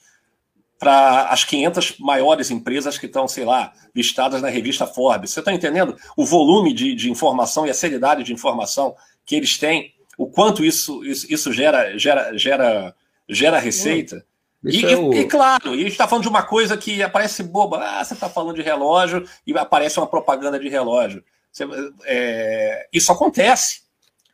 para 0.78 1.28
as 1.28 1.44
500 1.44 1.98
maiores 1.98 2.50
empresas 2.50 2.96
que 2.96 3.06
estão, 3.06 3.26
sei 3.26 3.44
lá, 3.44 3.72
listadas 3.94 4.40
na 4.40 4.48
revista 4.48 4.86
Forbes. 4.86 5.30
Você 5.30 5.40
está 5.40 5.52
entendendo 5.52 5.96
o 6.16 6.24
volume 6.24 6.72
de, 6.72 6.94
de 6.94 7.10
informação 7.10 7.66
e 7.66 7.70
a 7.70 7.74
seriedade 7.74 8.22
de 8.22 8.32
informação 8.32 8.94
que 9.26 9.34
eles 9.34 9.58
têm, 9.58 9.92
o 10.16 10.26
quanto 10.26 10.64
isso, 10.64 11.04
isso, 11.04 11.26
isso 11.32 11.52
gera, 11.52 11.98
gera, 11.98 12.36
gera 12.36 12.94
gera 13.28 13.58
receita. 13.58 14.24
E, 14.64 14.84
é 14.84 14.96
o... 14.96 15.12
e, 15.12 15.24
claro, 15.26 15.74
e 15.74 15.80
a 15.80 15.82
gente 15.82 15.92
está 15.92 16.08
falando 16.08 16.22
de 16.22 16.28
uma 16.28 16.42
coisa 16.42 16.76
que 16.76 17.02
aparece 17.02 17.42
boba. 17.42 17.78
Ah, 17.78 18.04
você 18.04 18.14
está 18.14 18.28
falando 18.28 18.56
de 18.56 18.62
relógio 18.62 19.24
e 19.46 19.56
aparece 19.56 19.98
uma 19.98 20.06
propaganda 20.06 20.58
de 20.58 20.68
relógio. 20.68 21.22
Você, 21.52 21.64
é, 22.04 22.88
isso 22.92 23.12
acontece. 23.12 23.82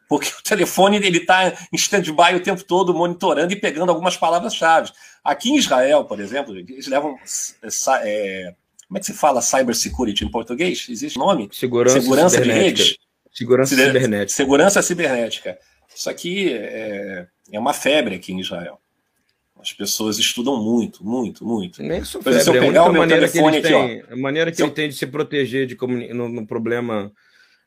Porque 0.08 0.28
o 0.28 0.42
telefone 0.42 0.96
ele 0.96 1.18
está 1.18 1.48
em 1.48 1.76
stand-by 1.76 2.34
o 2.34 2.42
tempo 2.42 2.62
todo, 2.64 2.94
monitorando 2.94 3.52
e 3.52 3.56
pegando 3.56 3.90
algumas 3.90 4.16
palavras-chave. 4.16 4.90
Aqui 5.22 5.50
em 5.50 5.56
Israel, 5.56 6.04
por 6.04 6.20
exemplo, 6.20 6.56
eles 6.56 6.86
levam. 6.86 7.16
É, 8.02 8.54
como 8.86 8.98
é 8.98 9.00
que 9.00 9.06
se 9.06 9.14
fala 9.14 9.40
cybersecurity 9.40 10.24
em 10.24 10.30
português? 10.30 10.86
Existe 10.88 11.18
nome? 11.18 11.48
Segurança, 11.52 12.00
Segurança 12.00 12.40
de 12.40 12.52
rede? 12.52 12.98
Segurança 13.32 13.74
cibernética. 13.74 14.28
Segurança 14.28 14.82
cibernética. 14.82 15.58
Isso 15.94 16.10
aqui 16.10 16.52
é, 16.52 17.26
é 17.50 17.58
uma 17.58 17.72
febre 17.72 18.16
aqui 18.16 18.32
em 18.32 18.40
Israel. 18.40 18.78
As 19.60 19.72
pessoas 19.72 20.18
estudam 20.18 20.62
muito, 20.62 21.02
muito, 21.04 21.44
muito. 21.44 21.82
Nem 21.82 22.04
febre, 22.04 22.40
se 22.40 22.50
eu 22.50 22.52
pegar 22.52 22.80
é 22.80 22.84
a 22.84 22.84
o 22.84 22.92
meu 22.92 23.08
telefone 23.08 23.62
que 23.62 23.66
aqui, 23.66 23.74
ó, 23.74 24.12
a 24.12 24.16
maneira 24.16 24.52
que 24.52 24.62
ele 24.62 24.70
tem 24.72 24.88
de 24.90 24.94
se 24.94 25.06
proteger 25.06 25.66
de 25.66 25.76
no, 26.12 26.28
no 26.28 26.46
problema 26.46 27.10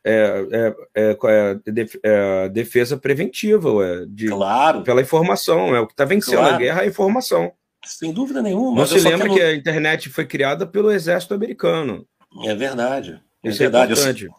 é, 0.08 0.48
é, 0.52 0.76
é, 0.96 1.18
é, 1.26 1.90
é 2.04 2.50
defesa 2.50 2.98
preventiva, 2.98 3.72
ué, 3.72 4.06
de, 4.08 4.28
claro. 4.28 4.82
pela 4.84 5.02
informação. 5.02 5.76
É 5.76 5.80
o 5.80 5.88
que 5.88 5.94
está 5.94 6.06
vencendo 6.06 6.38
claro. 6.38 6.56
a 6.56 6.58
guerra, 6.58 6.82
é 6.82 6.84
a 6.86 6.88
informação. 6.88 7.52
Sem 7.86 8.14
dúvida 8.14 8.42
nenhuma. 8.42 8.78
Não 8.78 8.86
se 8.86 9.00
lembra 9.00 9.28
quero... 9.28 9.34
que 9.34 9.42
a 9.42 9.56
internet 9.56 10.10
foi 10.10 10.26
criada 10.26 10.66
pelo 10.66 10.92
exército 10.92 11.34
americano. 11.34 12.06
É 12.46 12.56
verdade. 12.56 13.22
É 13.44 13.50
Isso 13.50 13.60
verdade. 13.60 13.92
é 13.92 13.96
importante. 13.96 14.30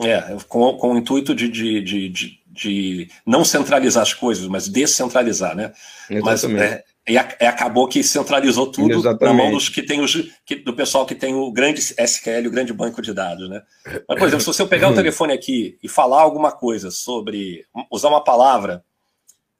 É, 0.00 0.36
com, 0.48 0.76
com 0.76 0.92
o 0.92 0.98
intuito 0.98 1.34
de, 1.34 1.48
de, 1.48 1.80
de, 1.80 2.08
de, 2.08 2.38
de 2.50 3.08
não 3.24 3.44
centralizar 3.44 4.02
as 4.02 4.12
coisas, 4.12 4.46
mas 4.48 4.68
descentralizar, 4.68 5.54
né? 5.54 5.72
Exatamente. 6.10 6.52
Mas, 6.52 6.72
é, 6.72 6.84
E, 7.06 7.12
e, 7.12 7.16
acabou 7.16 7.86
que 7.86 8.02
centralizou 8.02 8.70
tudo 8.70 8.94
Exatamente. 8.94 9.24
na 9.24 9.32
mão 9.34 9.52
dos 9.52 9.68
que 9.68 9.82
tem 9.82 10.00
os, 10.00 10.32
que, 10.44 10.56
do 10.56 10.74
pessoal 10.74 11.04
que 11.04 11.14
tem 11.14 11.34
o 11.34 11.52
grande 11.52 11.80
SQL, 11.80 12.46
o 12.46 12.50
grande 12.50 12.72
banco 12.72 13.02
de 13.02 13.12
dados, 13.12 13.48
né? 13.48 13.62
Mas, 14.08 14.18
por 14.18 14.26
exemplo, 14.26 14.40
se 14.40 14.46
você 14.46 14.66
pegar 14.66 14.88
o 14.88 14.94
telefone 14.94 15.34
aqui 15.34 15.78
e 15.82 15.88
falar 15.88 16.22
alguma 16.22 16.50
coisa 16.50 16.90
sobre 16.90 17.66
usar 17.90 18.08
uma 18.08 18.24
palavra 18.24 18.82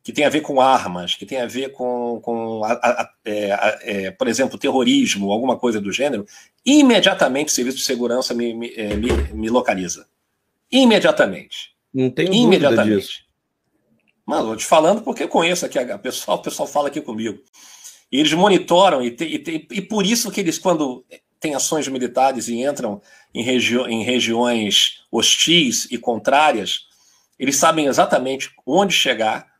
que 0.02 0.12
tem 0.12 0.26
a 0.26 0.30
ver 0.30 0.42
com 0.42 0.60
armas, 0.60 1.14
que 1.14 1.24
tem 1.24 1.40
a 1.40 1.46
ver 1.46 1.72
com, 1.72 2.20
com 2.22 2.62
a, 2.62 2.72
a, 2.72 3.10
é, 3.24 3.52
a, 3.52 3.78
é, 3.80 4.10
por 4.10 4.28
exemplo, 4.28 4.58
terrorismo, 4.58 5.32
alguma 5.32 5.58
coisa 5.58 5.80
do 5.80 5.90
gênero, 5.90 6.26
imediatamente 6.64 7.48
o 7.48 7.54
serviço 7.54 7.78
de 7.78 7.84
segurança 7.84 8.34
me, 8.34 8.52
me, 8.52 8.72
é, 8.74 8.94
me, 8.94 9.10
me 9.32 9.48
localiza. 9.48 10.06
Imediatamente. 10.70 11.74
Não 11.92 12.10
tenho 12.10 12.34
imediatamente. 12.34 13.00
disso. 13.00 13.23
Mano, 14.26 14.52
eu 14.52 14.56
te 14.56 14.64
falando 14.64 15.02
porque 15.02 15.24
eu 15.24 15.28
conheço 15.28 15.66
aqui 15.66 15.78
a 15.78 15.98
pessoal, 15.98 16.38
o 16.38 16.42
pessoal 16.42 16.66
fala 16.66 16.88
aqui 16.88 17.00
comigo. 17.00 17.38
E 18.10 18.18
eles 18.18 18.32
monitoram, 18.32 19.02
e, 19.02 19.10
te, 19.10 19.24
e, 19.24 19.38
te, 19.38 19.68
e 19.70 19.82
por 19.82 20.06
isso 20.06 20.30
que 20.30 20.40
eles, 20.40 20.58
quando 20.58 21.04
têm 21.40 21.54
ações 21.54 21.86
militares 21.88 22.48
e 22.48 22.62
entram 22.62 23.02
em, 23.34 23.42
regi 23.42 23.76
em 23.76 24.02
regiões 24.02 25.04
hostis 25.10 25.86
e 25.90 25.98
contrárias, 25.98 26.86
eles 27.38 27.56
sabem 27.56 27.86
exatamente 27.86 28.50
onde 28.64 28.94
chegar, 28.94 29.52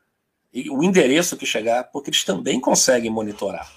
e 0.52 0.70
o 0.70 0.82
endereço 0.82 1.36
que 1.36 1.44
chegar, 1.44 1.84
porque 1.84 2.10
eles 2.10 2.22
também 2.22 2.60
conseguem 2.60 3.10
monitorar. 3.10 3.70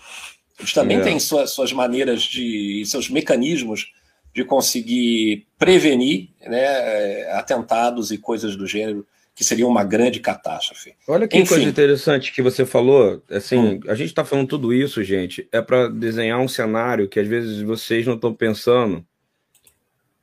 Eles 0.60 0.74
também 0.74 0.98
é. 0.98 1.02
têm 1.02 1.20
suas, 1.20 1.52
suas 1.52 1.74
maneiras 1.74 2.22
de. 2.22 2.84
seus 2.86 3.10
mecanismos 3.10 3.92
de 4.34 4.44
conseguir 4.44 5.48
prevenir 5.58 6.30
né, 6.42 7.32
atentados 7.32 8.12
e 8.12 8.18
coisas 8.18 8.56
do 8.56 8.68
gênero 8.68 9.06
que 9.38 9.44
seria 9.44 9.68
uma 9.68 9.84
grande 9.84 10.20
catástrofe. 10.20 10.96
Olha 11.08 11.28
que 11.28 11.38
Enfim. 11.38 11.48
coisa 11.48 11.70
interessante 11.70 12.32
que 12.32 12.42
você 12.42 12.66
falou. 12.66 13.22
Assim, 13.30 13.56
hum. 13.56 13.80
a 13.88 13.94
gente 13.94 14.08
está 14.08 14.26
falando 14.26 14.48
tudo 14.48 14.74
isso, 14.74 15.04
gente, 15.04 15.48
é 15.52 15.62
para 15.62 15.90
desenhar 15.90 16.40
um 16.40 16.48
cenário 16.48 17.08
que 17.08 17.20
às 17.20 17.28
vezes 17.28 17.62
vocês 17.62 18.04
não 18.08 18.16
estão 18.16 18.34
pensando. 18.34 19.06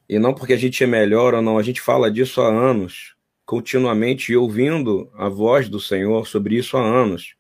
E 0.09 0.19
não 0.19 0.35
porque 0.35 0.53
a 0.53 0.57
gente 0.57 0.83
é 0.83 0.87
melhor 0.89 1.33
ou 1.33 1.41
não, 1.41 1.57
a 1.57 1.63
gente 1.63 1.81
fala 1.81 2.11
disso 2.11 2.41
há 2.41 2.49
anos, 2.49 3.15
continuamente, 3.47 4.33
e 4.33 4.37
ouvindo 4.37 5.09
a 5.15 5.29
voz 5.29 5.69
do 5.69 5.79
Senhor 5.79 6.27
sobre 6.27 6.57
isso 6.57 6.77
há 6.77 6.85
anos. 6.85 7.37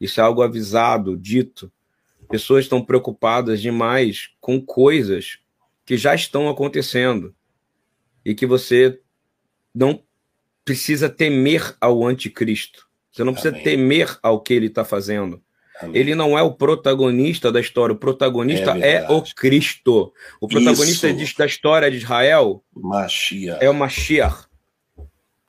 Isso 0.00 0.18
é 0.18 0.24
algo 0.24 0.40
avisado, 0.40 1.14
dito. 1.14 1.70
Pessoas 2.30 2.64
estão 2.64 2.82
preocupadas 2.82 3.60
demais 3.60 4.30
com 4.40 4.58
coisas 4.58 5.40
que 5.84 5.98
já 5.98 6.14
estão 6.14 6.48
acontecendo 6.48 7.34
e 8.24 8.34
que 8.34 8.46
você 8.46 8.98
não 9.74 10.02
precisa 10.64 11.08
temer 11.08 11.76
ao 11.80 12.04
anticristo. 12.04 12.86
Você 13.10 13.24
não 13.24 13.32
precisa 13.32 13.54
Amém. 13.54 13.64
temer 13.64 14.18
ao 14.22 14.40
que 14.40 14.54
ele 14.54 14.66
está 14.66 14.84
fazendo. 14.84 15.42
Amém. 15.80 15.96
Ele 15.96 16.14
não 16.14 16.38
é 16.38 16.42
o 16.42 16.52
protagonista 16.52 17.50
da 17.50 17.60
história. 17.60 17.92
O 17.92 17.98
protagonista 17.98 18.76
é, 18.78 19.04
é 19.04 19.10
o 19.10 19.22
Cristo. 19.22 20.12
O 20.40 20.48
protagonista 20.48 21.08
Isso. 21.08 21.38
da 21.38 21.46
história 21.46 21.90
de 21.90 21.98
Israel 21.98 22.62
Mashiach. 22.74 23.62
é 23.62 23.68
o 23.68 23.74
Mashiach. 23.74 24.46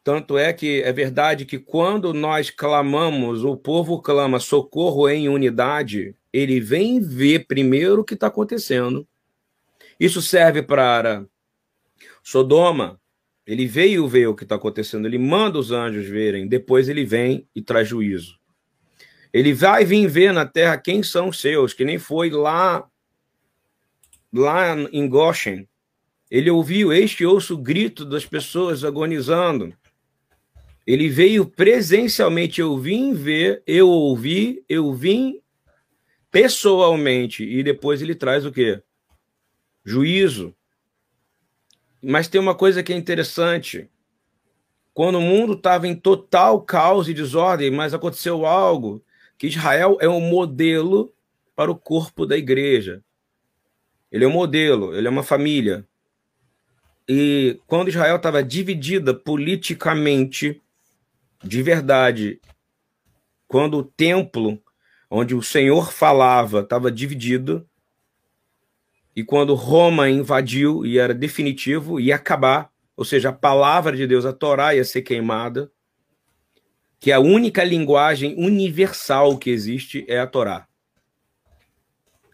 Tanto 0.03 0.38
é 0.38 0.51
que 0.51 0.82
é 0.82 0.91
verdade 0.91 1.45
que 1.45 1.57
quando 1.57 2.14
nós 2.14 2.49
clamamos, 2.49 3.45
o 3.45 3.55
povo 3.55 4.01
clama 4.01 4.38
socorro 4.38 5.07
em 5.07 5.30
unidade, 5.30 6.14
ele 6.34 6.59
vem 6.59 6.99
ver 6.99 7.47
primeiro 7.47 8.01
o 8.01 8.03
que 8.03 8.14
está 8.14 8.28
acontecendo. 8.28 9.07
Isso 9.97 10.22
serve 10.22 10.61
para 10.61 11.26
Sodoma, 12.22 12.99
ele 13.45 13.65
veio 13.65 14.07
ver 14.07 14.27
o 14.27 14.35
que 14.35 14.43
está 14.43 14.55
acontecendo, 14.55 15.05
ele 15.05 15.17
manda 15.17 15.59
os 15.59 15.71
anjos 15.71 16.07
verem, 16.07 16.47
depois 16.47 16.87
ele 16.87 17.03
vem 17.03 17.47
e 17.53 17.61
traz 17.61 17.87
juízo. 17.87 18.39
Ele 19.33 19.53
vai 19.53 19.83
vir 19.83 20.07
ver 20.07 20.31
na 20.31 20.45
terra 20.45 20.77
quem 20.77 21.01
são 21.01 21.29
os 21.29 21.39
seus, 21.41 21.73
que 21.73 21.83
nem 21.83 21.97
foi 21.97 22.29
lá 22.29 22.87
lá 24.31 24.75
em 24.91 25.07
Goshen. 25.07 25.67
Ele 26.29 26.49
ouviu 26.49 26.91
este 26.91 27.25
ouço 27.25 27.55
o 27.55 27.57
grito 27.57 28.05
das 28.05 28.25
pessoas 28.25 28.83
agonizando. 28.83 29.73
Ele 30.85 31.07
veio 31.07 31.45
presencialmente, 31.45 32.59
eu 32.59 32.77
vim 32.77 33.13
ver, 33.13 33.61
eu 33.65 33.87
ouvi, 33.87 34.63
eu 34.67 34.93
vim 34.93 35.39
pessoalmente 36.31 37.43
e 37.43 37.61
depois 37.61 38.01
ele 38.01 38.15
traz 38.15 38.45
o 38.45 38.51
quê? 38.51 38.81
Juízo. 39.85 40.55
Mas 42.04 42.28
tem 42.28 42.41
uma 42.41 42.54
coisa 42.54 42.84
que 42.84 42.91
é 42.91 42.97
interessante. 42.97 43.89
Quando 44.93 45.20
o 45.20 45.22
mundo 45.22 45.54
estava 45.54 45.88
em 45.88 45.95
total 45.95 46.62
caos 46.62 47.08
e 47.08 47.14
desordem, 47.14 47.72
mas 47.72 47.93
aconteceu 47.93 48.45
algo 48.45 49.04
que 49.38 49.47
Israel 49.47 49.97
é 50.01 50.10
um 50.10 50.20
modelo 50.20 51.14
para 51.56 51.72
o 51.72 51.76
corpo 51.76 52.26
da 52.26 52.38
igreja. 52.38 53.01
Ele 54.12 54.26
é 54.26 54.28
um 54.28 54.32
modelo, 54.32 54.95
ele 54.95 55.08
é 55.08 55.10
uma 55.10 55.24
família. 55.24 55.88
E 57.08 57.60
quando 57.66 57.88
Israel 57.88 58.18
estava 58.18 58.43
dividida 58.43 59.14
politicamente, 59.14 60.62
de 61.43 61.64
verdade, 61.64 62.39
quando 63.47 63.78
o 63.78 63.84
templo 63.84 64.62
onde 65.10 65.36
o 65.36 65.41
Senhor 65.41 65.91
falava 65.91 66.62
estava 66.62 66.91
dividido, 66.91 67.68
e 69.16 69.24
quando 69.24 69.53
Roma 69.53 70.09
invadiu 70.09 70.86
e 70.86 70.97
era 70.97 71.14
definitivo, 71.14 71.99
ia 71.99 72.16
acabar, 72.16 72.72
ou 72.97 73.05
seja, 73.05 73.30
a 73.30 73.34
palavra 73.34 73.95
de 73.95 74.07
Deus, 74.07 74.26
a 74.26 74.34
Torá 74.34 74.74
ia 74.74 74.84
ser 74.84 75.03
queimada, 75.03 75.72
que 76.99 77.11
a 77.11 77.20
única 77.20 77.64
linguagem 77.64 78.36
universal 78.38 79.38
que 79.38 79.49
existe 79.49 80.05
é 80.07 80.20
a 80.20 80.28
Torá. 80.28 80.68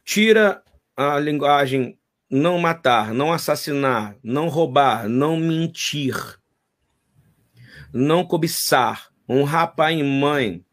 Tira 0.06 0.64
a 0.96 1.20
linguagem 1.20 1.98
não 2.30 2.60
matar, 2.60 3.14
não 3.14 3.34
assassinar, 3.34 4.16
não 4.24 4.48
roubar, 4.48 5.10
não 5.10 5.36
mentir, 5.38 6.16
não 7.92 8.24
cobiçar, 8.24 9.10
honrar 9.28 9.76
pai 9.76 10.00
e 10.00 10.04
mãe. 10.04 10.64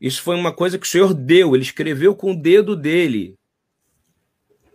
Isso 0.00 0.20
foi 0.20 0.36
uma 0.36 0.52
coisa 0.52 0.78
que 0.78 0.86
o 0.86 0.90
Senhor 0.90 1.14
deu, 1.14 1.54
ele 1.54 1.62
escreveu 1.62 2.14
com 2.14 2.32
o 2.32 2.36
dedo 2.36 2.76
dele. 2.76 3.38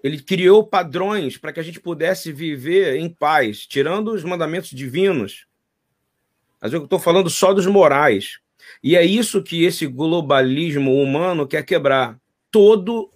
Ele 0.03 0.21
criou 0.21 0.63
padrões 0.63 1.37
para 1.37 1.51
que 1.51 1.59
a 1.59 1.63
gente 1.63 1.79
pudesse 1.79 2.31
viver 2.31 2.95
em 2.97 3.09
paz, 3.09 3.65
tirando 3.65 4.11
os 4.11 4.23
mandamentos 4.23 4.69
divinos. 4.69 5.45
Mas 6.61 6.73
eu 6.73 6.83
estou 6.83 6.99
falando 6.99 7.29
só 7.29 7.53
dos 7.53 7.65
morais. 7.65 8.39
E 8.83 8.95
é 8.95 9.03
isso 9.03 9.43
que 9.43 9.63
esse 9.63 9.87
globalismo 9.87 11.01
humano 11.01 11.47
quer 11.47 11.63
quebrar. 11.63 12.19
Todo 12.51 13.11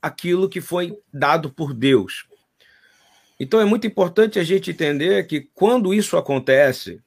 aquilo 0.00 0.48
que 0.48 0.60
foi 0.60 0.96
dado 1.12 1.50
por 1.50 1.72
Deus. 1.72 2.26
Então 3.38 3.60
é 3.60 3.64
muito 3.64 3.86
importante 3.86 4.38
a 4.38 4.44
gente 4.44 4.70
entender 4.70 5.26
que 5.26 5.40
quando 5.54 5.92
isso 5.92 6.16
acontece, 6.16 7.00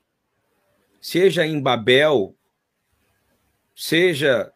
seja 0.99 1.45
em 1.45 1.61
Babel, 1.61 2.35
seja 3.75 4.51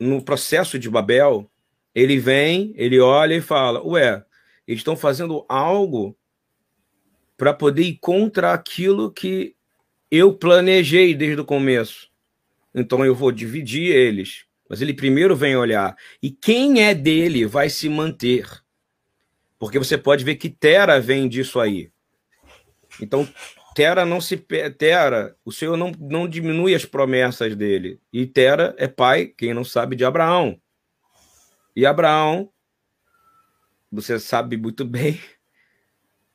no 0.00 0.22
processo 0.22 0.78
de 0.78 0.90
Babel, 0.90 1.48
ele 1.94 2.18
vem, 2.18 2.72
ele 2.76 2.98
olha 3.00 3.34
e 3.34 3.40
fala: 3.40 3.84
Ué, 3.84 4.24
eles 4.66 4.80
estão 4.80 4.96
fazendo 4.96 5.44
algo 5.48 6.16
para 7.36 7.52
poder 7.52 7.82
ir 7.82 7.98
contra 8.00 8.52
aquilo 8.52 9.10
que 9.10 9.56
eu 10.10 10.34
planejei 10.34 11.14
desde 11.14 11.40
o 11.40 11.44
começo. 11.44 12.10
Então 12.74 13.04
eu 13.04 13.14
vou 13.14 13.32
dividir 13.32 13.94
eles. 13.94 14.44
Mas 14.68 14.80
ele 14.80 14.94
primeiro 14.94 15.36
vem 15.36 15.56
olhar. 15.56 15.96
E 16.22 16.30
quem 16.30 16.82
é 16.82 16.94
dele 16.94 17.44
vai 17.44 17.68
se 17.68 17.88
manter. 17.88 18.46
Porque 19.58 19.78
você 19.78 19.98
pode 19.98 20.24
ver 20.24 20.36
que 20.36 20.48
Tera 20.48 21.00
vem 21.00 21.28
disso 21.28 21.60
aí. 21.60 21.90
Então, 23.00 23.28
Tera 23.74 24.04
não 24.04 24.20
se. 24.20 24.36
Tera, 24.36 25.36
o 25.44 25.52
Senhor 25.52 25.76
não, 25.76 25.92
não 26.00 26.26
diminui 26.26 26.74
as 26.74 26.84
promessas 26.84 27.54
dele. 27.54 28.00
E 28.12 28.26
Tera 28.26 28.74
é 28.78 28.88
pai, 28.88 29.26
quem 29.26 29.52
não 29.52 29.64
sabe, 29.64 29.94
de 29.94 30.04
Abraão. 30.04 30.58
E 31.74 31.86
Abraão, 31.86 32.50
você 33.90 34.18
sabe 34.18 34.56
muito 34.56 34.84
bem, 34.84 35.20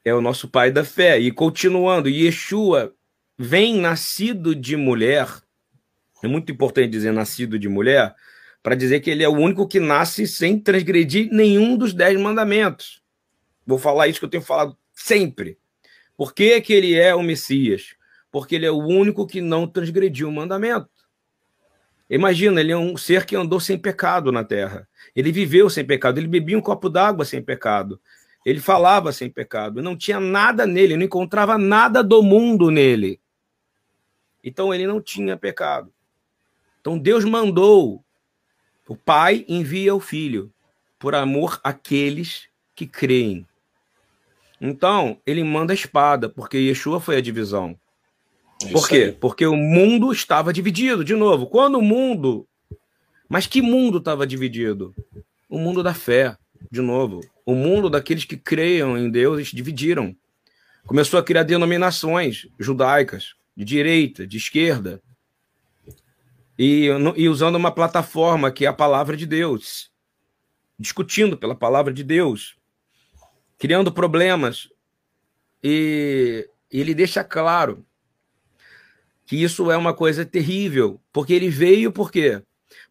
é 0.04 0.14
o 0.14 0.22
nosso 0.22 0.48
pai 0.48 0.72
da 0.72 0.84
fé. 0.84 1.20
E 1.20 1.32
continuando, 1.32 2.10
Yeshua 2.10 2.96
vem 3.38 3.80
nascido 3.80 4.56
de 4.56 4.76
mulher. 4.76 5.28
É 6.24 6.28
muito 6.28 6.52
importante 6.52 6.90
dizer 6.90 7.12
nascido 7.12 7.60
de 7.60 7.70
mulher, 7.70 8.16
para 8.64 8.74
dizer 8.74 9.00
que 9.00 9.10
ele 9.10 9.24
é 9.24 9.30
o 9.30 9.34
único 9.34 9.68
que 9.68 9.80
nasce 9.80 10.26
sem 10.28 10.60
transgredir 10.60 11.30
nenhum 11.32 11.78
dos 11.78 11.94
dez 11.94 12.20
mandamentos. 12.20 13.04
Vou 13.66 13.78
falar 13.78 14.08
isso 14.08 14.20
que 14.20 14.26
eu 14.26 14.30
tenho 14.30 14.44
falado 14.44 14.76
sempre. 14.94 15.58
Por 16.16 16.34
que, 16.34 16.60
que 16.62 16.74
ele 16.74 16.96
é 16.96 17.14
o 17.14 17.22
Messias? 17.22 17.96
Porque 18.32 18.56
ele 18.56 18.66
é 18.66 18.72
o 18.72 18.78
único 18.78 19.28
que 19.28 19.40
não 19.40 19.68
transgrediu 19.68 20.30
o 20.30 20.32
mandamento. 20.32 20.90
Imagina, 22.10 22.62
ele 22.62 22.72
é 22.72 22.78
um 22.78 22.96
ser 22.96 23.26
que 23.26 23.36
andou 23.36 23.60
sem 23.60 23.78
pecado 23.78 24.32
na 24.32 24.44
terra. 24.44 24.88
Ele 25.16 25.32
viveu 25.32 25.70
sem 25.70 25.86
pecado, 25.86 26.18
ele 26.18 26.28
bebia 26.28 26.58
um 26.58 26.62
copo 26.62 26.90
d'água 26.90 27.26
sem 27.26 27.42
pecado. 27.42 28.00
Ele 28.46 28.62
falava 28.62 29.12
sem 29.12 29.30
pecado, 29.30 29.82
não 29.82 29.98
tinha 29.98 30.20
nada 30.20 30.66
nele, 30.66 30.96
não 30.96 31.04
encontrava 31.04 31.58
nada 31.58 32.02
do 32.02 32.24
mundo 32.24 32.72
nele. 32.72 33.20
Então 34.42 34.74
ele 34.74 34.88
não 34.88 35.02
tinha 35.02 35.36
pecado. 35.36 35.92
Então 36.80 36.98
Deus 36.98 37.26
mandou 37.26 38.04
O 38.88 38.96
Pai 38.96 39.44
envia 39.50 39.94
o 39.94 40.00
Filho 40.00 40.50
por 40.98 41.14
amor 41.14 41.60
àqueles 41.62 42.48
que 42.74 42.88
creem. 42.88 43.46
Então, 44.60 45.20
ele 45.26 45.44
manda 45.44 45.74
a 45.74 45.76
espada, 45.76 46.30
porque 46.30 46.58
Yeshua 46.58 47.00
foi 47.00 47.18
a 47.18 47.22
divisão. 47.22 47.78
É 48.66 48.72
Por 48.72 48.88
quê? 48.88 48.96
Aí. 48.96 49.12
Porque 49.12 49.46
o 49.46 49.56
mundo 49.56 50.12
estava 50.12 50.52
dividido, 50.52 51.04
de 51.04 51.16
novo. 51.16 51.48
Quando 51.48 51.78
o 51.78 51.82
mundo. 51.82 52.48
Mas 53.30 53.46
que 53.46 53.62
mundo 53.62 54.00
estava 54.00 54.26
dividido? 54.26 54.96
O 55.50 55.60
mundo 55.60 55.84
da 55.84 55.94
fé, 55.94 56.38
de 56.72 56.82
novo. 56.82 57.22
O 57.46 57.54
mundo 57.54 57.90
daqueles 57.90 58.26
que 58.26 58.38
creiam 58.38 58.98
em 58.98 59.10
Deus, 59.10 59.38
eles 59.38 59.52
dividiram. 59.52 60.16
Começou 60.86 61.20
a 61.20 61.24
criar 61.24 61.44
denominações 61.44 62.48
judaicas, 62.58 63.36
de 63.56 63.66
direita, 63.66 64.26
de 64.26 64.38
esquerda, 64.38 65.02
e, 66.58 66.88
e 67.16 67.30
usando 67.30 67.56
uma 67.56 67.72
plataforma 67.72 68.52
que 68.52 68.66
é 68.66 68.68
a 68.68 68.74
palavra 68.74 69.16
de 69.16 69.26
Deus, 69.26 69.92
discutindo 70.80 71.38
pela 71.38 71.56
palavra 71.56 71.94
de 71.94 72.04
Deus, 72.04 72.56
criando 73.58 73.92
problemas. 73.92 74.70
E 75.64 76.50
ele 76.72 76.94
deixa 76.94 77.24
claro 77.24 77.86
que 79.28 79.36
isso 79.36 79.70
é 79.70 79.78
uma 79.78 79.94
coisa 79.94 80.26
terrível, 80.26 81.00
porque 81.12 81.34
ele 81.34 81.50
veio 81.50 81.92
por 81.92 82.12
quê? 82.12 82.42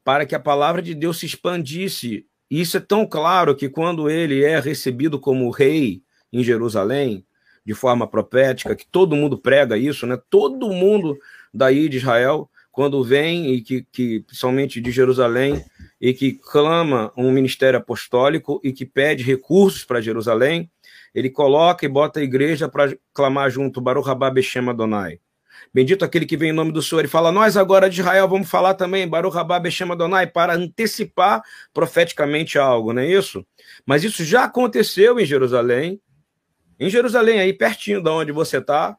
Para 0.04 0.26
que 0.26 0.34
a 0.34 0.40
palavra 0.40 0.82
de 0.82 0.94
Deus 0.94 1.18
se 1.18 1.26
expandisse. 1.26 2.26
E 2.50 2.60
isso 2.60 2.76
é 2.76 2.80
tão 2.80 3.06
claro 3.06 3.56
que 3.56 3.68
quando 3.68 4.08
ele 4.08 4.44
é 4.44 4.60
recebido 4.60 5.18
como 5.18 5.50
rei 5.50 6.02
em 6.32 6.44
Jerusalém, 6.44 7.26
de 7.64 7.74
forma 7.74 8.06
profética, 8.06 8.76
que 8.76 8.86
todo 8.86 9.16
mundo 9.16 9.38
prega 9.38 9.76
isso, 9.76 10.06
né? 10.06 10.16
Todo 10.30 10.70
mundo 10.70 11.18
daí 11.52 11.88
de 11.88 11.96
Israel 11.96 12.48
quando 12.76 13.02
vem 13.02 13.54
e 13.54 13.62
que, 13.62 13.86
que 13.90 14.20
principalmente 14.20 14.82
de 14.82 14.90
Jerusalém 14.90 15.64
e 15.98 16.12
que 16.12 16.34
clama 16.34 17.10
um 17.16 17.32
ministério 17.32 17.78
apostólico 17.78 18.60
e 18.62 18.70
que 18.70 18.84
pede 18.84 19.24
recursos 19.24 19.82
para 19.82 20.02
Jerusalém, 20.02 20.70
ele 21.14 21.30
coloca 21.30 21.86
e 21.86 21.88
bota 21.88 22.20
a 22.20 22.22
igreja 22.22 22.68
para 22.68 22.94
clamar 23.14 23.50
junto 23.50 23.80
Baruch 23.80 24.06
Rabá 24.06 24.30
Beshem 24.30 24.68
Adonai. 24.68 25.18
Bendito 25.72 26.04
aquele 26.04 26.26
que 26.26 26.36
vem 26.36 26.50
em 26.50 26.54
nome 26.54 26.72
do 26.72 26.82
Senhor 26.82 27.04
e 27.04 27.08
fala, 27.08 27.30
nós 27.30 27.56
agora 27.56 27.90
de 27.90 28.00
Israel 28.00 28.28
vamos 28.28 28.48
falar 28.48 28.74
também 28.74 29.06
Baruch 29.06 29.34
Rabá 29.34 29.58
Beshem 29.58 29.90
Adonai 29.90 30.26
para 30.26 30.54
antecipar 30.54 31.42
profeticamente 31.72 32.58
algo, 32.58 32.92
não 32.92 33.02
é 33.02 33.06
isso? 33.06 33.46
Mas 33.84 34.04
isso 34.04 34.24
já 34.24 34.44
aconteceu 34.44 35.20
em 35.20 35.24
Jerusalém, 35.24 36.00
em 36.78 36.88
Jerusalém 36.88 37.40
aí 37.40 37.52
pertinho 37.52 38.02
de 38.02 38.10
onde 38.10 38.32
você 38.32 38.58
está, 38.58 38.96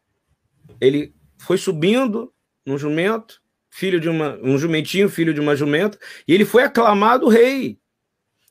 ele 0.79 1.13
foi 1.37 1.57
subindo 1.57 2.33
num 2.65 2.77
jumento, 2.77 3.41
filho 3.69 3.99
de 3.99 4.09
uma, 4.09 4.37
um 4.41 4.57
jumentinho, 4.57 5.09
filho 5.09 5.33
de 5.33 5.39
uma 5.39 5.55
jumenta, 5.55 5.97
e 6.27 6.33
ele 6.33 6.45
foi 6.45 6.63
aclamado 6.63 7.27
rei, 7.27 7.79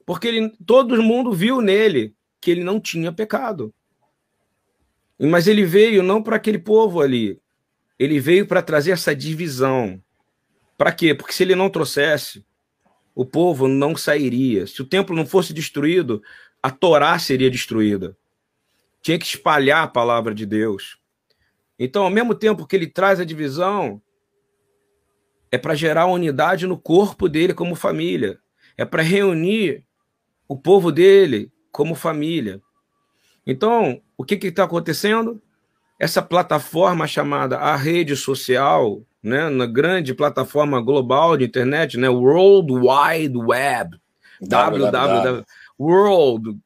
porque 0.05 0.29
ele, 0.29 0.53
todo 0.65 1.03
mundo 1.03 1.33
viu 1.33 1.61
nele 1.61 2.15
que 2.41 2.51
ele 2.51 2.63
não 2.63 2.81
tinha 2.81 3.13
pecado. 3.13 3.75
Mas 5.19 5.47
ele 5.47 5.65
veio 5.65 6.03
não 6.03 6.23
para 6.23 6.37
aquele 6.37 6.59
povo 6.59 7.01
ali, 7.01 7.41
ele 7.99 8.21
veio 8.21 8.47
para 8.47 8.63
trazer 8.63 8.91
essa 8.93 9.15
divisão. 9.15 10.03
Para 10.77 10.93
quê? 10.93 11.15
Porque 11.15 11.33
se 11.33 11.43
ele 11.43 11.55
não 11.55 11.71
trouxesse, 11.71 12.45
o 13.15 13.25
povo 13.25 13.67
não 13.67 13.97
sairia. 13.97 14.67
Se 14.67 14.83
o 14.83 14.87
templo 14.87 15.17
não 15.17 15.25
fosse 15.25 15.55
destruído, 15.55 16.23
a 16.63 16.71
Torá 16.71 17.19
seria 17.19 17.51
destruída. 17.51 18.17
Tinha 19.01 19.19
que 19.19 19.25
espalhar 19.25 19.85
a 19.85 19.89
palavra 19.89 20.35
de 20.35 20.45
Deus. 20.45 20.99
Então, 21.79 22.05
ao 22.05 22.11
mesmo 22.11 22.35
tempo 22.35 22.67
que 22.67 22.77
ele 22.77 22.87
traz 22.87 23.21
a 23.21 23.25
divisão, 23.25 24.03
é 25.51 25.57
para 25.57 25.75
gerar 25.75 26.07
unidade 26.07 26.67
no 26.67 26.79
corpo 26.79 27.29
dele 27.29 27.55
como 27.55 27.75
família, 27.75 28.39
é 28.77 28.85
para 28.85 29.03
reunir 29.03 29.85
o 30.49 30.57
povo 30.57 30.93
dele 30.93 31.51
como 31.73 31.95
família. 31.95 32.61
Então, 33.47 34.03
o 34.17 34.25
que 34.25 34.35
está 34.35 34.65
acontecendo? 34.65 35.41
Essa 35.99 36.21
plataforma 36.21 37.07
chamada 37.07 37.59
a 37.59 37.75
rede 37.77 38.17
social, 38.17 39.03
né, 39.23 39.49
na 39.49 39.67
grande 39.67 40.15
plataforma 40.15 40.81
global 40.81 41.37
de 41.37 41.45
internet, 41.45 41.97
né, 41.97 42.09
World 42.09 42.73
Wide 42.73 43.37
Web, 43.37 43.99
www, 44.41 45.45
World, 45.79 46.59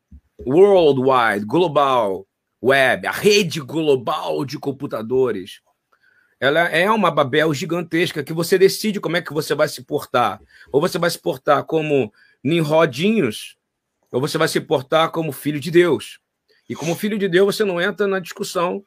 World 0.44 1.00
Wide, 1.00 1.46
Global 1.46 2.26
Web, 2.62 3.06
a 3.06 3.12
rede 3.12 3.60
global 3.60 4.44
de 4.44 4.58
computadores 4.58 5.60
ela 6.40 6.60
é 6.60 6.90
uma 6.90 7.10
Babel 7.10 7.52
gigantesca 7.52 8.24
que 8.24 8.32
você 8.32 8.56
decide 8.56 8.98
como 8.98 9.18
é 9.18 9.20
que 9.20 9.32
você 9.32 9.54
vai 9.54 9.68
se 9.68 9.82
portar. 9.82 10.40
Ou 10.72 10.80
você 10.80 10.98
vai 10.98 11.10
se 11.10 11.18
portar 11.18 11.62
como 11.64 12.10
Nimrodinhos, 12.42 13.58
ou 14.10 14.22
você 14.22 14.38
vai 14.38 14.48
se 14.48 14.58
portar 14.58 15.10
como 15.10 15.32
filho 15.32 15.60
de 15.60 15.70
Deus. 15.70 16.18
E 16.66 16.74
como 16.74 16.94
filho 16.94 17.18
de 17.18 17.28
Deus, 17.28 17.54
você 17.54 17.62
não 17.62 17.78
entra 17.78 18.06
na 18.06 18.18
discussão 18.18 18.82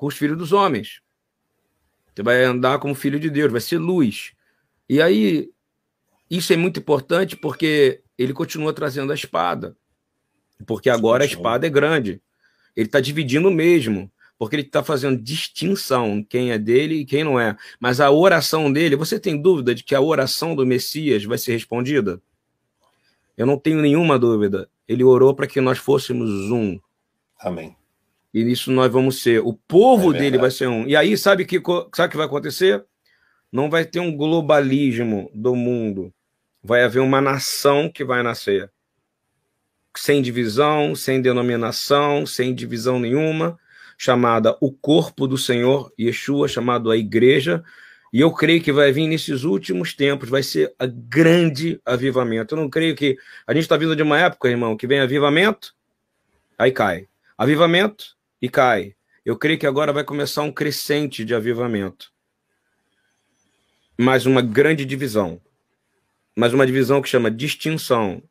com 0.00 0.06
os 0.06 0.16
filhos 0.16 0.38
dos 0.38 0.50
homens. 0.50 1.02
Você 2.14 2.22
vai 2.22 2.42
andar 2.42 2.78
como 2.78 2.94
filho 2.94 3.20
de 3.20 3.28
Deus, 3.28 3.52
vai 3.52 3.60
ser 3.60 3.76
luz. 3.76 4.32
E 4.88 5.02
aí, 5.02 5.50
isso 6.30 6.54
é 6.54 6.56
muito 6.56 6.80
importante 6.80 7.36
porque 7.36 8.00
ele 8.16 8.32
continua 8.32 8.72
trazendo 8.72 9.12
a 9.12 9.14
espada. 9.14 9.76
Porque 10.66 10.88
agora 10.88 11.22
a 11.22 11.26
espada 11.26 11.66
é 11.66 11.70
grande. 11.70 12.18
Ele 12.74 12.86
está 12.86 12.98
dividindo 12.98 13.50
mesmo 13.50 14.10
porque 14.38 14.56
ele 14.56 14.62
está 14.62 14.82
fazendo 14.82 15.20
distinção 15.20 16.24
quem 16.26 16.50
é 16.50 16.58
dele 16.58 17.00
e 17.00 17.04
quem 17.04 17.22
não 17.22 17.38
é. 17.38 17.54
Mas 17.78 18.00
a 18.00 18.10
oração 18.10 18.72
dele, 18.72 18.96
você 18.96 19.20
tem 19.20 19.38
dúvida 19.38 19.74
de 19.74 19.84
que 19.84 19.94
a 19.94 20.00
oração 20.00 20.56
do 20.56 20.64
Messias 20.64 21.24
vai 21.24 21.36
ser 21.36 21.52
respondida? 21.52 22.22
Eu 23.36 23.44
não 23.44 23.58
tenho 23.58 23.82
nenhuma 23.82 24.18
dúvida. 24.18 24.66
Ele 24.88 25.04
orou 25.04 25.34
para 25.34 25.46
que 25.46 25.60
nós 25.60 25.76
fôssemos 25.76 26.30
um. 26.50 26.80
Amém. 27.38 27.76
E 28.32 28.44
nisso 28.44 28.70
nós 28.70 28.90
vamos 28.90 29.22
ser. 29.22 29.40
O 29.40 29.52
povo 29.52 30.14
é 30.14 30.18
dele 30.18 30.38
vai 30.38 30.50
ser 30.50 30.68
um. 30.68 30.86
E 30.86 30.94
aí, 30.94 31.16
sabe 31.16 31.44
que 31.44 31.60
sabe 31.94 32.08
o 32.08 32.10
que 32.10 32.16
vai 32.16 32.26
acontecer? 32.26 32.84
Não 33.50 33.68
vai 33.68 33.84
ter 33.84 34.00
um 34.00 34.16
globalismo 34.16 35.30
do 35.34 35.56
mundo. 35.56 36.12
Vai 36.62 36.84
haver 36.84 37.00
uma 37.00 37.20
nação 37.20 37.90
que 37.90 38.04
vai 38.04 38.22
nascer. 38.22 38.70
Sem 39.96 40.22
divisão, 40.22 40.94
sem 40.94 41.20
denominação, 41.20 42.24
sem 42.24 42.54
divisão 42.54 43.00
nenhuma 43.00 43.58
chamada 44.00 44.56
O 44.62 44.72
Corpo 44.72 45.28
do 45.28 45.36
Senhor, 45.36 45.92
Yeshua, 46.00 46.48
chamado 46.48 46.90
a 46.90 46.96
Igreja, 46.96 47.62
e 48.10 48.18
eu 48.18 48.32
creio 48.32 48.62
que 48.62 48.72
vai 48.72 48.90
vir 48.90 49.06
nesses 49.06 49.44
últimos 49.44 49.92
tempos, 49.92 50.30
vai 50.30 50.42
ser 50.42 50.74
a 50.78 50.86
grande 50.86 51.78
avivamento. 51.84 52.54
Eu 52.54 52.60
não 52.62 52.70
creio 52.70 52.96
que. 52.96 53.18
A 53.46 53.52
gente 53.52 53.64
está 53.64 53.76
vindo 53.76 53.94
de 53.94 54.02
uma 54.02 54.18
época, 54.18 54.48
irmão, 54.48 54.74
que 54.74 54.86
vem 54.86 55.00
avivamento, 55.00 55.74
aí 56.58 56.72
cai. 56.72 57.08
Avivamento 57.36 58.16
e 58.40 58.48
cai. 58.48 58.94
Eu 59.24 59.36
creio 59.36 59.58
que 59.58 59.66
agora 59.66 59.92
vai 59.92 60.04
começar 60.04 60.42
um 60.42 60.52
crescente 60.52 61.24
de 61.24 61.34
avivamento. 61.34 62.10
Mais 63.98 64.24
uma 64.24 64.40
grande 64.40 64.84
divisão. 64.84 65.40
Mas 66.34 66.54
uma 66.54 66.66
divisão 66.66 67.02
que 67.02 67.08
chama 67.08 67.30
distinção 67.30 68.22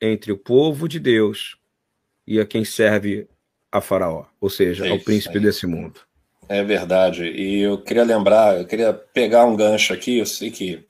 entre 0.00 0.32
o 0.32 0.38
povo 0.38 0.88
de 0.88 0.98
Deus 0.98 1.56
e 2.26 2.40
a 2.40 2.46
quem 2.46 2.64
serve 2.64 3.28
a 3.70 3.80
Faraó, 3.80 4.24
ou 4.40 4.48
seja, 4.48 4.86
é 4.86 4.90
ao 4.90 4.98
príncipe 4.98 5.36
aí. 5.36 5.44
desse 5.44 5.66
mundo. 5.66 6.00
É 6.48 6.64
verdade. 6.64 7.24
E 7.24 7.60
eu 7.60 7.80
queria 7.82 8.02
lembrar, 8.02 8.58
eu 8.58 8.66
queria 8.66 8.92
pegar 8.92 9.44
um 9.44 9.54
gancho 9.54 9.92
aqui. 9.92 10.18
Eu 10.18 10.26
sei 10.26 10.50
que 10.50 10.84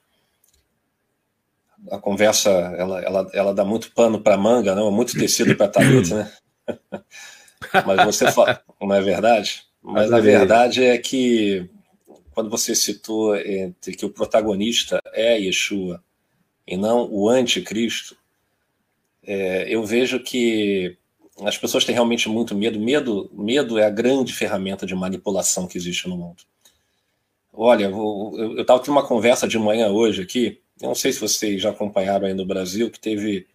a 1.90 1.98
conversa 1.98 2.50
ela, 2.50 3.00
ela, 3.02 3.30
ela 3.32 3.54
dá 3.54 3.64
muito 3.64 3.92
pano 3.92 4.22
para 4.22 4.38
manga, 4.38 4.74
não? 4.74 4.90
muito 4.90 5.18
tecido 5.18 5.56
para 5.56 5.68
talit, 5.68 6.14
né? 6.14 6.32
Mas 7.86 8.04
você 8.04 8.30
fala, 8.32 8.62
não 8.80 8.94
é 8.94 9.00
verdade? 9.00 9.64
Mas 9.82 10.12
a 10.12 10.20
verdade 10.20 10.84
é 10.84 10.98
que 10.98 11.68
quando 12.32 12.50
você 12.50 12.74
citou 12.74 13.36
entre 13.36 13.94
que 13.94 14.04
o 14.04 14.10
protagonista 14.10 15.00
é 15.12 15.38
Yeshua 15.38 16.02
e 16.66 16.76
não 16.76 17.10
o 17.10 17.28
anticristo, 17.28 18.16
é, 19.22 19.66
eu 19.68 19.84
vejo 19.84 20.20
que 20.20 20.96
as 21.42 21.56
pessoas 21.56 21.84
têm 21.84 21.94
realmente 21.94 22.28
muito 22.28 22.54
medo. 22.54 22.78
Medo, 22.78 23.30
medo 23.32 23.78
é 23.78 23.84
a 23.84 23.90
grande 23.90 24.32
ferramenta 24.32 24.86
de 24.86 24.94
manipulação 24.94 25.66
que 25.66 25.78
existe 25.78 26.08
no 26.08 26.16
mundo. 26.16 26.42
Olha, 27.52 27.84
eu 27.84 28.60
estava 28.60 28.80
tendo 28.80 28.92
uma 28.92 29.06
conversa 29.06 29.48
de 29.48 29.58
manhã 29.58 29.88
hoje 29.88 30.22
aqui. 30.22 30.60
Eu 30.80 30.88
não 30.88 30.94
sei 30.94 31.12
se 31.12 31.20
vocês 31.20 31.60
já 31.60 31.70
acompanharam 31.70 32.26
aí 32.26 32.34
no 32.34 32.46
Brasil 32.46 32.90
que 32.90 33.00
teve 33.00 33.46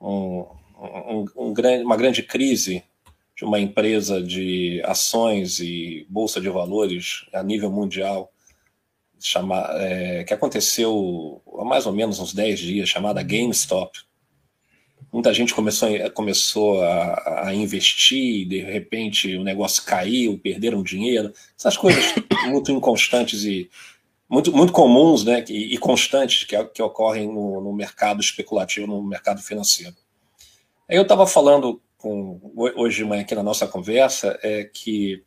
um, 0.00 0.46
um, 0.78 1.24
um 1.36 1.52
grande, 1.52 1.84
uma 1.84 1.96
grande 1.96 2.22
crise 2.22 2.82
de 3.36 3.44
uma 3.44 3.60
empresa 3.60 4.22
de 4.22 4.80
ações 4.84 5.60
e 5.60 6.06
bolsa 6.08 6.40
de 6.40 6.48
valores 6.48 7.26
a 7.32 7.42
nível 7.42 7.70
mundial, 7.70 8.32
chama, 9.20 9.66
é, 9.74 10.24
que 10.24 10.32
aconteceu 10.32 11.42
há 11.58 11.64
mais 11.64 11.86
ou 11.86 11.92
menos 11.92 12.18
uns 12.18 12.32
10 12.32 12.58
dias, 12.58 12.88
chamada 12.88 13.22
GameStop 13.22 14.06
muita 15.12 15.32
gente 15.32 15.54
começou, 15.54 15.88
começou 16.12 16.82
a, 16.82 17.48
a, 17.48 17.54
investir, 17.54 18.46
de 18.46 18.60
repente 18.60 19.34
o 19.36 19.42
negócio 19.42 19.82
caiu, 19.84 20.38
perderam 20.38 20.82
dinheiro, 20.82 21.32
essas 21.58 21.76
coisas 21.76 22.04
muito 22.48 22.70
inconstantes 22.70 23.44
e, 23.44 23.70
muito, 24.28 24.52
muito 24.54 24.72
comuns 24.72 25.24
né, 25.24 25.44
e, 25.48 25.74
e 25.74 25.78
constantes 25.78 26.44
que, 26.44 26.62
que 26.66 26.82
ocorrem 26.82 27.28
no, 27.28 27.60
no, 27.60 27.72
mercado 27.72 28.20
especulativo, 28.20 28.86
no 28.86 29.02
mercado 29.02 29.40
financeiro. 29.40 29.94
Eu 30.88 31.02
estava 31.02 31.26
falando 31.26 31.80
com, 31.98 32.40
hoje 32.54 32.98
de 32.98 33.04
manhã 33.04 33.22
aqui 33.22 33.34
na 33.34 33.42
nossa 33.42 33.66
conversa 33.66 34.38
é 34.42 34.64
que 34.64 35.24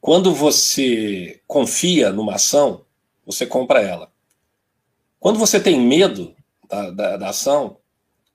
quando 0.00 0.34
você 0.34 1.40
confia 1.46 2.12
numa 2.12 2.34
ação, 2.34 2.84
você 3.24 3.46
compra 3.46 3.80
ela. 3.80 4.12
Quando 5.18 5.38
você 5.38 5.58
tem 5.58 5.80
medo 5.80 6.34
da, 6.68 6.90
da, 6.90 7.16
da 7.16 7.28
ação, 7.30 7.78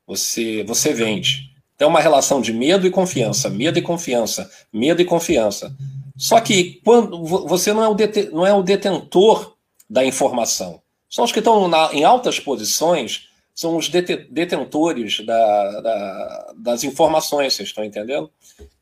você, 0.08 0.64
você 0.64 0.92
vende. 0.92 1.54
Então, 1.76 1.88
é 1.88 1.92
uma 1.92 2.02
relação 2.02 2.42
de 2.42 2.52
medo 2.52 2.88
e 2.88 2.90
confiança, 2.90 3.50
medo 3.50 3.78
e 3.78 3.82
confiança, 3.82 4.50
medo 4.74 5.02
e 5.02 5.06
confiança. 5.06 5.74
Só 6.18 6.42
que 6.42 6.82
quando 6.84 7.24
você 7.24 7.72
não 7.72 7.84
é 7.84 7.88
o, 7.88 7.96
não 8.34 8.48
é 8.48 8.54
o 8.54 8.64
detentor 8.64 9.56
da 9.90 10.04
informação. 10.04 10.82
São 11.10 11.24
os 11.24 11.32
que 11.32 11.40
estão 11.40 11.68
na, 11.68 11.94
em 11.94 12.04
altas 12.04 12.40
posições, 12.40 13.29
são 13.60 13.76
os 13.76 13.90
detentores 13.90 15.20
da, 15.26 15.82
da, 15.82 16.54
das 16.56 16.86
informações, 16.86 17.56
vocês 17.56 17.68
estão 17.68 17.84
entendendo? 17.84 18.32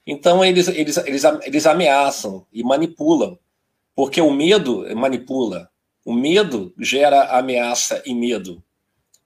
Então 0.05 0.45
eles, 0.45 0.67
eles, 0.67 0.97
eles, 0.97 1.23
eles 1.41 1.65
ameaçam 1.65 2.45
e 2.53 2.61
manipulam, 2.61 3.39
porque 3.95 4.21
o 4.21 4.31
medo 4.31 4.85
manipula, 4.95 5.67
o 6.05 6.13
medo 6.13 6.75
gera 6.77 7.39
ameaça 7.39 8.03
e 8.05 8.13
medo. 8.13 8.61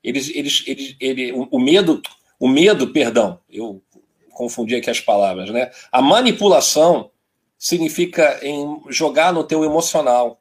Eles, 0.01 0.29
eles, 0.29 0.63
eles, 0.65 0.95
ele, 1.01 1.33
o, 1.33 1.45
o 1.51 1.59
medo, 1.59 2.01
o 2.39 2.47
medo, 2.47 2.93
perdão, 2.93 3.37
eu 3.49 3.83
confundi 4.29 4.75
aqui 4.75 4.89
as 4.89 5.01
palavras, 5.01 5.49
né? 5.49 5.69
A 5.91 6.01
manipulação 6.01 7.11
significa 7.57 8.39
em 8.41 8.81
jogar 8.87 9.33
no 9.33 9.43
teu 9.43 9.65
emocional, 9.65 10.39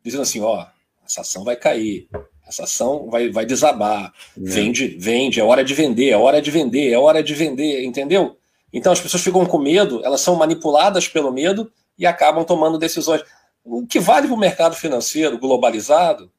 dizendo 0.00 0.22
assim, 0.22 0.40
ó, 0.40 0.64
essa 1.04 1.22
ação 1.22 1.42
vai 1.42 1.56
cair, 1.56 2.08
essa 2.54 2.64
ação 2.64 3.10
vai, 3.10 3.30
vai 3.30 3.44
desabar, 3.44 4.12
é. 4.36 4.40
vende, 4.40 4.96
vende, 4.98 5.40
é 5.40 5.44
hora 5.44 5.64
de 5.64 5.74
vender, 5.74 6.10
é 6.10 6.16
hora 6.16 6.40
de 6.40 6.50
vender, 6.50 6.92
é 6.92 6.98
hora 6.98 7.22
de 7.22 7.34
vender, 7.34 7.84
entendeu? 7.84 8.36
Então 8.72 8.92
as 8.92 9.00
pessoas 9.00 9.22
ficam 9.22 9.44
com 9.44 9.58
medo, 9.58 10.00
elas 10.04 10.20
são 10.20 10.36
manipuladas 10.36 11.08
pelo 11.08 11.32
medo 11.32 11.70
e 11.98 12.06
acabam 12.06 12.44
tomando 12.44 12.78
decisões. 12.78 13.22
O 13.64 13.86
que 13.86 13.98
vale 13.98 14.26
para 14.26 14.36
o 14.36 14.38
mercado 14.38 14.74
financeiro 14.76 15.38
globalizado, 15.38 16.30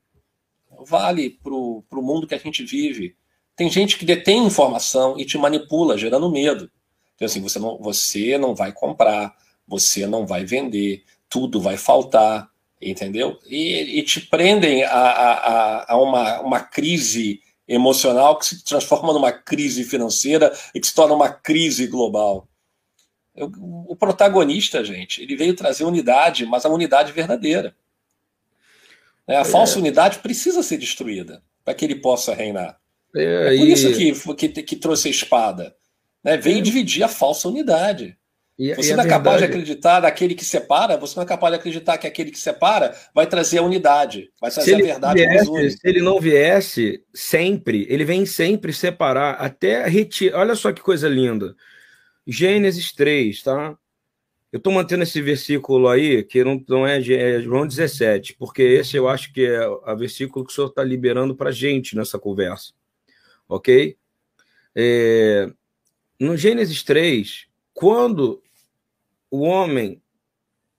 vale 0.85 1.39
para 1.41 1.53
o 1.53 1.83
mundo 2.01 2.27
que 2.27 2.35
a 2.35 2.39
gente 2.39 2.63
vive. 2.63 3.15
Tem 3.55 3.69
gente 3.69 3.97
que 3.97 4.05
detém 4.05 4.45
informação 4.45 5.17
e 5.17 5.25
te 5.25 5.37
manipula, 5.37 5.97
gerando 5.97 6.29
medo. 6.29 6.69
Então, 7.15 7.25
assim, 7.25 7.41
você 7.41 7.57
não, 7.57 7.77
você 7.77 8.37
não 8.37 8.53
vai 8.53 8.73
comprar, 8.73 9.33
você 9.65 10.05
não 10.05 10.25
vai 10.25 10.43
vender, 10.43 11.03
tudo 11.29 11.61
vai 11.61 11.77
faltar, 11.77 12.49
entendeu? 12.81 13.39
E, 13.47 13.99
e 13.99 14.03
te 14.03 14.21
prendem 14.21 14.83
a, 14.83 14.89
a, 14.89 15.93
a 15.93 16.01
uma, 16.01 16.41
uma 16.41 16.59
crise 16.59 17.41
emocional 17.67 18.37
que 18.37 18.45
se 18.45 18.63
transforma 18.63 19.11
numa 19.11 19.31
crise 19.31 19.83
financeira 19.83 20.53
e 20.73 20.79
que 20.79 20.87
se 20.87 20.93
torna 20.93 21.15
uma 21.15 21.29
crise 21.29 21.87
global. 21.87 22.47
Eu, 23.35 23.51
o 23.87 23.95
protagonista, 23.95 24.83
gente, 24.83 25.21
ele 25.21 25.35
veio 25.35 25.55
trazer 25.55 25.83
unidade, 25.83 26.45
mas 26.45 26.65
a 26.65 26.69
unidade 26.69 27.11
verdadeira. 27.11 27.75
É, 29.27 29.37
a 29.37 29.41
é. 29.41 29.45
falsa 29.45 29.79
unidade 29.79 30.19
precisa 30.19 30.61
ser 30.61 30.77
destruída 30.77 31.41
para 31.63 31.73
que 31.73 31.83
ele 31.83 31.95
possa 31.95 32.33
reinar. 32.33 32.79
É, 33.15 33.55
é 33.55 33.57
por 33.57 33.67
e... 33.67 33.71
isso 33.71 34.35
que, 34.35 34.49
que, 34.49 34.63
que, 34.63 34.75
trouxe 34.75 35.07
a 35.07 35.11
espada. 35.11 35.75
Né? 36.23 36.37
Veio 36.37 36.59
é. 36.59 36.61
dividir 36.61 37.03
a 37.03 37.07
falsa 37.07 37.47
unidade. 37.47 38.17
E, 38.57 38.73
você 38.73 38.93
e 38.93 38.95
não 38.95 39.03
é 39.03 39.03
verdade... 39.03 39.09
capaz 39.09 39.37
de 39.39 39.43
acreditar 39.45 40.01
naquele 40.01 40.33
que 40.33 40.45
separa, 40.45 40.97
você 40.97 41.15
não 41.17 41.23
é 41.23 41.27
capaz 41.27 41.53
de 41.53 41.59
acreditar 41.59 41.97
que 41.97 42.07
aquele 42.07 42.31
que 42.31 42.39
separa 42.39 42.95
vai 43.13 43.27
trazer 43.27 43.57
a 43.57 43.61
unidade, 43.61 44.31
vai 44.39 44.49
trazer 44.49 44.75
a 44.75 44.77
verdade 44.77 45.27
viesse, 45.27 45.77
Se 45.77 45.87
ele 45.87 46.01
não 46.01 46.19
viesse 46.19 47.03
sempre, 47.13 47.85
ele 47.89 48.05
vem 48.05 48.25
sempre 48.25 48.71
separar, 48.71 49.33
até 49.33 49.85
retirar. 49.87 50.39
Olha 50.39 50.55
só 50.55 50.71
que 50.71 50.81
coisa 50.81 51.09
linda. 51.09 51.53
Gênesis 52.25 52.93
3, 52.93 53.43
tá? 53.43 53.77
Eu 54.53 54.57
estou 54.57 54.71
mantendo 54.71 55.03
esse 55.03 55.21
versículo 55.21 55.89
aí, 55.89 56.23
que 56.23 56.41
não, 56.41 56.63
não 56.69 56.87
é, 56.87 56.97
é 56.97 57.41
João 57.41 57.67
17, 57.67 58.35
porque 58.35 58.61
esse 58.63 58.95
eu 58.95 59.09
acho 59.09 59.33
que 59.33 59.45
é 59.45 59.67
o 59.67 59.97
versículo 59.97 60.45
que 60.45 60.51
o 60.51 60.55
senhor 60.55 60.67
está 60.67 60.81
liberando 60.81 61.35
para 61.35 61.51
gente 61.51 61.93
nessa 61.93 62.17
conversa. 62.17 62.71
Ok? 63.49 63.97
É, 64.73 65.49
no 66.17 66.37
Gênesis 66.37 66.83
3, 66.83 67.47
quando 67.73 68.41
o 69.29 69.41
homem 69.41 70.01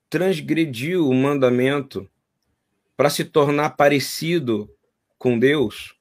transgrediu 0.08 1.08
o 1.08 1.14
mandamento 1.14 2.08
para 2.96 3.10
se 3.10 3.24
tornar 3.24 3.70
parecido 3.70 4.70
com 5.18 5.38
Deus, 5.38 5.94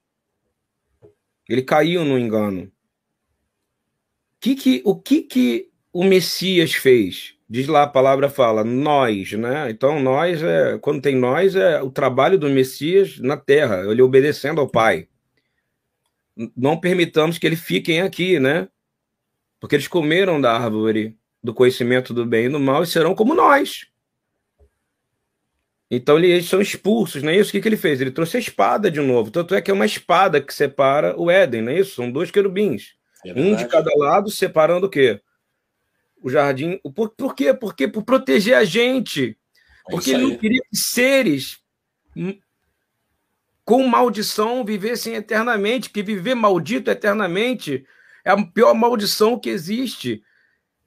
ele 1.50 1.62
caiu 1.62 2.04
no 2.04 2.18
engano. 2.18 2.72
Que 4.40 4.56
que, 4.56 4.82
o 4.86 4.96
que, 4.96 5.22
que 5.22 5.70
o 5.92 6.04
Messias 6.04 6.74
fez? 6.74 7.36
Diz 7.48 7.68
lá 7.68 7.84
a 7.84 7.88
palavra 7.88 8.30
fala, 8.30 8.64
nós, 8.64 9.32
né? 9.34 9.70
Então, 9.70 10.00
nós, 10.00 10.42
é, 10.42 10.78
quando 10.80 11.02
tem 11.02 11.16
nós, 11.16 11.56
é 11.56 11.82
o 11.82 11.92
trabalho 11.92 12.38
do 12.40 12.50
Messias 12.50 13.20
na 13.20 13.38
terra, 13.38 13.92
ele 13.92 14.02
obedecendo 14.02 14.60
ao 14.60 14.68
Pai. 14.68 15.08
Não 16.56 16.80
permitamos 16.80 17.38
que 17.38 17.46
eles 17.46 17.60
fiquem 17.60 18.02
aqui, 18.02 18.40
né? 18.40 18.68
Porque 19.60 19.76
eles 19.76 19.88
comeram 19.88 20.42
da 20.42 20.54
árvore 20.54 21.18
do 21.46 21.54
conhecimento 21.54 22.14
do 22.14 22.26
bem 22.26 22.48
e 22.48 22.50
do 22.50 22.60
mal 22.60 22.84
e 22.84 22.88
serão 22.88 23.14
como 23.14 23.36
nós. 23.36 23.88
Então 25.90 26.18
eles 26.18 26.50
são 26.50 26.60
expulsos, 26.60 27.22
não 27.22 27.30
é 27.30 27.38
isso? 27.38 27.50
O 27.50 27.52
que, 27.52 27.62
que 27.62 27.68
ele 27.68 27.78
fez? 27.78 28.02
Ele 28.02 28.10
trouxe 28.10 28.38
a 28.38 28.40
espada 28.40 28.90
de 28.90 29.00
novo. 29.00 29.30
Tanto 29.30 29.54
é 29.54 29.62
que 29.62 29.70
é 29.70 29.74
uma 29.74 29.86
espada 29.86 30.42
que 30.42 30.54
separa 30.54 31.16
o 31.16 31.30
Éden, 31.30 31.62
não 31.62 31.72
é 31.72 31.80
isso? 31.80 31.96
São 31.96 32.12
dois 32.12 32.32
querubins. 32.32 32.96
É 33.24 33.32
um 33.34 33.56
de 33.56 33.68
cada 33.68 33.92
lado, 33.96 34.30
separando 34.32 34.88
o 34.88 34.90
quê? 34.90 35.22
O 36.22 36.30
jardim. 36.30 36.80
Por, 36.96 37.10
por 37.10 37.36
quê? 37.36 37.54
Porque 37.54 37.88
por 37.88 38.04
proteger 38.04 38.56
a 38.56 38.66
gente. 38.66 39.38
É 39.88 39.92
Porque 39.92 40.12
ele 40.12 40.24
não 40.24 40.38
queria 40.38 40.62
que 40.62 40.76
seres 40.76 41.60
com 43.64 43.88
maldição 43.88 44.66
vivessem 44.66 45.14
eternamente, 45.14 45.90
que 45.92 46.02
viver 46.02 46.34
maldito 46.34 46.90
eternamente 46.90 47.86
é 48.24 48.32
a 48.32 48.44
pior 48.44 48.74
maldição 48.74 49.40
que 49.40 49.50
existe 49.50 50.24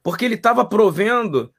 porque 0.02 0.24
ele 0.24 0.34
estava 0.34 0.64
provendo 0.64 1.52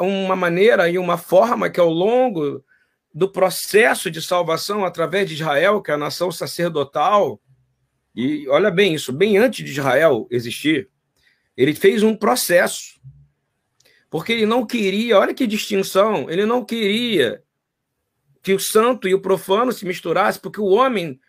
uma 0.00 0.36
maneira 0.36 0.88
e 0.88 0.98
uma 0.98 1.18
forma 1.18 1.68
que 1.68 1.80
ao 1.80 1.90
longo 1.90 2.64
do 3.12 3.30
processo 3.30 4.10
de 4.10 4.20
salvação 4.20 4.84
através 4.84 5.28
de 5.28 5.34
Israel, 5.34 5.82
que 5.82 5.90
é 5.90 5.94
a 5.94 5.98
nação 5.98 6.30
sacerdotal, 6.30 7.40
e 8.14 8.48
olha 8.48 8.70
bem 8.70 8.94
isso, 8.94 9.12
bem 9.12 9.36
antes 9.36 9.64
de 9.64 9.70
Israel 9.70 10.26
existir, 10.30 10.88
ele 11.56 11.74
fez 11.74 12.02
um 12.02 12.16
processo. 12.16 13.00
Porque 14.08 14.32
ele 14.32 14.46
não 14.46 14.64
queria, 14.64 15.18
olha 15.18 15.34
que 15.34 15.46
distinção, 15.46 16.30
ele 16.30 16.46
não 16.46 16.64
queria 16.64 17.42
que 18.42 18.54
o 18.54 18.60
santo 18.60 19.08
e 19.08 19.14
o 19.14 19.20
profano 19.20 19.72
se 19.72 19.84
misturassem, 19.84 20.40
porque 20.40 20.60
o 20.60 20.66
homem 20.66 21.20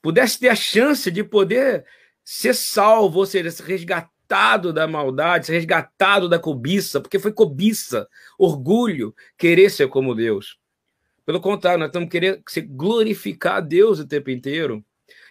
pudesse 0.00 0.38
ter 0.38 0.48
a 0.48 0.56
chance 0.56 1.10
de 1.10 1.22
poder 1.22 1.84
ser 2.24 2.54
salvo, 2.54 3.18
ou 3.18 3.26
seja, 3.26 3.50
resgatar 3.62 3.64
resgatado 3.64 4.13
da 4.72 4.86
maldade, 4.86 5.46
ser 5.46 5.54
resgatado 5.54 6.28
da 6.28 6.38
cobiça, 6.38 7.00
porque 7.00 7.18
foi 7.18 7.32
cobiça, 7.32 8.08
orgulho, 8.38 9.14
querer 9.36 9.70
ser 9.70 9.88
como 9.88 10.14
Deus. 10.14 10.58
Pelo 11.24 11.40
contrário, 11.40 11.78
nós 11.78 11.88
estamos 11.88 12.08
querendo 12.08 12.42
glorificar 12.68 13.56
a 13.56 13.60
Deus 13.60 13.98
o 13.98 14.06
tempo 14.06 14.30
inteiro. 14.30 14.84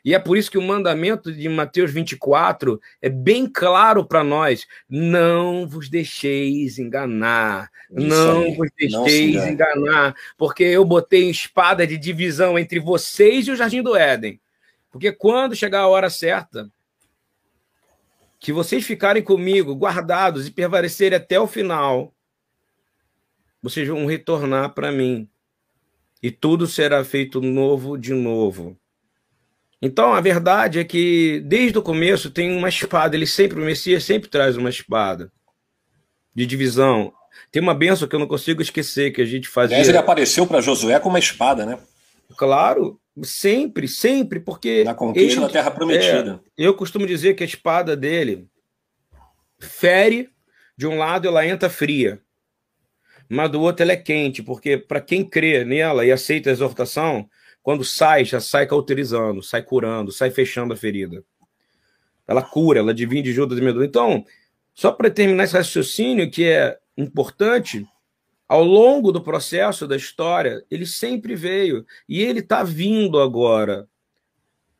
E 0.05 0.13
é 0.13 0.19
por 0.19 0.37
isso 0.37 0.51
que 0.51 0.57
o 0.57 0.61
mandamento 0.61 1.31
de 1.31 1.47
Mateus 1.47 1.91
24 1.91 2.79
é 3.01 3.09
bem 3.09 3.47
claro 3.47 4.05
para 4.05 4.23
nós: 4.23 4.67
não 4.89 5.67
vos 5.67 5.89
deixeis 5.89 6.77
enganar, 6.77 7.69
isso 7.89 8.07
não 8.07 8.43
aí. 8.43 8.55
vos 8.55 8.69
deixeis 8.77 9.35
não 9.35 9.49
enganar, 9.49 10.15
porque 10.37 10.63
eu 10.63 10.83
botei 10.83 11.29
espada 11.29 11.87
de 11.87 11.97
divisão 11.97 12.59
entre 12.59 12.79
vocês 12.79 13.47
e 13.47 13.51
o 13.51 13.55
jardim 13.55 13.81
do 13.81 13.95
Éden. 13.95 14.41
Porque 14.91 15.11
quando 15.11 15.55
chegar 15.55 15.79
a 15.79 15.87
hora 15.87 16.09
certa, 16.09 16.69
que 18.43 18.51
vocês 18.51 18.85
ficarem 18.85 19.23
comigo 19.23 19.73
guardados 19.73 20.45
e 20.45 20.51
permanecerem 20.51 21.15
até 21.15 21.39
o 21.39 21.47
final, 21.47 22.13
vocês 23.61 23.87
vão 23.87 24.05
retornar 24.05 24.73
para 24.73 24.91
mim. 24.91 25.29
E 26.21 26.29
tudo 26.29 26.67
será 26.67 27.05
feito 27.05 27.39
novo 27.39 27.97
de 27.97 28.13
novo. 28.13 28.77
Então, 29.81 30.13
a 30.13 30.19
verdade 30.19 30.79
é 30.79 30.83
que, 30.83 31.41
desde 31.45 31.77
o 31.77 31.81
começo, 31.81 32.29
tem 32.29 32.53
uma 32.53 32.67
espada. 32.67 33.15
Ele 33.15 33.25
sempre, 33.25 33.61
o 33.61 33.63
Messias 33.63 34.03
sempre 34.03 34.29
traz 34.29 34.57
uma 34.57 34.69
espada 34.69 35.31
de 36.35 36.45
divisão. 36.45 37.13
Tem 37.49 37.61
uma 37.61 37.73
benção 37.73 38.09
que 38.09 38.15
eu 38.15 38.19
não 38.19 38.27
consigo 38.27 38.61
esquecer, 38.61 39.11
que 39.11 39.21
a 39.21 39.25
gente 39.25 39.47
fazia. 39.47 39.77
Aliás, 39.77 39.87
ele 39.87 39.97
apareceu 39.97 40.45
para 40.45 40.59
Josué 40.59 40.99
com 40.99 41.07
uma 41.07 41.19
espada, 41.19 41.65
né? 41.65 41.79
Claro, 42.35 42.99
Sempre, 43.21 43.87
sempre, 43.87 44.39
porque. 44.39 44.83
Na 44.83 44.95
conquista 44.95 45.39
ele, 45.39 45.41
da 45.41 45.49
Terra 45.49 45.71
Prometida. 45.71 46.41
É, 46.57 46.65
eu 46.65 46.73
costumo 46.73 47.05
dizer 47.05 47.35
que 47.35 47.43
a 47.43 47.45
espada 47.45 47.95
dele 47.95 48.47
fere 49.59 50.29
de 50.75 50.87
um 50.87 50.97
lado 50.97 51.27
ela 51.27 51.45
entra 51.45 51.69
fria. 51.69 52.19
mas 53.29 53.51
do 53.51 53.61
outro 53.61 53.83
ela 53.83 53.91
é 53.91 53.97
quente, 53.97 54.41
porque 54.41 54.77
para 54.77 54.99
quem 54.99 55.23
crê 55.23 55.63
nela 55.63 56.05
e 56.05 56.11
aceita 56.11 56.49
a 56.49 56.53
exortação, 56.53 57.29
quando 57.61 57.83
sai, 57.83 58.25
já 58.25 58.39
sai 58.39 58.67
cauterizando, 58.67 59.41
sai 59.41 59.61
curando, 59.61 60.11
sai 60.11 60.31
fechando 60.31 60.73
a 60.73 60.77
ferida. 60.77 61.23
Ela 62.27 62.41
cura, 62.41 62.79
ela 62.79 62.93
divide 62.93 63.31
Judas 63.31 63.57
e 63.57 63.61
Medula. 63.61 63.85
Então, 63.85 64.25
só 64.73 64.91
para 64.91 65.09
terminar 65.09 65.43
esse 65.43 65.53
raciocínio 65.53 66.29
que 66.31 66.45
é 66.45 66.77
importante, 66.97 67.87
ao 68.53 68.63
longo 68.63 69.11
do 69.11 69.19
processo 69.19 69.87
da 69.87 69.95
história, 69.95 70.63
ele 70.69 70.85
sempre 70.85 71.35
veio 71.35 71.83
e 72.07 72.21
ele 72.21 72.37
está 72.37 72.61
vindo 72.61 73.19
agora. 73.19 73.89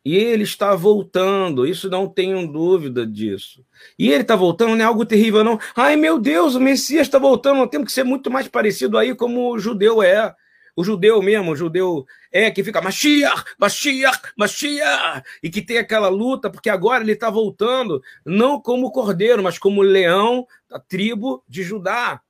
E 0.04 0.14
ele 0.14 0.44
está 0.44 0.76
voltando, 0.76 1.66
isso 1.66 1.90
não 1.90 2.06
tenho 2.06 2.46
dúvida 2.46 3.04
disso. 3.04 3.66
E 3.98 4.12
ele 4.12 4.22
está 4.22 4.36
voltando, 4.36 4.76
não 4.76 4.84
é 4.84 4.86
algo 4.86 5.04
terrível, 5.04 5.42
não. 5.42 5.58
Ai, 5.74 5.96
meu 5.96 6.20
Deus, 6.20 6.54
o 6.54 6.60
Messias 6.60 7.08
está 7.08 7.18
voltando, 7.18 7.56
nós 7.56 7.68
temos 7.68 7.86
que 7.86 7.92
ser 7.92 8.04
muito 8.04 8.30
mais 8.30 8.46
parecido 8.46 8.96
aí 8.96 9.12
como 9.12 9.52
o 9.52 9.58
judeu 9.58 10.00
é. 10.00 10.32
O 10.76 10.84
judeu 10.84 11.20
mesmo, 11.20 11.50
o 11.50 11.56
judeu 11.56 12.06
é 12.30 12.52
que 12.52 12.62
fica 12.62 12.80
Mashiach, 12.80 13.42
Mashiach, 13.58 14.20
Mashiach, 14.38 15.24
e 15.42 15.50
que 15.50 15.60
tem 15.60 15.78
aquela 15.78 16.08
luta, 16.08 16.48
porque 16.48 16.70
agora 16.70 17.02
ele 17.02 17.10
está 17.10 17.28
voltando, 17.28 18.00
não 18.24 18.60
como 18.60 18.92
cordeiro, 18.92 19.42
mas 19.42 19.58
como 19.58 19.82
leão 19.82 20.46
da 20.70 20.78
tribo 20.78 21.42
de 21.48 21.64
Judá, 21.64 22.20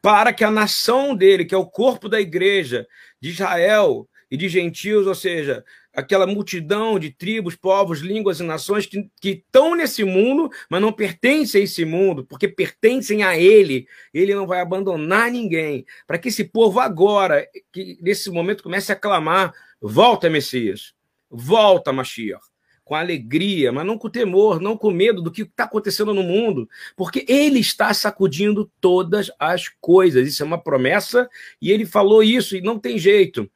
para 0.00 0.32
que 0.32 0.44
a 0.44 0.50
nação 0.50 1.14
dele, 1.14 1.44
que 1.44 1.54
é 1.54 1.58
o 1.58 1.66
corpo 1.66 2.08
da 2.08 2.20
igreja 2.20 2.86
de 3.20 3.30
Israel 3.30 4.08
e 4.30 4.36
de 4.36 4.48
gentios, 4.48 5.06
ou 5.06 5.14
seja, 5.14 5.64
aquela 5.92 6.26
multidão 6.26 6.98
de 6.98 7.10
tribos, 7.10 7.54
povos, 7.54 8.00
línguas 8.00 8.40
e 8.40 8.42
nações 8.42 8.86
que, 8.86 9.08
que 9.20 9.44
estão 9.46 9.74
nesse 9.74 10.02
mundo, 10.04 10.50
mas 10.68 10.80
não 10.80 10.92
pertencem 10.92 11.60
a 11.60 11.64
esse 11.64 11.84
mundo, 11.84 12.24
porque 12.24 12.48
pertencem 12.48 13.22
a 13.22 13.38
ele. 13.38 13.86
Ele 14.12 14.34
não 14.34 14.46
vai 14.46 14.60
abandonar 14.60 15.30
ninguém. 15.30 15.86
Para 16.06 16.18
que 16.18 16.28
esse 16.28 16.44
povo 16.44 16.80
agora, 16.80 17.46
que 17.72 17.98
nesse 18.02 18.30
momento 18.30 18.62
comece 18.62 18.92
a 18.92 18.96
clamar: 18.96 19.52
volta, 19.80 20.28
Messias, 20.28 20.92
volta, 21.30 21.92
Mashiach. 21.92 22.53
Com 22.84 22.94
alegria, 22.94 23.72
mas 23.72 23.86
não 23.86 23.96
com 23.96 24.10
temor, 24.10 24.60
não 24.60 24.76
com 24.76 24.90
medo 24.90 25.22
do 25.22 25.30
que 25.30 25.42
está 25.42 25.64
acontecendo 25.64 26.12
no 26.12 26.22
mundo, 26.22 26.68
porque 26.94 27.24
ele 27.26 27.58
está 27.58 27.94
sacudindo 27.94 28.70
todas 28.80 29.30
as 29.38 29.68
coisas. 29.80 30.28
Isso 30.28 30.42
é 30.42 30.46
uma 30.46 30.58
promessa, 30.58 31.28
e 31.60 31.70
ele 31.70 31.86
falou 31.86 32.22
isso, 32.22 32.56
e 32.56 32.60
não 32.60 32.78
tem 32.78 32.98
jeito. 32.98 33.50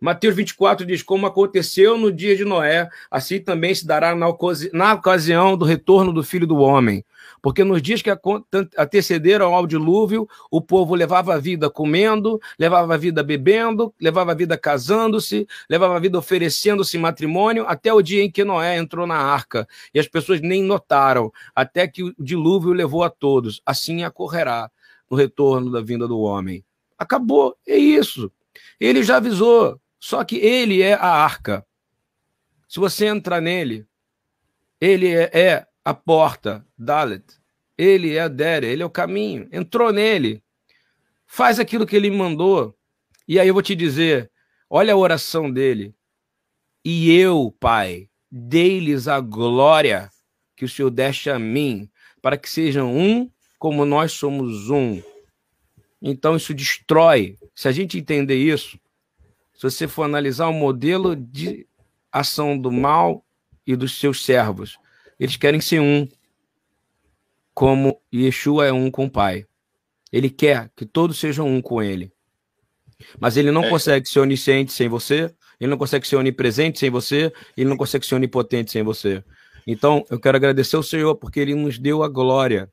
Mateus 0.00 0.36
24 0.36 0.84
diz: 0.84 1.02
Como 1.02 1.26
aconteceu 1.26 1.96
no 1.96 2.12
dia 2.12 2.36
de 2.36 2.44
Noé, 2.44 2.90
assim 3.10 3.40
também 3.40 3.74
se 3.74 3.86
dará 3.86 4.14
na, 4.14 4.28
ocasi 4.28 4.68
na 4.72 4.92
ocasião 4.92 5.56
do 5.56 5.64
retorno 5.64 6.12
do 6.12 6.22
filho 6.22 6.46
do 6.46 6.56
homem. 6.56 7.02
Porque 7.44 7.62
nos 7.62 7.82
dias 7.82 8.00
que 8.00 8.08
antecederam 8.78 9.54
ao 9.54 9.66
dilúvio, 9.66 10.26
o 10.50 10.62
povo 10.62 10.94
levava 10.94 11.34
a 11.34 11.38
vida 11.38 11.68
comendo, 11.68 12.40
levava 12.58 12.94
a 12.94 12.96
vida 12.96 13.22
bebendo, 13.22 13.94
levava 14.00 14.32
a 14.32 14.34
vida 14.34 14.56
casando-se, 14.56 15.46
levava 15.68 15.94
a 15.94 16.00
vida 16.00 16.16
oferecendo-se 16.16 16.96
matrimônio, 16.96 17.66
até 17.68 17.92
o 17.92 18.00
dia 18.00 18.22
em 18.22 18.30
que 18.30 18.44
Noé 18.44 18.78
entrou 18.78 19.06
na 19.06 19.18
arca. 19.18 19.68
E 19.92 20.00
as 20.00 20.08
pessoas 20.08 20.40
nem 20.40 20.62
notaram, 20.62 21.30
até 21.54 21.86
que 21.86 22.02
o 22.02 22.14
dilúvio 22.18 22.72
levou 22.72 23.04
a 23.04 23.10
todos. 23.10 23.60
Assim 23.66 24.02
ocorrerá 24.06 24.70
no 25.10 25.14
retorno 25.14 25.70
da 25.70 25.82
vinda 25.82 26.08
do 26.08 26.20
homem. 26.20 26.64
Acabou, 26.98 27.54
é 27.68 27.76
isso. 27.76 28.32
Ele 28.80 29.02
já 29.02 29.18
avisou. 29.18 29.78
Só 30.00 30.24
que 30.24 30.36
ele 30.36 30.80
é 30.80 30.94
a 30.94 31.08
arca. 31.08 31.62
Se 32.66 32.80
você 32.80 33.04
entrar 33.04 33.42
nele, 33.42 33.86
ele 34.80 35.12
é, 35.12 35.30
é 35.34 35.66
a 35.84 35.92
porta, 35.92 36.66
Dalet. 36.78 37.24
Ele 37.76 38.14
é 38.14 38.20
a 38.20 38.28
Dere, 38.28 38.66
ele 38.66 38.82
é 38.82 38.86
o 38.86 38.90
caminho. 38.90 39.48
Entrou 39.52 39.92
nele. 39.92 40.42
Faz 41.26 41.58
aquilo 41.58 41.86
que 41.86 41.96
ele 41.96 42.10
mandou. 42.10 42.76
E 43.26 43.38
aí 43.38 43.48
eu 43.48 43.54
vou 43.54 43.62
te 43.62 43.74
dizer: 43.74 44.30
olha 44.70 44.94
a 44.94 44.96
oração 44.96 45.50
dele. 45.50 45.94
E 46.84 47.12
eu, 47.12 47.54
Pai, 47.58 48.08
dei-lhes 48.30 49.08
a 49.08 49.20
glória 49.20 50.10
que 50.56 50.64
o 50.64 50.68
Senhor 50.68 50.90
deste 50.90 51.30
a 51.30 51.38
mim, 51.38 51.90
para 52.22 52.36
que 52.36 52.48
sejam 52.48 52.94
um 52.94 53.30
como 53.58 53.84
nós 53.84 54.12
somos 54.12 54.70
um. 54.70 55.02
Então 56.00 56.36
isso 56.36 56.54
destrói. 56.54 57.38
Se 57.54 57.66
a 57.66 57.72
gente 57.72 57.98
entender 57.98 58.36
isso, 58.36 58.78
se 59.54 59.62
você 59.62 59.88
for 59.88 60.02
analisar 60.02 60.48
o 60.48 60.52
modelo 60.52 61.16
de 61.16 61.66
ação 62.12 62.58
do 62.58 62.70
mal 62.70 63.24
e 63.66 63.74
dos 63.74 63.98
seus 63.98 64.24
servos, 64.24 64.78
eles 65.18 65.36
querem 65.36 65.60
ser 65.60 65.80
um, 65.80 66.08
como 67.54 68.00
Yeshua 68.12 68.66
é 68.66 68.72
um 68.72 68.90
com 68.90 69.06
o 69.06 69.10
Pai. 69.10 69.46
Ele 70.12 70.30
quer 70.30 70.70
que 70.76 70.84
todos 70.84 71.18
sejam 71.18 71.46
um 71.46 71.60
com 71.60 71.82
ele. 71.82 72.12
Mas 73.18 73.36
ele 73.36 73.50
não 73.50 73.64
é. 73.64 73.70
consegue 73.70 74.08
ser 74.08 74.20
onisciente 74.20 74.72
sem 74.72 74.88
você, 74.88 75.34
ele 75.60 75.70
não 75.70 75.78
consegue 75.78 76.06
ser 76.06 76.16
onipresente 76.16 76.78
sem 76.78 76.90
você, 76.90 77.32
ele 77.56 77.68
não 77.68 77.76
consegue 77.76 78.06
ser 78.06 78.14
onipotente 78.14 78.72
sem 78.72 78.82
você. 78.82 79.22
Então, 79.66 80.04
eu 80.10 80.20
quero 80.20 80.36
agradecer 80.36 80.76
ao 80.76 80.82
Senhor 80.82 81.14
porque 81.16 81.40
ele 81.40 81.54
nos 81.54 81.78
deu 81.78 82.02
a 82.02 82.08
glória, 82.08 82.70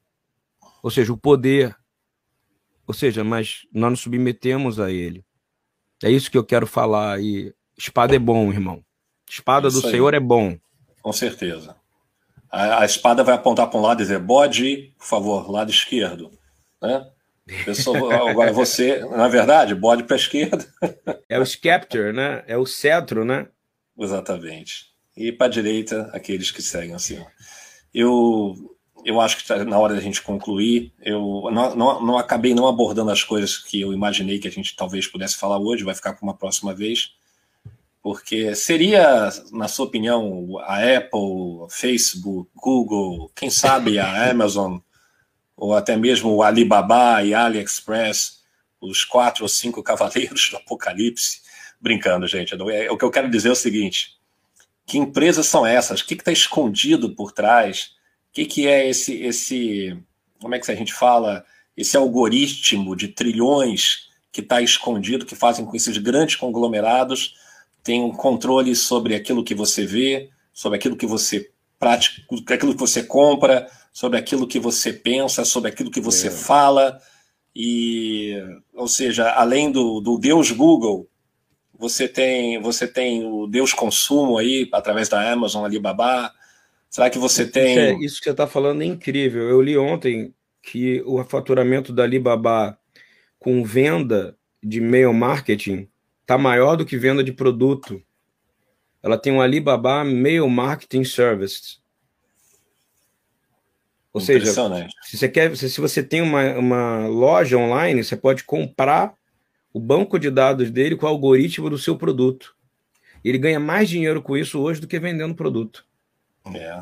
ou 0.83 0.91
seja, 0.91 1.13
o 1.13 1.17
poder. 1.17 1.75
Ou 2.85 2.93
seja, 2.93 3.23
mas 3.23 3.65
nós 3.71 3.91
nos 3.91 3.99
submetemos 4.01 4.79
a 4.79 4.91
ele. 4.91 5.23
É 6.03 6.11
isso 6.11 6.29
que 6.29 6.37
eu 6.37 6.43
quero 6.43 6.67
falar. 6.67 7.21
E 7.21 7.53
espada 7.77 8.15
é 8.15 8.19
bom, 8.19 8.51
irmão. 8.51 8.83
Espada 9.29 9.67
isso 9.67 9.79
do 9.79 9.87
aí. 9.87 9.91
Senhor 9.91 10.13
é 10.13 10.19
bom. 10.19 10.57
Com 11.01 11.13
certeza. 11.13 11.75
A, 12.51 12.81
a, 12.81 12.85
espada 12.85 13.23
vai 13.23 13.35
apontar 13.35 13.69
para 13.69 13.79
um 13.79 13.83
lado 13.83 14.01
e 14.01 14.03
dizer, 14.03 14.19
bode, 14.19 14.93
por 14.97 15.05
favor, 15.05 15.49
lado 15.49 15.71
esquerdo. 15.71 16.31
Né? 16.81 17.07
Pessoa, 17.65 18.13
agora 18.29 18.51
você, 18.51 18.99
na 19.05 19.27
verdade, 19.27 19.73
bode 19.73 20.03
para 20.03 20.15
a 20.15 20.19
esquerda. 20.19 20.65
É 21.29 21.39
o 21.39 21.45
scepter, 21.45 22.13
né? 22.13 22.43
É 22.47 22.57
o 22.57 22.65
cetro, 22.65 23.23
né? 23.23 23.47
Exatamente. 23.97 24.91
E 25.15 25.31
para 25.31 25.47
a 25.47 25.49
direita, 25.49 26.09
aqueles 26.13 26.51
que 26.51 26.61
seguem 26.61 26.95
assim. 26.95 27.23
Eu 27.93 28.55
eu 29.03 29.19
acho 29.19 29.35
que 29.35 29.41
está 29.41 29.63
na 29.63 29.79
hora 29.79 29.95
da 29.95 30.01
gente 30.01 30.21
concluir. 30.21 30.93
Eu 31.01 31.49
não, 31.51 31.75
não, 31.75 32.05
não, 32.05 32.17
acabei 32.17 32.53
não 32.53 32.67
abordando 32.67 33.11
as 33.11 33.23
coisas 33.23 33.57
que 33.57 33.81
eu 33.81 33.93
imaginei 33.93 34.39
que 34.39 34.47
a 34.47 34.51
gente 34.51 34.75
talvez 34.75 35.07
pudesse 35.07 35.37
falar 35.37 35.57
hoje, 35.57 35.83
vai 35.83 35.95
ficar 35.95 36.13
para 36.13 36.23
uma 36.23 36.37
próxima 36.37 36.73
vez. 36.73 37.13
Porque 38.01 38.55
seria, 38.55 39.29
na 39.51 39.67
sua 39.67 39.85
opinião, 39.85 40.57
a 40.59 40.77
Apple, 40.77 41.67
Facebook, 41.69 42.49
Google, 42.55 43.31
quem 43.35 43.49
sabe 43.49 43.99
a 43.99 44.29
Amazon, 44.31 44.79
ou 45.55 45.75
até 45.75 45.95
mesmo 45.95 46.33
o 46.33 46.41
Alibaba 46.41 47.23
e 47.23 47.33
AliExpress, 47.33 48.41
os 48.79 49.05
quatro 49.05 49.43
ou 49.43 49.49
cinco 49.49 49.83
cavaleiros 49.83 50.49
do 50.49 50.57
Apocalipse? 50.57 51.41
Brincando, 51.79 52.25
gente. 52.27 52.55
É, 52.71 52.91
o 52.91 52.97
que 52.97 53.05
eu 53.05 53.11
quero 53.11 53.29
dizer 53.29 53.49
é 53.49 53.51
o 53.51 53.55
seguinte: 53.55 54.17
que 54.85 54.97
empresas 54.97 55.45
são 55.45 55.65
essas? 55.65 56.01
O 56.01 56.05
que 56.05 56.15
está 56.15 56.31
escondido 56.31 57.15
por 57.15 57.31
trás? 57.31 57.91
O 58.29 58.33
que, 58.33 58.45
que 58.45 58.67
é 58.67 58.89
esse, 58.89 59.21
esse, 59.21 59.97
como 60.39 60.55
é 60.55 60.59
que 60.59 60.71
a 60.71 60.75
gente 60.75 60.93
fala, 60.93 61.45
esse 61.77 61.95
algoritmo 61.95 62.95
de 62.95 63.09
trilhões 63.09 64.09
que 64.31 64.41
está 64.41 64.61
escondido, 64.61 65.25
que 65.25 65.35
fazem 65.35 65.65
com 65.65 65.71
que 65.71 65.77
esses 65.77 65.97
grandes 65.97 66.35
conglomerados 66.35 67.35
tenham 67.83 68.11
controle 68.11 68.75
sobre 68.75 69.15
aquilo 69.15 69.43
que 69.43 69.55
você 69.55 69.85
vê, 69.85 70.29
sobre 70.53 70.77
aquilo 70.77 70.95
que 70.95 71.05
você 71.05 71.51
pratica, 71.79 72.21
aquilo 72.53 72.73
que 72.73 72.79
você 72.79 73.03
compra, 73.03 73.67
sobre 73.91 74.17
aquilo 74.17 74.47
que 74.47 74.59
você 74.59 74.93
pensa, 74.93 75.43
sobre 75.43 75.69
aquilo 75.69 75.91
que 75.91 76.01
você 76.01 76.27
é. 76.27 76.31
fala. 76.31 76.99
E, 77.55 78.35
ou 78.73 78.87
seja, 78.87 79.31
além 79.31 79.71
do, 79.71 79.99
do 79.99 80.17
Deus 80.17 80.51
Google, 80.51 81.07
você 81.77 82.07
tem, 82.07 82.61
você 82.61 82.87
tem 82.87 83.25
o 83.25 83.47
Deus 83.47 83.73
Consumo 83.73 84.37
aí, 84.37 84.69
através 84.71 85.09
da 85.09 85.31
Amazon, 85.31 85.65
Alibaba, 85.65 86.31
Será 86.91 87.09
que 87.09 87.17
você 87.17 87.47
tem. 87.47 87.71
Isso, 87.71 87.79
é, 87.79 88.05
isso 88.05 88.17
que 88.17 88.25
você 88.25 88.31
está 88.31 88.45
falando 88.45 88.81
é 88.81 88.85
incrível. 88.85 89.49
Eu 89.49 89.61
li 89.61 89.77
ontem 89.77 90.35
que 90.61 91.01
o 91.05 91.23
faturamento 91.23 91.93
da 91.93 92.03
Alibaba 92.03 92.77
com 93.39 93.63
venda 93.63 94.37
de 94.61 94.81
mail 94.81 95.13
marketing 95.13 95.87
está 96.31 96.37
maior 96.37 96.77
do 96.77 96.85
que 96.85 96.97
venda 96.97 97.21
de 97.21 97.33
produto. 97.33 98.01
Ela 99.03 99.17
tem 99.17 99.33
um 99.33 99.41
Alibaba 99.41 100.03
Mail 100.03 100.47
Marketing 100.47 101.03
Service. 101.03 101.79
Ou 104.13 104.21
seja, 104.21 104.45
se 105.03 105.17
você, 105.17 105.27
quer, 105.27 105.55
se 105.55 105.81
você 105.81 106.03
tem 106.03 106.21
uma, 106.21 106.57
uma 106.57 107.07
loja 107.07 107.57
online, 107.57 108.03
você 108.03 108.15
pode 108.15 108.43
comprar 108.43 109.13
o 109.73 109.79
banco 109.79 110.19
de 110.19 110.29
dados 110.29 110.69
dele 110.69 110.95
com 110.95 111.05
o 111.05 111.09
algoritmo 111.09 111.69
do 111.69 111.77
seu 111.77 111.97
produto. 111.97 112.55
Ele 113.23 113.37
ganha 113.37 113.59
mais 113.59 113.89
dinheiro 113.89 114.21
com 114.21 114.35
isso 114.37 114.59
hoje 114.59 114.81
do 114.81 114.87
que 114.87 114.99
vendendo 114.99 115.35
produto. 115.35 115.85
É. 116.53 116.81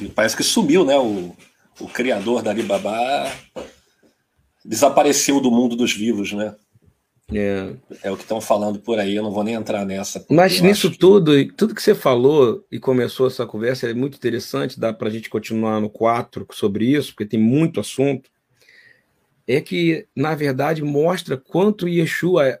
E 0.00 0.08
parece 0.08 0.36
que 0.36 0.42
sumiu, 0.42 0.84
né? 0.84 0.96
O, 0.96 1.36
o 1.80 1.88
criador 1.88 2.42
da 2.42 2.50
Alibaba 2.50 3.32
desapareceu 4.64 5.40
do 5.40 5.50
mundo 5.50 5.74
dos 5.74 5.92
vivos, 5.92 6.32
né? 6.32 6.54
É, 7.32 7.74
é 8.02 8.10
o 8.10 8.16
que 8.16 8.22
estão 8.22 8.40
falando 8.40 8.78
por 8.78 8.98
aí, 8.98 9.14
eu 9.14 9.22
não 9.22 9.30
vou 9.30 9.44
nem 9.44 9.54
entrar 9.54 9.84
nessa. 9.84 10.24
Mas 10.30 10.60
nisso 10.62 10.90
que... 10.90 10.98
tudo, 10.98 11.32
tudo 11.52 11.74
que 11.74 11.82
você 11.82 11.94
falou 11.94 12.64
e 12.72 12.78
começou 12.78 13.26
essa 13.26 13.46
conversa 13.46 13.88
é 13.88 13.94
muito 13.94 14.16
interessante, 14.16 14.80
dá 14.80 14.94
para 14.94 15.08
a 15.08 15.10
gente 15.10 15.28
continuar 15.28 15.78
no 15.80 15.90
4 15.90 16.46
sobre 16.52 16.86
isso, 16.86 17.12
porque 17.12 17.26
tem 17.26 17.40
muito 17.40 17.80
assunto. 17.80 18.30
é 19.46 19.60
que, 19.60 20.06
na 20.16 20.34
verdade, 20.34 20.82
mostra 20.82 21.36
quanto 21.36 21.86
Yeshua 21.88 22.58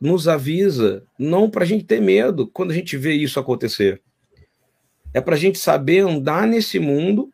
nos 0.00 0.28
avisa, 0.28 1.04
não 1.18 1.50
para 1.50 1.64
a 1.64 1.66
gente 1.66 1.84
ter 1.84 2.00
medo 2.00 2.46
quando 2.46 2.70
a 2.70 2.74
gente 2.74 2.96
vê 2.96 3.12
isso 3.12 3.38
acontecer. 3.38 4.00
É 5.12 5.20
para 5.20 5.34
a 5.34 5.38
gente 5.38 5.58
saber 5.58 6.00
andar 6.00 6.46
nesse 6.46 6.78
mundo, 6.78 7.30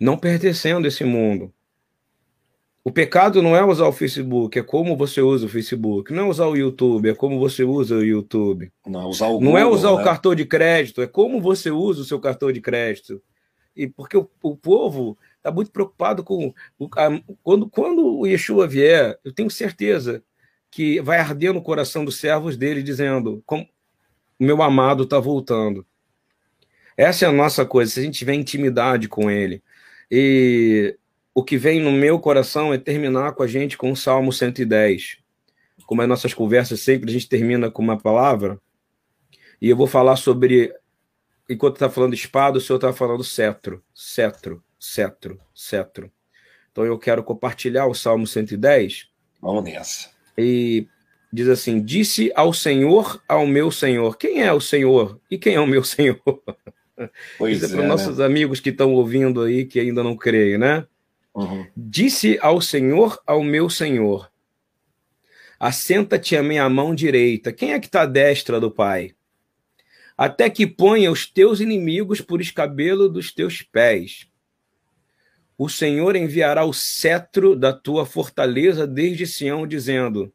não 0.00 0.16
pertencendo 0.16 0.86
a 0.86 0.88
esse 0.88 1.04
mundo. 1.04 1.52
O 2.84 2.90
pecado 2.90 3.40
não 3.40 3.56
é 3.56 3.64
usar 3.64 3.86
o 3.86 3.92
Facebook, 3.92 4.58
é 4.58 4.62
como 4.62 4.96
você 4.96 5.20
usa 5.20 5.46
o 5.46 5.48
Facebook. 5.48 6.12
Não 6.12 6.24
é 6.24 6.28
usar 6.28 6.46
o 6.46 6.56
YouTube, 6.56 7.10
é 7.10 7.14
como 7.14 7.38
você 7.38 7.62
usa 7.62 7.96
o 7.96 8.04
YouTube. 8.04 8.72
Não, 8.84 9.02
é 9.02 9.06
usar 9.06 9.26
o 9.26 9.34
Google, 9.34 9.50
não 9.50 9.58
é 9.58 9.64
usar 9.64 9.92
né? 9.92 10.00
o 10.00 10.04
cartão 10.04 10.34
de 10.34 10.44
crédito, 10.44 11.00
é 11.00 11.06
como 11.06 11.40
você 11.40 11.70
usa 11.70 12.02
o 12.02 12.04
seu 12.04 12.18
cartão 12.18 12.50
de 12.50 12.60
crédito. 12.60 13.22
E 13.74 13.86
porque 13.86 14.16
o, 14.16 14.28
o 14.42 14.56
povo 14.56 15.16
está 15.36 15.52
muito 15.52 15.70
preocupado 15.70 16.24
com. 16.24 16.52
O, 16.76 16.88
a, 16.96 17.08
quando, 17.42 17.70
quando 17.70 18.18
o 18.18 18.26
Yeshua 18.26 18.66
vier, 18.66 19.16
eu 19.24 19.32
tenho 19.32 19.48
certeza 19.48 20.22
que 20.68 21.00
vai 21.00 21.18
arder 21.18 21.52
no 21.54 21.62
coração 21.62 22.04
dos 22.04 22.16
servos 22.16 22.56
dele, 22.56 22.82
dizendo: 22.82 23.42
como, 23.46 23.66
meu 24.40 24.60
amado 24.60 25.04
está 25.04 25.20
voltando. 25.20 25.86
Essa 26.96 27.26
é 27.26 27.28
a 27.28 27.32
nossa 27.32 27.64
coisa, 27.64 27.92
se 27.92 28.00
a 28.00 28.02
gente 28.02 28.18
tiver 28.18 28.34
intimidade 28.34 29.08
com 29.08 29.30
ele. 29.30 29.62
E 30.10 30.98
o 31.34 31.42
que 31.42 31.56
vem 31.56 31.80
no 31.80 31.90
meu 31.90 32.18
coração 32.18 32.72
é 32.72 32.78
terminar 32.78 33.32
com 33.32 33.42
a 33.42 33.46
gente 33.46 33.78
com 33.78 33.90
o 33.90 33.96
Salmo 33.96 34.32
110. 34.32 35.18
Como 35.86 36.02
as 36.02 36.08
nossas 36.08 36.34
conversas 36.34 36.80
sempre, 36.80 37.10
a 37.10 37.12
gente 37.12 37.28
termina 37.28 37.70
com 37.70 37.82
uma 37.82 37.98
palavra. 37.98 38.60
E 39.60 39.68
eu 39.68 39.76
vou 39.76 39.86
falar 39.86 40.16
sobre. 40.16 40.72
Enquanto 41.48 41.74
está 41.74 41.90
falando 41.90 42.14
espada, 42.14 42.58
o 42.58 42.60
senhor 42.60 42.76
está 42.76 42.92
falando 42.92 43.22
cetro, 43.24 43.82
cetro, 43.94 44.62
cetro, 44.78 45.40
cetro. 45.54 46.10
Então 46.70 46.84
eu 46.84 46.98
quero 46.98 47.22
compartilhar 47.22 47.86
o 47.86 47.94
Salmo 47.94 48.26
110. 48.26 49.08
Vamos 49.40 49.64
nessa. 49.64 50.10
E 50.38 50.86
diz 51.32 51.48
assim: 51.48 51.82
Disse 51.82 52.32
ao 52.34 52.52
Senhor, 52.52 53.22
ao 53.28 53.46
meu 53.46 53.70
Senhor. 53.70 54.16
Quem 54.16 54.42
é 54.42 54.52
o 54.52 54.60
Senhor 54.60 55.20
e 55.30 55.36
quem 55.36 55.54
é 55.54 55.60
o 55.60 55.66
meu 55.66 55.84
Senhor? 55.84 56.20
Pois 57.36 57.56
Isso 57.56 57.66
é, 57.66 57.68
é 57.68 57.72
para 57.72 57.82
né? 57.82 57.88
nossos 57.88 58.20
amigos 58.20 58.60
que 58.60 58.70
estão 58.70 58.92
ouvindo 58.94 59.42
aí, 59.42 59.64
que 59.64 59.80
ainda 59.80 60.04
não 60.04 60.16
creem, 60.16 60.56
né? 60.56 60.86
Uhum. 61.34 61.66
Disse 61.76 62.38
ao 62.42 62.60
Senhor, 62.60 63.20
ao 63.26 63.42
meu 63.42 63.70
Senhor: 63.70 64.30
Assenta-te 65.58 66.36
à 66.36 66.42
minha 66.42 66.68
mão 66.68 66.94
direita. 66.94 67.52
Quem 67.52 67.72
é 67.72 67.80
que 67.80 67.86
está 67.86 68.02
à 68.02 68.06
destra 68.06 68.60
do 68.60 68.70
Pai? 68.70 69.14
Até 70.16 70.50
que 70.50 70.66
ponha 70.66 71.10
os 71.10 71.26
teus 71.26 71.60
inimigos 71.60 72.20
por 72.20 72.40
escabelo 72.40 73.08
dos 73.08 73.32
teus 73.32 73.62
pés. 73.62 74.28
O 75.56 75.68
Senhor 75.68 76.16
enviará 76.16 76.64
o 76.64 76.72
cetro 76.72 77.54
da 77.54 77.72
tua 77.72 78.04
fortaleza 78.04 78.86
desde 78.86 79.26
Sião, 79.26 79.66
dizendo: 79.66 80.32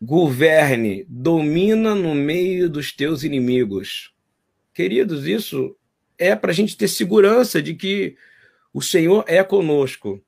Governe, 0.00 1.04
domina 1.08 1.94
no 1.94 2.14
meio 2.14 2.70
dos 2.70 2.92
teus 2.92 3.24
inimigos. 3.24 4.14
Queridos, 4.72 5.26
isso 5.26 5.76
é 6.18 6.36
para 6.36 6.50
a 6.50 6.54
gente 6.54 6.76
ter 6.76 6.88
segurança 6.88 7.60
de 7.60 7.74
que 7.74 8.16
o 8.74 8.82
Senhor 8.82 9.24
é 9.28 9.44
conosco. 9.44 10.20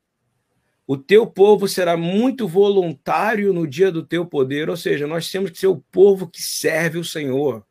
O 0.87 0.97
teu 0.97 1.27
povo 1.27 1.67
será 1.67 1.97
muito 1.97 2.47
voluntário 2.47 3.53
no 3.53 3.67
dia 3.67 3.91
do 3.91 4.05
teu 4.05 4.25
poder, 4.25 4.71
ou 4.71 4.77
seja, 4.77 5.05
nós 5.05 5.29
temos 5.29 5.51
que 5.51 5.59
ser 5.59 5.67
o 5.67 5.83
povo 5.91 6.29
que 6.29 6.41
serve 6.41 6.97
o 6.97 7.05
Senhor. 7.05 7.67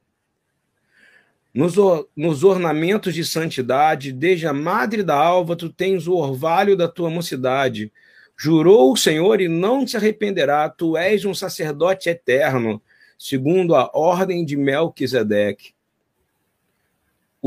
Nos, 1.54 1.76
nos 2.14 2.44
ornamentos 2.44 3.14
de 3.16 3.24
santidade, 3.24 4.12
desde 4.12 4.48
a 4.48 4.52
madre 4.52 5.02
da 5.02 5.16
alva, 5.16 5.56
tu 5.56 5.70
tens 5.70 6.08
o 6.08 6.16
orvalho 6.16 6.76
da 6.76 6.90
tua 6.90 7.10
mocidade. 7.10 7.90
Jurou 8.38 8.92
o 8.92 8.98
Senhor 8.98 9.40
e 9.40 9.48
não 9.48 9.86
te 9.86 9.96
arrependerá, 9.96 10.68
tu 10.68 10.98
és 10.98 11.24
um 11.24 11.34
sacerdote 11.34 12.10
eterno, 12.10 12.82
segundo 13.18 13.76
a 13.76 13.90
ordem 13.94 14.44
de 14.44 14.58
Melquisedeque. 14.58 15.75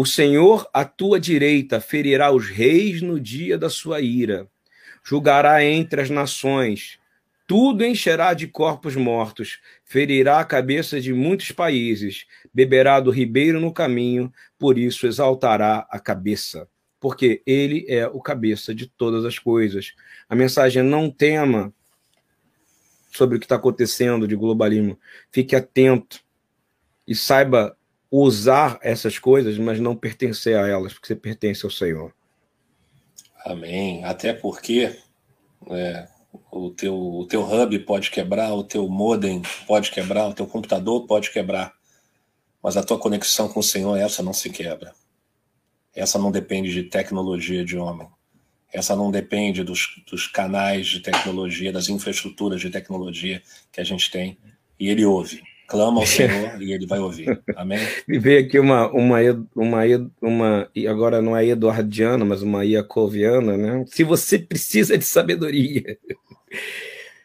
O 0.01 0.07
Senhor, 0.07 0.71
à 0.73 0.85
tua 0.85 1.19
direita, 1.19 1.81
ferirá 1.81 2.31
os 2.31 2.49
reis 2.49 3.03
no 3.03 3.19
dia 3.19 3.59
da 3.59 3.69
sua 3.69 4.01
ira. 4.01 4.49
Julgará 5.03 5.65
entre 5.65 6.01
as 6.01 6.09
nações. 6.09 7.01
Tudo 7.49 7.85
encherá 7.85 8.33
de 8.33 8.47
corpos 8.47 8.95
mortos. 8.95 9.59
Ferirá 9.85 10.39
a 10.39 10.45
cabeça 10.45 11.01
de 11.01 11.13
muitos 11.13 11.51
países. 11.51 12.27
Beberá 12.55 13.01
do 13.01 13.11
ribeiro 13.11 13.59
no 13.59 13.73
caminho. 13.73 14.33
Por 14.57 14.79
isso 14.79 15.05
exaltará 15.05 15.85
a 15.91 15.99
cabeça. 15.99 16.69
Porque 17.01 17.43
ele 17.45 17.85
é 17.89 18.07
o 18.07 18.21
cabeça 18.21 18.73
de 18.73 18.87
todas 18.87 19.25
as 19.25 19.37
coisas. 19.37 19.95
A 20.29 20.37
mensagem 20.37 20.85
não 20.85 21.11
tema 21.11 21.75
sobre 23.11 23.37
o 23.37 23.41
que 23.41 23.47
está 23.47 23.57
acontecendo 23.57 24.29
de 24.29 24.37
globalismo. 24.37 24.97
Fique 25.33 25.57
atento 25.57 26.21
e 27.05 27.17
saiba 27.17 27.77
usar 28.11 28.79
essas 28.83 29.19
coisas, 29.19 29.59
mas 29.59 29.81
não 29.81 29.95
pertencer 29.95 30.57
a 30.57 30.67
elas, 30.67 30.93
porque 30.93 31.09
você 31.09 31.17
pertence 31.17 31.65
ao 31.65 31.71
Senhor. 31.71 32.13
Amém. 33.45 34.05
Até 34.05 34.33
porque 34.33 34.99
é, 35.71 36.09
o, 36.51 36.71
teu, 36.71 36.95
o 36.97 37.27
teu 37.27 37.43
hub 37.43 37.79
pode 37.81 38.11
quebrar, 38.11 38.53
o 38.55 38.65
teu 38.65 38.89
modem 38.89 39.43
pode 39.67 39.91
quebrar, 39.91 40.29
o 40.29 40.35
teu 40.35 40.47
computador 40.47 41.07
pode 41.07 41.31
quebrar, 41.31 41.75
mas 42.63 42.77
a 42.77 42.83
tua 42.83 42.99
conexão 42.99 43.49
com 43.49 43.61
o 43.61 43.63
Senhor, 43.63 43.97
essa 43.97 44.23
não 44.23 44.33
se 44.33 44.51
quebra. 44.51 44.93
Essa 45.95 46.19
não 46.19 46.31
depende 46.31 46.73
de 46.73 46.85
tecnologia 46.85 47.65
de 47.65 47.77
homem. 47.77 48.09
Essa 48.73 48.95
não 48.95 49.11
depende 49.11 49.65
dos, 49.65 50.03
dos 50.09 50.27
canais 50.27 50.87
de 50.87 51.01
tecnologia, 51.01 51.73
das 51.73 51.89
infraestruturas 51.89 52.61
de 52.61 52.71
tecnologia 52.71 53.43
que 53.73 53.81
a 53.81 53.85
gente 53.85 54.11
tem. 54.11 54.39
E 54.79 54.89
ele 54.89 55.05
ouve 55.05 55.43
clama 55.69 56.01
ao 56.01 56.07
Senhor 56.07 56.61
e 56.61 56.73
ele 56.73 56.87
vai 56.87 56.99
ouvir. 56.99 57.41
Amém? 57.55 57.79
Me 58.09 58.19
veio 58.19 58.45
aqui 58.45 58.59
uma, 58.59 58.91
uma, 58.91 59.19
uma, 59.55 59.83
uma, 60.21 60.71
agora 60.89 61.23
não 61.23 61.37
é 61.37 61.47
eduardiana, 61.47 62.25
mas 62.25 62.43
uma 62.43 62.65
iacoviana, 62.65 63.57
né? 63.57 63.85
Se 63.87 64.03
você 64.03 64.39
precisa 64.39 64.97
de 64.97 65.05
sabedoria. 65.05 65.99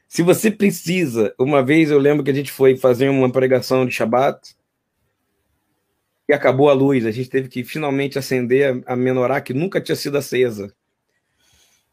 Se 0.07 0.21
você 0.21 0.51
precisa, 0.51 1.33
uma 1.39 1.63
vez 1.63 1.89
eu 1.89 1.97
lembro 1.97 2.23
que 2.23 2.29
a 2.29 2.35
gente 2.35 2.51
foi 2.51 2.77
fazer 2.77 3.09
uma 3.09 3.31
pregação 3.31 3.85
de 3.85 3.93
Shabat 3.93 4.55
e 6.29 6.33
acabou 6.33 6.69
a 6.69 6.73
luz. 6.73 7.05
A 7.05 7.11
gente 7.11 7.29
teve 7.29 7.47
que 7.47 7.63
finalmente 7.63 8.19
acender 8.19 8.83
a 8.85 8.95
menorá 8.95 9.41
que 9.41 9.53
nunca 9.53 9.81
tinha 9.81 9.95
sido 9.95 10.17
acesa. 10.17 10.71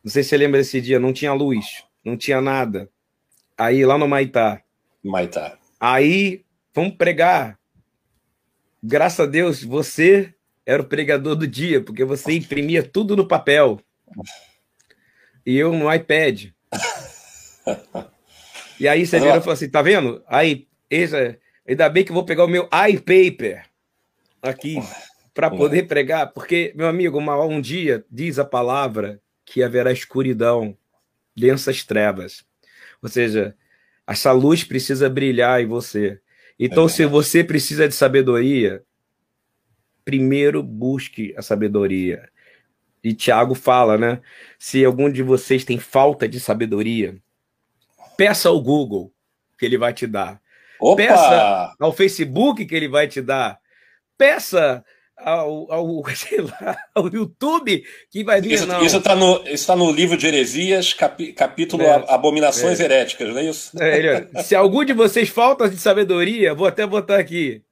Não 0.02 0.10
sei 0.10 0.22
se 0.22 0.30
você 0.30 0.36
lembra 0.36 0.58
desse 0.58 0.80
dia, 0.80 0.98
não 0.98 1.12
tinha 1.12 1.32
luz, 1.32 1.84
não 2.04 2.16
tinha 2.16 2.40
nada. 2.40 2.90
Aí 3.56 3.84
lá 3.86 3.96
no 3.96 4.08
Maitá. 4.08 4.60
Maitá. 5.02 5.59
Aí, 5.80 6.44
vamos 6.74 6.96
pregar. 6.96 7.58
Graças 8.82 9.20
a 9.20 9.26
Deus, 9.26 9.64
você 9.64 10.34
era 10.66 10.82
o 10.82 10.86
pregador 10.86 11.34
do 11.34 11.46
dia, 11.46 11.82
porque 11.82 12.04
você 12.04 12.32
imprimia 12.32 12.82
tudo 12.82 13.16
no 13.16 13.26
papel. 13.26 13.80
E 15.44 15.56
eu 15.56 15.72
no 15.72 15.92
iPad. 15.92 16.50
E 18.78 18.86
aí 18.86 19.06
você 19.06 19.18
virou 19.18 19.36
e 19.36 19.40
falou 19.40 19.54
assim: 19.54 19.68
tá 19.68 19.82
vendo? 19.82 20.22
Aí, 20.26 20.68
esse, 20.88 21.38
ainda 21.66 21.88
bem 21.88 22.04
que 22.04 22.10
eu 22.10 22.14
vou 22.14 22.24
pegar 22.24 22.44
o 22.44 22.48
meu 22.48 22.68
iPaper 22.88 23.64
aqui 24.42 24.76
para 25.34 25.50
poder 25.50 25.84
pregar, 25.84 26.32
porque, 26.32 26.72
meu 26.74 26.86
amigo, 26.86 27.18
uma, 27.18 27.42
um 27.44 27.60
dia 27.60 28.04
diz 28.10 28.38
a 28.38 28.44
palavra 28.44 29.20
que 29.44 29.62
haverá 29.62 29.92
escuridão, 29.92 30.76
densas 31.36 31.84
trevas. 31.84 32.44
Ou 33.02 33.08
seja, 33.08 33.56
essa 34.10 34.32
luz 34.32 34.64
precisa 34.64 35.08
brilhar 35.08 35.60
em 35.60 35.66
você. 35.66 36.20
Então, 36.58 36.86
é 36.86 36.88
se 36.88 37.06
você 37.06 37.44
precisa 37.44 37.86
de 37.86 37.94
sabedoria, 37.94 38.82
primeiro 40.04 40.64
busque 40.64 41.32
a 41.36 41.42
sabedoria. 41.42 42.28
E 43.04 43.14
Tiago 43.14 43.54
fala, 43.54 43.96
né? 43.96 44.20
Se 44.58 44.84
algum 44.84 45.10
de 45.10 45.22
vocês 45.22 45.64
tem 45.64 45.78
falta 45.78 46.28
de 46.28 46.40
sabedoria, 46.40 47.16
peça 48.16 48.48
ao 48.48 48.60
Google 48.60 49.12
que 49.56 49.64
ele 49.64 49.78
vai 49.78 49.94
te 49.94 50.08
dar. 50.08 50.40
Opa! 50.80 50.96
Peça 50.96 51.76
ao 51.78 51.92
Facebook 51.92 52.66
que 52.66 52.74
ele 52.74 52.88
vai 52.88 53.06
te 53.06 53.22
dar. 53.22 53.60
Peça 54.18 54.84
ao, 55.24 55.70
ao, 55.72 56.04
sei 56.14 56.40
lá, 56.40 56.76
ao 56.94 57.08
YouTube 57.08 57.84
que 58.10 58.24
vai 58.24 58.40
vir. 58.40 58.52
Isso, 58.52 58.96
está 58.96 59.14
no, 59.14 59.42
isso 59.46 59.66
tá 59.66 59.76
no 59.76 59.90
livro 59.90 60.16
de 60.16 60.26
heresias, 60.26 60.92
capi, 60.92 61.32
capítulo 61.32 61.82
é, 61.82 62.04
Abominações 62.08 62.80
é. 62.80 62.84
Heréticas, 62.84 63.28
não 63.28 63.38
é 63.38 63.44
isso? 63.44 63.70
É, 63.82 64.28
se 64.42 64.54
algum 64.54 64.84
de 64.84 64.92
vocês 64.92 65.28
falta 65.28 65.68
de 65.68 65.76
sabedoria, 65.76 66.54
vou 66.54 66.66
até 66.66 66.86
botar 66.86 67.18
aqui. 67.18 67.62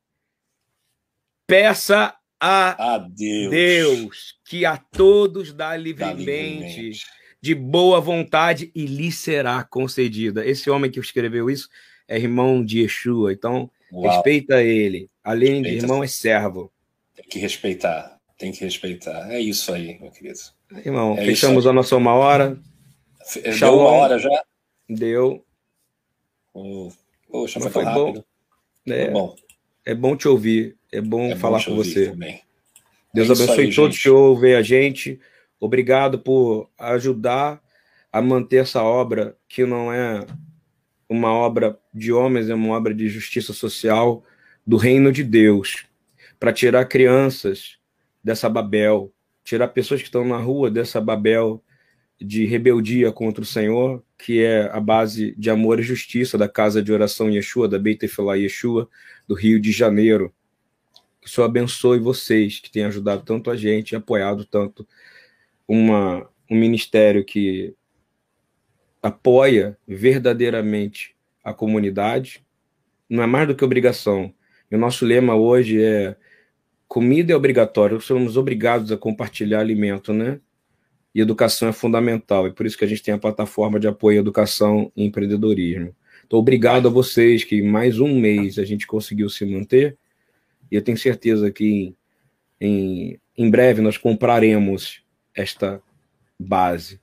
Peça 1.46 2.14
a, 2.40 2.94
a 2.94 2.98
Deus. 2.98 3.50
Deus. 3.50 4.34
que 4.44 4.64
a 4.64 4.76
todos 4.76 5.52
dá 5.52 5.76
livremente, 5.76 6.14
dá 6.14 6.32
livremente, 6.32 7.06
de 7.40 7.54
boa 7.54 8.00
vontade 8.00 8.70
e 8.74 8.86
lhe 8.86 9.10
será 9.10 9.64
concedida. 9.64 10.46
Esse 10.46 10.70
homem 10.70 10.90
que 10.90 11.00
escreveu 11.00 11.50
isso 11.50 11.68
é 12.06 12.16
irmão 12.16 12.64
de 12.64 12.82
Yeshua, 12.82 13.32
então 13.32 13.70
Uau. 13.92 14.12
respeita 14.12 14.62
ele. 14.62 15.08
Além 15.22 15.62
respeita. 15.62 15.68
de 15.68 15.84
irmão, 15.84 16.02
é 16.02 16.06
servo. 16.06 16.72
Tem 17.18 17.26
que 17.28 17.38
respeitar, 17.40 18.16
tem 18.38 18.52
que 18.52 18.64
respeitar. 18.64 19.28
É 19.32 19.40
isso 19.40 19.72
aí, 19.74 19.98
meu 19.98 20.12
querido. 20.12 20.38
Irmão, 20.84 21.16
é 21.18 21.24
fechamos 21.24 21.66
a 21.66 21.72
nossa 21.72 21.96
uma 21.96 22.14
hora. 22.14 22.56
Shalom. 23.52 23.58
Deu 23.58 23.80
uma 23.80 23.90
hora 23.90 24.18
já? 24.20 24.44
Deu. 24.88 25.44
Oh, 26.54 26.88
poxa, 27.28 27.58
foi, 27.58 27.70
foi 27.70 27.84
rápido. 27.84 28.24
Bom. 28.86 28.92
É, 28.92 29.10
bom. 29.10 29.36
é 29.84 29.94
bom 29.94 30.16
te 30.16 30.28
ouvir. 30.28 30.76
É 30.92 31.00
bom 31.00 31.26
é 31.32 31.36
falar 31.36 31.58
bom 31.58 31.64
com 31.64 31.74
você. 31.74 32.10
Também. 32.10 32.40
Deus 33.12 33.28
é 33.28 33.32
abençoe 33.32 33.66
aí, 33.66 33.74
todos 33.74 33.96
gente. 33.96 34.02
que 34.04 34.10
ouvem 34.10 34.54
a 34.54 34.62
gente. 34.62 35.20
Obrigado 35.58 36.20
por 36.20 36.70
ajudar 36.78 37.60
a 38.12 38.22
manter 38.22 38.58
essa 38.58 38.82
obra, 38.82 39.36
que 39.48 39.66
não 39.66 39.92
é 39.92 40.24
uma 41.08 41.32
obra 41.32 41.78
de 41.92 42.12
homens, 42.12 42.48
é 42.48 42.54
uma 42.54 42.76
obra 42.76 42.94
de 42.94 43.08
justiça 43.08 43.52
social 43.52 44.24
do 44.66 44.76
reino 44.76 45.10
de 45.10 45.24
Deus, 45.24 45.86
para 46.38 46.52
tirar 46.52 46.84
crianças 46.86 47.78
dessa 48.22 48.48
Babel, 48.48 49.12
tirar 49.44 49.68
pessoas 49.68 50.00
que 50.00 50.08
estão 50.08 50.24
na 50.24 50.36
rua 50.36 50.70
dessa 50.70 51.00
Babel 51.00 51.62
de 52.20 52.44
rebeldia 52.44 53.12
contra 53.12 53.42
o 53.42 53.46
Senhor, 53.46 54.04
que 54.18 54.42
é 54.42 54.68
a 54.72 54.80
base 54.80 55.34
de 55.38 55.50
amor 55.50 55.78
e 55.78 55.82
justiça 55.82 56.36
da 56.36 56.48
casa 56.48 56.82
de 56.82 56.92
oração 56.92 57.30
Yeshua, 57.30 57.68
da 57.68 57.78
Beit 57.78 58.04
Efilá 58.04 58.34
Yeshua, 58.34 58.88
do 59.26 59.34
Rio 59.34 59.60
de 59.60 59.70
Janeiro. 59.70 60.34
Que 61.20 61.28
o 61.28 61.30
Senhor 61.30 61.46
abençoe 61.46 61.98
vocês 61.98 62.58
que 62.58 62.70
têm 62.70 62.84
ajudado 62.84 63.22
tanto 63.22 63.50
a 63.50 63.56
gente 63.56 63.94
apoiado 63.94 64.44
tanto 64.44 64.86
uma, 65.66 66.28
um 66.50 66.56
ministério 66.56 67.24
que 67.24 67.74
apoia 69.00 69.78
verdadeiramente 69.86 71.16
a 71.44 71.54
comunidade. 71.54 72.44
Não 73.08 73.22
é 73.22 73.26
mais 73.26 73.46
do 73.46 73.54
que 73.54 73.64
obrigação. 73.64 74.34
E 74.70 74.74
o 74.74 74.78
nosso 74.78 75.06
lema 75.06 75.34
hoje 75.36 75.82
é 75.82 76.16
comida 76.88 77.32
é 77.32 77.36
obrigatória, 77.36 78.00
somos 78.00 78.36
obrigados 78.36 78.90
a 78.90 78.96
compartilhar 78.96 79.60
alimento, 79.60 80.12
né? 80.12 80.40
E 81.14 81.20
educação 81.20 81.68
é 81.68 81.72
fundamental, 81.72 82.48
e 82.48 82.52
por 82.52 82.64
isso 82.66 82.78
que 82.78 82.84
a 82.84 82.88
gente 82.88 83.02
tem 83.02 83.14
a 83.14 83.18
plataforma 83.18 83.78
de 83.78 83.86
apoio 83.86 84.18
à 84.18 84.20
educação 84.20 84.90
e 84.96 85.04
empreendedorismo. 85.04 85.94
Então, 86.26 86.38
obrigado 86.38 86.88
a 86.88 86.90
vocês 86.90 87.44
que 87.44 87.62
mais 87.62 88.00
um 88.00 88.18
mês 88.18 88.58
a 88.58 88.64
gente 88.64 88.86
conseguiu 88.86 89.28
se 89.28 89.44
manter, 89.44 89.96
e 90.70 90.76
eu 90.76 90.82
tenho 90.82 90.96
certeza 90.96 91.50
que 91.50 91.94
em, 92.60 93.18
em 93.36 93.50
breve 93.50 93.80
nós 93.80 93.96
compraremos 93.96 95.02
esta 95.34 95.80
base 96.38 97.00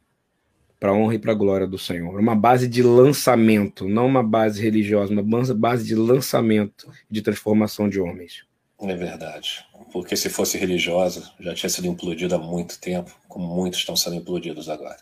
para 0.79 0.93
honra 0.93 1.15
e 1.15 1.19
para 1.19 1.33
glória 1.33 1.65
do 1.65 1.77
Senhor. 1.77 2.19
Uma 2.19 2.35
base 2.35 2.67
de 2.67 2.83
lançamento, 2.83 3.87
não 3.87 4.05
uma 4.05 4.21
base 4.21 4.61
religiosa, 4.61 5.11
uma 5.11 5.23
base 5.55 5.85
de 5.85 5.95
lançamento 5.95 6.91
de 7.09 7.21
transformação 7.21 7.89
de 7.89 7.99
homens. 7.99 8.45
É 8.79 8.95
verdade. 8.95 9.65
Porque 9.91 10.15
se 10.17 10.29
fosse 10.29 10.57
religiosa, 10.57 11.31
já 11.39 11.53
tinha 11.53 11.69
sido 11.69 11.87
implodida 11.87 12.35
há 12.35 12.39
muito 12.39 12.79
tempo, 12.79 13.15
como 13.27 13.47
muitos 13.47 13.79
estão 13.79 13.95
sendo 13.95 14.17
implodidos 14.17 14.69
agora. 14.69 14.97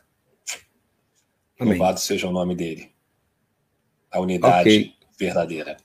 Amém. 1.60 1.78
Louvado 1.78 2.00
seja 2.00 2.28
o 2.28 2.32
nome 2.32 2.56
dele. 2.56 2.92
A 4.12 4.20
unidade 4.20 4.70
okay. 4.70 4.96
verdadeira. 5.18 5.78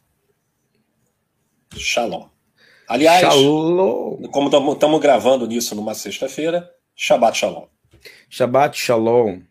Shalom. 1.74 2.28
Aliás, 2.86 3.20
Shalom. 3.20 4.22
como 4.30 4.72
estamos 4.72 5.01
gravando 5.01 5.47
nisso 5.47 5.74
numa 5.74 5.95
sexta-feira, 5.95 6.70
Shabbat 6.95 7.39
Shalom. 7.39 7.66
Shabbat 8.28 8.78
Shalom. 8.78 9.43